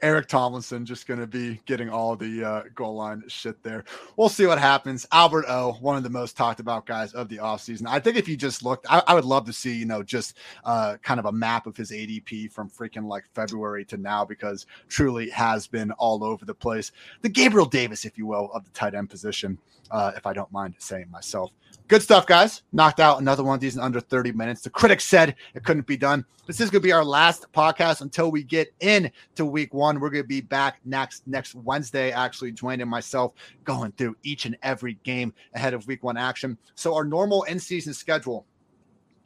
Eric 0.01 0.27
Tomlinson 0.27 0.85
just 0.85 1.07
going 1.07 1.19
to 1.19 1.27
be 1.27 1.61
getting 1.65 1.89
all 1.89 2.15
the 2.15 2.43
uh, 2.43 2.63
goal 2.75 2.95
line 2.95 3.23
shit 3.27 3.61
there. 3.63 3.85
We'll 4.17 4.29
see 4.29 4.45
what 4.45 4.59
happens. 4.59 5.05
Albert 5.11 5.45
O, 5.47 5.77
one 5.79 5.95
of 5.95 6.03
the 6.03 6.09
most 6.09 6.35
talked 6.35 6.59
about 6.59 6.85
guys 6.85 7.13
of 7.13 7.29
the 7.29 7.37
offseason. 7.37 7.87
I 7.87 7.99
think 7.99 8.17
if 8.17 8.27
you 8.27 8.35
just 8.35 8.63
looked, 8.63 8.85
I, 8.89 9.01
I 9.07 9.13
would 9.13 9.25
love 9.25 9.45
to 9.45 9.53
see, 9.53 9.73
you 9.73 9.85
know, 9.85 10.03
just 10.03 10.37
uh, 10.65 10.97
kind 11.01 11.19
of 11.19 11.25
a 11.25 11.31
map 11.31 11.67
of 11.67 11.77
his 11.77 11.91
ADP 11.91 12.51
from 12.51 12.69
freaking 12.69 13.07
like 13.07 13.23
February 13.33 13.85
to 13.85 13.97
now 13.97 14.25
because 14.25 14.65
truly 14.89 15.29
has 15.29 15.67
been 15.67 15.91
all 15.93 16.23
over 16.23 16.43
the 16.43 16.53
place. 16.53 16.91
The 17.21 17.29
Gabriel 17.29 17.65
Davis, 17.65 18.03
if 18.03 18.17
you 18.17 18.25
will, 18.25 18.51
of 18.53 18.65
the 18.65 18.71
tight 18.71 18.93
end 18.93 19.09
position, 19.09 19.57
uh, 19.89 20.11
if 20.17 20.25
I 20.25 20.33
don't 20.33 20.51
mind 20.51 20.75
saying 20.79 21.09
myself. 21.11 21.51
Good 21.87 22.01
stuff, 22.01 22.25
guys. 22.25 22.61
Knocked 22.71 23.01
out 23.01 23.19
another 23.19 23.43
one 23.43 23.55
of 23.55 23.59
these 23.59 23.75
in 23.75 23.81
under 23.81 23.99
30 23.99 24.31
minutes. 24.31 24.61
The 24.61 24.69
critics 24.81 25.05
said 25.05 25.35
it 25.53 25.63
couldn't 25.63 25.85
be 25.85 25.95
done. 25.95 26.25
This 26.47 26.59
is 26.59 26.71
going 26.71 26.81
to 26.81 26.87
be 26.87 26.91
our 26.91 27.05
last 27.05 27.45
podcast 27.53 28.01
until 28.01 28.31
we 28.31 28.41
get 28.41 28.73
into 28.79 29.45
week 29.45 29.75
one. 29.75 29.99
We're 29.99 30.09
going 30.09 30.23
to 30.23 30.27
be 30.27 30.41
back 30.41 30.79
next 30.85 31.27
next 31.27 31.53
Wednesday, 31.53 32.11
actually, 32.11 32.51
Dwayne 32.51 32.81
and 32.81 32.89
myself 32.89 33.33
going 33.63 33.91
through 33.91 34.15
each 34.23 34.45
and 34.47 34.57
every 34.63 34.95
game 35.03 35.35
ahead 35.53 35.75
of 35.75 35.85
week 35.85 36.03
one 36.03 36.17
action. 36.17 36.57
So, 36.73 36.95
our 36.95 37.05
normal 37.05 37.43
in 37.43 37.59
season 37.59 37.93
schedule 37.93 38.47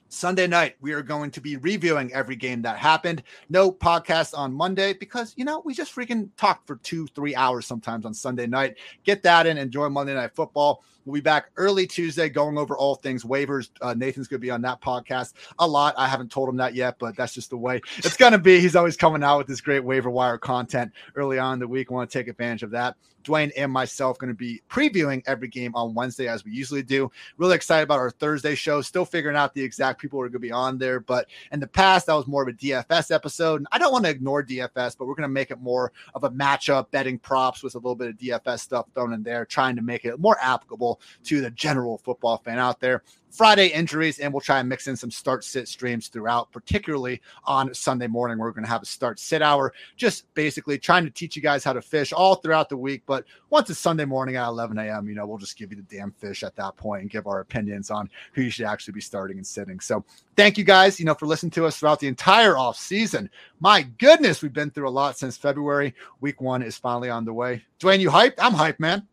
Sunday 0.09 0.45
night, 0.45 0.75
we 0.81 0.91
are 0.91 1.01
going 1.01 1.31
to 1.31 1.39
be 1.39 1.55
reviewing 1.55 2.13
every 2.13 2.35
game 2.35 2.61
that 2.63 2.77
happened. 2.77 3.23
No 3.47 3.71
podcast 3.71 4.37
on 4.37 4.53
Monday 4.53 4.91
because, 4.91 5.33
you 5.37 5.45
know, 5.45 5.61
we 5.63 5.73
just 5.73 5.95
freaking 5.95 6.29
talk 6.35 6.67
for 6.67 6.75
two, 6.77 7.07
three 7.07 7.33
hours 7.33 7.65
sometimes 7.65 8.05
on 8.05 8.13
Sunday 8.13 8.45
night. 8.45 8.75
Get 9.05 9.23
that 9.23 9.47
in, 9.47 9.57
enjoy 9.57 9.87
Monday 9.87 10.15
Night 10.15 10.35
Football. 10.35 10.83
We'll 11.05 11.13
be 11.13 11.21
back 11.21 11.51
early 11.55 11.85
Tuesday 11.85 12.29
going 12.29 12.57
over 12.57 12.75
all 12.75 12.95
things 12.95 13.23
waivers. 13.23 13.69
Uh, 13.81 13.93
Nathan's 13.93 14.27
going 14.27 14.39
to 14.39 14.45
be 14.45 14.51
on 14.51 14.61
that 14.63 14.81
podcast 14.81 15.33
a 15.59 15.67
lot. 15.67 15.93
I 15.97 16.07
haven't 16.07 16.31
told 16.31 16.49
him 16.49 16.57
that 16.57 16.73
yet, 16.73 16.97
but 16.99 17.15
that's 17.15 17.33
just 17.33 17.51
the 17.51 17.57
way 17.57 17.81
it's 17.97 18.17
going 18.17 18.31
to 18.31 18.39
be. 18.39 18.59
He's 18.59 18.75
always 18.75 18.97
coming 18.97 19.23
out 19.23 19.37
with 19.37 19.47
this 19.47 19.61
great 19.61 19.83
waiver 19.83 20.09
wire 20.09 20.37
content 20.37 20.91
early 21.15 21.37
on 21.37 21.53
in 21.53 21.59
the 21.59 21.67
week. 21.67 21.91
Want 21.91 22.09
to 22.09 22.17
take 22.17 22.27
advantage 22.27 22.63
of 22.63 22.71
that. 22.71 22.95
Dwayne 23.25 23.51
and 23.57 23.71
myself 23.71 24.17
going 24.17 24.31
to 24.31 24.37
be 24.37 24.61
previewing 24.69 25.21
every 25.25 25.47
game 25.47 25.75
on 25.75 25.93
Wednesday 25.93 26.27
as 26.27 26.45
we 26.45 26.51
usually 26.51 26.83
do. 26.83 27.11
Really 27.37 27.55
excited 27.55 27.83
about 27.83 27.99
our 27.99 28.11
Thursday 28.11 28.55
show. 28.55 28.81
Still 28.81 29.03
figuring 29.03 29.35
out 29.35 29.53
the 29.53 29.63
exact 29.63 29.99
people 29.99 30.17
who 30.17 30.23
are 30.23 30.29
going 30.29 30.33
to 30.33 30.39
be 30.39 30.51
on 30.51 30.77
there, 30.77 30.99
but 30.99 31.27
in 31.51 31.59
the 31.59 31.67
past 31.67 32.05
that 32.05 32.13
was 32.13 32.27
more 32.27 32.43
of 32.43 32.47
a 32.47 32.53
DFS 32.53 33.13
episode. 33.13 33.61
And 33.61 33.67
I 33.71 33.79
don't 33.79 33.91
want 33.91 34.05
to 34.05 34.11
ignore 34.11 34.43
DFS, 34.43 34.97
but 34.97 35.07
we're 35.07 35.15
going 35.15 35.23
to 35.23 35.27
make 35.27 35.51
it 35.51 35.59
more 35.59 35.91
of 36.13 36.23
a 36.23 36.29
matchup 36.29 36.91
betting 36.91 37.17
props 37.17 37.63
with 37.63 37.75
a 37.75 37.79
little 37.79 37.95
bit 37.95 38.09
of 38.09 38.17
DFS 38.17 38.59
stuff 38.59 38.85
thrown 38.93 39.11
in 39.11 39.23
there, 39.23 39.45
trying 39.45 39.75
to 39.75 39.81
make 39.81 40.05
it 40.05 40.19
more 40.19 40.37
applicable 40.39 40.94
to 41.25 41.41
the 41.41 41.51
general 41.51 41.97
football 41.97 42.37
fan 42.37 42.59
out 42.59 42.79
there. 42.79 43.03
Friday 43.35 43.67
injuries, 43.67 44.19
and 44.19 44.31
we'll 44.31 44.39
try 44.39 44.59
and 44.59 44.69
mix 44.69 44.87
in 44.87 44.95
some 44.95 45.11
start 45.11 45.43
sit 45.43 45.67
streams 45.67 46.07
throughout, 46.07 46.51
particularly 46.53 47.21
on 47.43 47.73
Sunday 47.73 48.07
morning. 48.07 48.37
We're 48.37 48.51
going 48.51 48.63
to 48.63 48.69
have 48.69 48.81
a 48.81 48.85
start 48.85 49.19
sit 49.19 49.41
hour, 49.41 49.73
just 49.97 50.33
basically 50.35 50.79
trying 50.79 51.03
to 51.03 51.11
teach 51.11 51.35
you 51.35 51.41
guys 51.41 51.63
how 51.63 51.73
to 51.73 51.81
fish 51.81 52.13
all 52.13 52.35
throughout 52.35 52.69
the 52.69 52.77
week. 52.77 53.03
But 53.05 53.25
once 53.49 53.69
it's 53.69 53.79
Sunday 53.79 54.05
morning 54.05 54.37
at 54.37 54.47
11 54.47 54.77
a.m., 54.77 55.09
you 55.09 55.15
know, 55.15 55.25
we'll 55.25 55.37
just 55.37 55.57
give 55.57 55.71
you 55.71 55.77
the 55.77 55.95
damn 55.95 56.11
fish 56.11 56.43
at 56.43 56.55
that 56.55 56.77
point 56.77 57.01
and 57.01 57.11
give 57.11 57.27
our 57.27 57.41
opinions 57.41 57.91
on 57.91 58.09
who 58.33 58.41
you 58.41 58.49
should 58.49 58.65
actually 58.65 58.93
be 58.93 59.01
starting 59.01 59.37
and 59.37 59.45
sitting. 59.45 59.81
So 59.81 60.05
thank 60.37 60.57
you 60.57 60.63
guys, 60.63 60.97
you 60.97 61.05
know, 61.05 61.13
for 61.13 61.25
listening 61.25 61.51
to 61.51 61.65
us 61.65 61.77
throughout 61.77 61.99
the 61.99 62.07
entire 62.07 62.57
off 62.57 62.77
season. 62.77 63.29
My 63.59 63.81
goodness, 63.81 64.41
we've 64.41 64.53
been 64.53 64.71
through 64.71 64.87
a 64.87 64.89
lot 64.89 65.17
since 65.17 65.35
February. 65.35 65.93
Week 66.21 66.39
one 66.39 66.63
is 66.63 66.77
finally 66.77 67.09
on 67.09 67.25
the 67.25 67.33
way. 67.33 67.65
Dwayne, 67.81 67.99
you 67.99 68.09
hyped? 68.09 68.35
I'm 68.37 68.53
hyped, 68.53 68.79
man. 68.79 69.05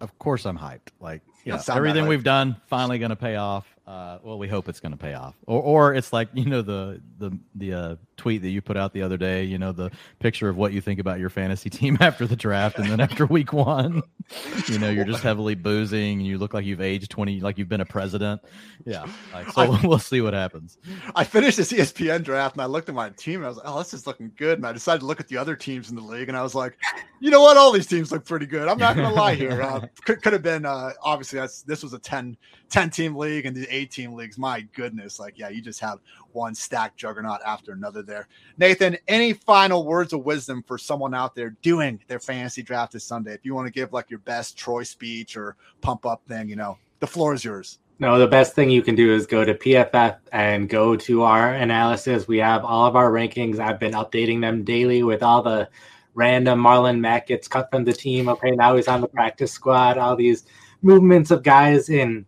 Of 0.00 0.18
course, 0.18 0.46
I'm 0.46 0.58
hyped. 0.58 0.88
Like, 1.00 1.22
yeah, 1.44 1.60
everything 1.72 2.06
we've 2.06 2.24
done 2.24 2.56
finally 2.66 2.98
going 2.98 3.10
to 3.10 3.16
pay 3.16 3.36
off. 3.36 3.66
Uh, 3.86 4.18
well, 4.22 4.38
we 4.38 4.48
hope 4.48 4.68
it's 4.68 4.80
going 4.80 4.92
to 4.92 4.98
pay 4.98 5.14
off, 5.14 5.34
or 5.46 5.62
or 5.62 5.94
it's 5.94 6.12
like 6.12 6.28
you 6.34 6.44
know 6.44 6.62
the 6.62 7.00
the 7.18 7.38
the 7.54 7.72
uh, 7.72 7.96
tweet 8.18 8.42
that 8.42 8.50
you 8.50 8.60
put 8.60 8.76
out 8.76 8.92
the 8.92 9.02
other 9.02 9.16
day. 9.16 9.44
You 9.44 9.56
know 9.56 9.72
the 9.72 9.90
picture 10.18 10.48
of 10.48 10.56
what 10.56 10.72
you 10.72 10.80
think 10.80 11.00
about 11.00 11.18
your 11.18 11.30
fantasy 11.30 11.70
team 11.70 11.96
after 12.00 12.26
the 12.26 12.36
draft, 12.36 12.78
and 12.78 12.90
then 12.90 13.00
after 13.00 13.24
week 13.24 13.52
one, 13.52 14.02
you 14.66 14.78
know 14.78 14.90
you're 14.90 15.04
just 15.04 15.22
heavily 15.22 15.54
boozing, 15.54 16.18
and 16.18 16.26
you 16.26 16.38
look 16.38 16.52
like 16.52 16.66
you've 16.66 16.80
aged 16.80 17.10
twenty, 17.10 17.40
like 17.40 17.56
you've 17.56 17.68
been 17.68 17.80
a 17.80 17.86
president. 17.86 18.42
Yeah, 18.84 19.06
like, 19.32 19.50
so 19.50 19.62
I, 19.72 19.80
we'll 19.86 19.98
see 19.98 20.20
what 20.20 20.34
happens. 20.34 20.78
I 21.14 21.24
finished 21.24 21.56
this 21.56 21.72
ESPN 21.72 22.22
draft, 22.22 22.56
and 22.56 22.62
I 22.62 22.66
looked 22.66 22.88
at 22.88 22.94
my 22.94 23.10
team, 23.10 23.36
and 23.36 23.46
I 23.46 23.48
was 23.48 23.56
like, 23.58 23.66
"Oh, 23.68 23.78
this 23.78 23.94
is 23.94 24.06
looking 24.06 24.32
good." 24.36 24.58
And 24.58 24.66
I 24.66 24.72
decided 24.72 25.00
to 25.00 25.06
look 25.06 25.20
at 25.20 25.28
the 25.28 25.36
other 25.36 25.56
teams 25.56 25.90
in 25.90 25.96
the 25.96 26.02
league, 26.02 26.28
and 26.28 26.36
I 26.36 26.42
was 26.42 26.54
like, 26.54 26.76
"You 27.20 27.30
know 27.30 27.40
what? 27.40 27.56
All 27.56 27.72
these 27.72 27.86
teams 27.86 28.12
look 28.12 28.24
pretty 28.24 28.46
good." 28.46 28.68
I'm 28.68 28.78
not 28.78 28.96
going 28.96 29.08
to 29.08 29.14
lie 29.14 29.34
here. 29.34 29.62
Uh, 29.62 29.86
could, 30.04 30.22
could 30.22 30.32
have 30.32 30.42
been 30.42 30.66
uh, 30.66 30.92
obviously 31.02 31.38
that's 31.38 31.62
this 31.62 31.82
was 31.82 31.92
a 31.92 31.98
10, 31.98 32.36
10 32.70 32.90
team 32.90 33.16
league, 33.16 33.46
and 33.46 33.56
the 33.56 33.66
eight 33.74 33.90
team 33.90 34.12
leagues. 34.12 34.38
My 34.38 34.60
goodness, 34.74 35.18
like 35.18 35.38
yeah, 35.38 35.48
you 35.48 35.62
just 35.62 35.80
have 35.80 35.98
one 36.38 36.54
stacked 36.54 36.96
juggernaut 36.96 37.40
after 37.44 37.72
another 37.72 38.02
there. 38.02 38.28
Nathan, 38.56 38.96
any 39.08 39.32
final 39.32 39.84
words 39.84 40.12
of 40.12 40.24
wisdom 40.24 40.62
for 40.66 40.78
someone 40.78 41.14
out 41.14 41.34
there 41.34 41.56
doing 41.60 42.00
their 42.06 42.20
fantasy 42.20 42.62
draft 42.62 42.92
this 42.92 43.04
Sunday? 43.04 43.34
If 43.34 43.44
you 43.44 43.54
want 43.54 43.66
to 43.66 43.72
give 43.72 43.92
like 43.92 44.08
your 44.08 44.20
best 44.20 44.56
Troy 44.56 44.84
speech 44.84 45.36
or 45.36 45.56
pump 45.80 46.06
up 46.06 46.24
thing, 46.26 46.48
you 46.48 46.56
know, 46.56 46.78
the 47.00 47.06
floor 47.06 47.34
is 47.34 47.44
yours. 47.44 47.78
No, 48.00 48.16
the 48.18 48.28
best 48.28 48.54
thing 48.54 48.70
you 48.70 48.82
can 48.82 48.94
do 48.94 49.12
is 49.12 49.26
go 49.26 49.44
to 49.44 49.54
PFF 49.54 50.18
and 50.30 50.68
go 50.68 50.94
to 50.94 51.22
our 51.24 51.54
analysis. 51.54 52.28
We 52.28 52.38
have 52.38 52.64
all 52.64 52.86
of 52.86 52.94
our 52.94 53.10
rankings. 53.10 53.58
I've 53.58 53.80
been 53.80 53.94
updating 53.94 54.40
them 54.40 54.62
daily 54.62 55.02
with 55.02 55.24
all 55.24 55.42
the 55.42 55.68
random 56.14 56.62
Marlon 56.62 57.00
Mack 57.00 57.26
gets 57.26 57.48
cut 57.48 57.68
from 57.72 57.84
the 57.84 57.92
team. 57.92 58.28
Okay, 58.28 58.52
now 58.52 58.76
he's 58.76 58.86
on 58.86 59.00
the 59.00 59.08
practice 59.08 59.50
squad. 59.50 59.98
All 59.98 60.14
these 60.14 60.44
movements 60.82 61.32
of 61.32 61.42
guys 61.42 61.88
in 61.88 62.24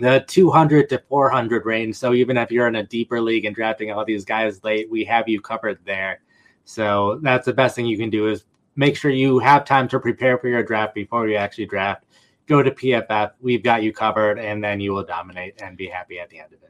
the 0.00 0.24
200 0.26 0.88
to 0.90 1.02
400 1.08 1.66
range. 1.66 1.96
So 1.96 2.14
even 2.14 2.36
if 2.36 2.50
you're 2.50 2.68
in 2.68 2.76
a 2.76 2.82
deeper 2.82 3.20
league 3.20 3.44
and 3.44 3.54
drafting 3.54 3.90
all 3.90 4.04
these 4.04 4.24
guys 4.24 4.62
late, 4.64 4.90
we 4.90 5.04
have 5.04 5.28
you 5.28 5.40
covered 5.40 5.78
there. 5.84 6.20
So 6.64 7.20
that's 7.22 7.46
the 7.46 7.52
best 7.52 7.76
thing 7.76 7.86
you 7.86 7.98
can 7.98 8.10
do 8.10 8.28
is 8.28 8.44
make 8.74 8.96
sure 8.96 9.10
you 9.10 9.38
have 9.38 9.64
time 9.64 9.88
to 9.88 10.00
prepare 10.00 10.38
for 10.38 10.48
your 10.48 10.62
draft 10.62 10.94
before 10.94 11.28
you 11.28 11.36
actually 11.36 11.66
draft. 11.66 12.04
Go 12.46 12.62
to 12.62 12.70
PFF. 12.70 13.32
We've 13.40 13.62
got 13.62 13.82
you 13.82 13.92
covered, 13.92 14.38
and 14.38 14.62
then 14.62 14.78
you 14.78 14.92
will 14.92 15.04
dominate 15.04 15.60
and 15.62 15.76
be 15.76 15.88
happy 15.88 16.20
at 16.20 16.30
the 16.30 16.38
end 16.38 16.52
of 16.52 16.62
it 16.62 16.66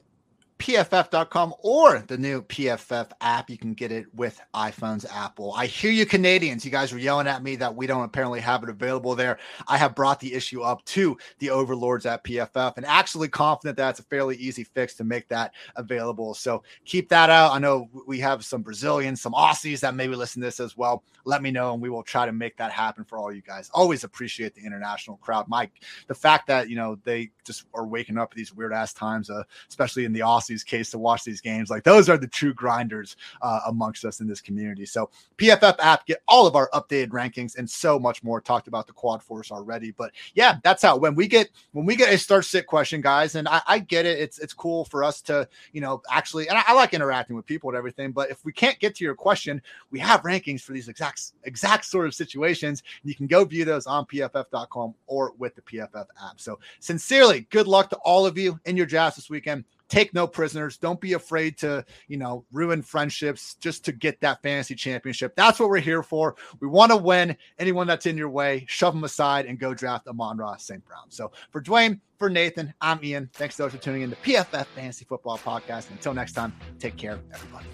pff.com 0.59 1.55
or 1.61 2.03
the 2.07 2.17
new 2.17 2.43
PFF 2.43 3.11
app. 3.21 3.51
You 3.51 3.59
can 3.59 3.75
get 3.75 3.93
it 3.93 4.07
with 4.15 4.41
iPhones, 4.55 5.05
Apple. 5.13 5.53
I 5.55 5.67
hear 5.67 5.91
you, 5.91 6.07
Canadians. 6.07 6.65
You 6.65 6.71
guys 6.71 6.93
were 6.93 6.99
yelling 6.99 7.27
at 7.27 7.43
me 7.43 7.57
that 7.57 7.75
we 7.75 7.87
don't 7.87 8.05
apparently 8.05 8.41
have 8.41 8.63
it 8.63 8.71
available 8.71 9.15
there. 9.15 9.39
I 9.69 9.77
have 9.77 9.95
brought 9.95 10.19
the 10.19 10.33
issue 10.33 10.63
up 10.63 10.85
to 10.87 11.19
the 11.41 11.51
overlords 11.51 12.07
at 12.07 12.25
PFF 12.25 12.75
and 12.77 12.87
actually 12.87 13.29
confident 13.29 13.77
that 13.77 13.91
it's 13.91 14.01
a 14.01 14.05
fairly 14.05 14.37
easy 14.37 14.65
fix 14.65 14.95
to 14.95 15.05
make 15.05 15.29
that 15.29 15.53
available. 15.77 16.33
So 16.35 16.63
keep 16.85 17.09
that 17.11 17.29
out. 17.29 17.53
I 17.53 17.59
know 17.59 17.89
we 18.07 18.19
have 18.21 18.45
some 18.45 18.63
Brazilians, 18.63 19.21
some 19.21 19.33
Aussies 19.33 19.81
that 19.81 19.95
maybe 19.95 20.17
listen 20.17 20.41
to 20.41 20.47
this 20.47 20.61
as 20.61 20.77
well. 20.77 21.05
Let 21.25 21.43
me 21.43 21.51
know 21.51 21.75
and 21.75 21.83
we 21.83 21.91
will 21.91 22.03
try 22.03 22.25
to 22.25 22.33
make 22.33 22.57
that 22.57 22.73
happen 22.73 23.05
for 23.05 23.19
all 23.19 23.33
you 23.33 23.43
guys. 23.43 23.71
Always 23.75 24.05
appreciate 24.05 24.55
the 24.55 24.65
international 24.65 25.19
crowd. 25.19 25.49
Mike, 25.49 25.73
the 26.07 26.15
fact 26.15 26.47
that, 26.47 26.71
you 26.71 26.77
know, 26.77 26.99
they 27.05 27.31
just 27.45 27.65
are 27.75 27.87
waking 27.87 28.17
up 28.17 28.33
at 28.33 28.37
these 28.37 28.55
weird 28.55 28.73
ass 28.73 28.93
times, 28.93 29.29
uh, 29.29 29.43
especially 29.69 30.05
in 30.05 30.13
the 30.13 30.21
Aussies 30.21 30.46
Aussies 30.47 30.65
case 30.65 30.91
to 30.91 30.99
watch 30.99 31.25
these 31.25 31.41
games. 31.41 31.71
Like 31.71 31.85
those 31.85 32.09
are 32.09 32.17
the 32.17 32.27
true 32.27 32.55
grinders 32.55 33.17
uh, 33.43 33.61
amongst 33.67 34.05
us 34.05 34.21
in 34.21 34.27
this 34.27 34.41
community. 34.41 34.87
So 34.87 35.11
PFF 35.39 35.77
app, 35.79 36.07
get 36.07 36.23
all 36.29 36.47
of 36.47 36.57
our 36.57 36.71
updated 36.73 37.09
rankings 37.09 37.57
and 37.57 37.69
so 37.69 37.99
much 37.99 38.23
more. 38.23 38.41
Talked 38.41 38.69
about 38.69 38.87
the 38.87 38.93
quad 38.93 39.23
force 39.23 39.51
already, 39.51 39.93
but 39.93 40.13
yeah, 40.35 40.57
that's 40.63 40.83
how 40.83 40.97
when 40.97 41.15
we 41.15 41.29
get 41.29 41.51
when 41.73 41.87
we 41.87 41.97
get 41.97 42.13
a 42.13 42.19
start 42.19 42.45
sit 42.45 42.67
question, 42.67 43.01
guys, 43.01 43.35
and 43.35 43.49
I, 43.49 43.61
I 43.67 43.79
get 43.79 44.07
it. 44.07 44.19
It's 44.19 44.39
it's 44.39 44.55
cool 44.55 44.85
for 44.85 45.05
us 45.05 45.21
to 45.23 45.49
you 45.73 45.81
know 45.81 46.03
actually, 46.11 46.49
and 46.49 46.59
I, 46.59 46.65
I 46.69 46.75
like 46.75 46.95
interacting 46.95 47.37
with 47.37 47.47
people 47.47 47.71
and 47.71 47.77
everything. 47.77 48.13
But 48.13 48.31
if 48.31 48.45
we 48.45 48.53
can't 48.53 48.79
get 48.79 48.95
to 48.97 49.05
your 49.05 49.15
question, 49.15 49.61
we 49.91 49.99
have 50.01 50.23
rankings 50.23 50.63
for 50.63 50.73
these 50.73 50.89
exact 50.89 51.33
exact 51.45 51.85
sort 51.85 52.07
of 52.07 52.15
situations. 52.15 52.83
You 53.05 53.15
can 53.15 53.27
go 53.27 53.45
view 53.45 53.65
those 53.65 53.87
on 53.87 54.07
pff.com 54.07 54.95
or 55.07 55.33
with 55.39 55.55
the 55.55 55.63
PFF 55.63 56.07
app. 56.23 56.41
So 56.41 56.59
sincerely, 56.81 57.47
good 57.51 57.67
luck 57.67 57.91
to 57.91 57.97
all 57.97 58.27
of 58.27 58.39
you 58.39 58.59
in 58.65 58.77
your 58.77 58.87
drafts 58.87 59.17
this 59.17 59.31
weekend 59.31 59.65
take 59.89 60.15
no 60.15 60.27
prisoners. 60.27 60.77
Don't 60.79 61.01
be 61.01 61.15
afraid 61.15 61.59
to, 61.59 61.85
you 62.09 62.17
know, 62.17 62.45
ruin 62.53 62.83
friendships 62.83 63.55
just 63.57 63.85
to 63.85 63.93
get 63.93 64.21
that 64.21 64.43
fantasy 64.43 64.75
championship. 64.75 65.35
That's 65.37 65.59
what 65.61 65.69
we're 65.69 65.79
here 65.79 66.03
for. 66.03 66.37
We 66.61 66.69
want 66.69 66.91
to 66.93 66.97
win. 66.97 67.37
Anyone 67.59 67.87
that's 67.87 68.07
in 68.07 68.17
your 68.17 68.31
way, 68.31 68.65
shove 68.69 68.95
them 68.95 69.05
aside 69.05 69.47
and 69.47 69.59
go 69.59 69.75
draft 69.75 70.09
Amon-Ra 70.09 70.57
St. 70.57 70.85
Brown. 70.85 71.11
So 71.11 71.33
for 71.51 71.63
Dwain, 71.63 72.01
for 72.19 72.31
Nathan, 72.31 72.73
I'm 72.81 73.03
Ian. 73.05 73.29
Thanks 73.35 73.57
those 73.57 73.73
for 73.73 73.79
tuning 73.79 74.03
in 74.03 74.11
to 74.11 74.17
PFF 74.17 74.67
Fantasy 74.67 75.05
Football 75.05 75.39
Podcast. 75.39 75.91
Until 75.91 76.15
next 76.15 76.33
time, 76.33 76.55
take 76.79 76.97
care, 76.97 77.19
everybody. 77.33 77.67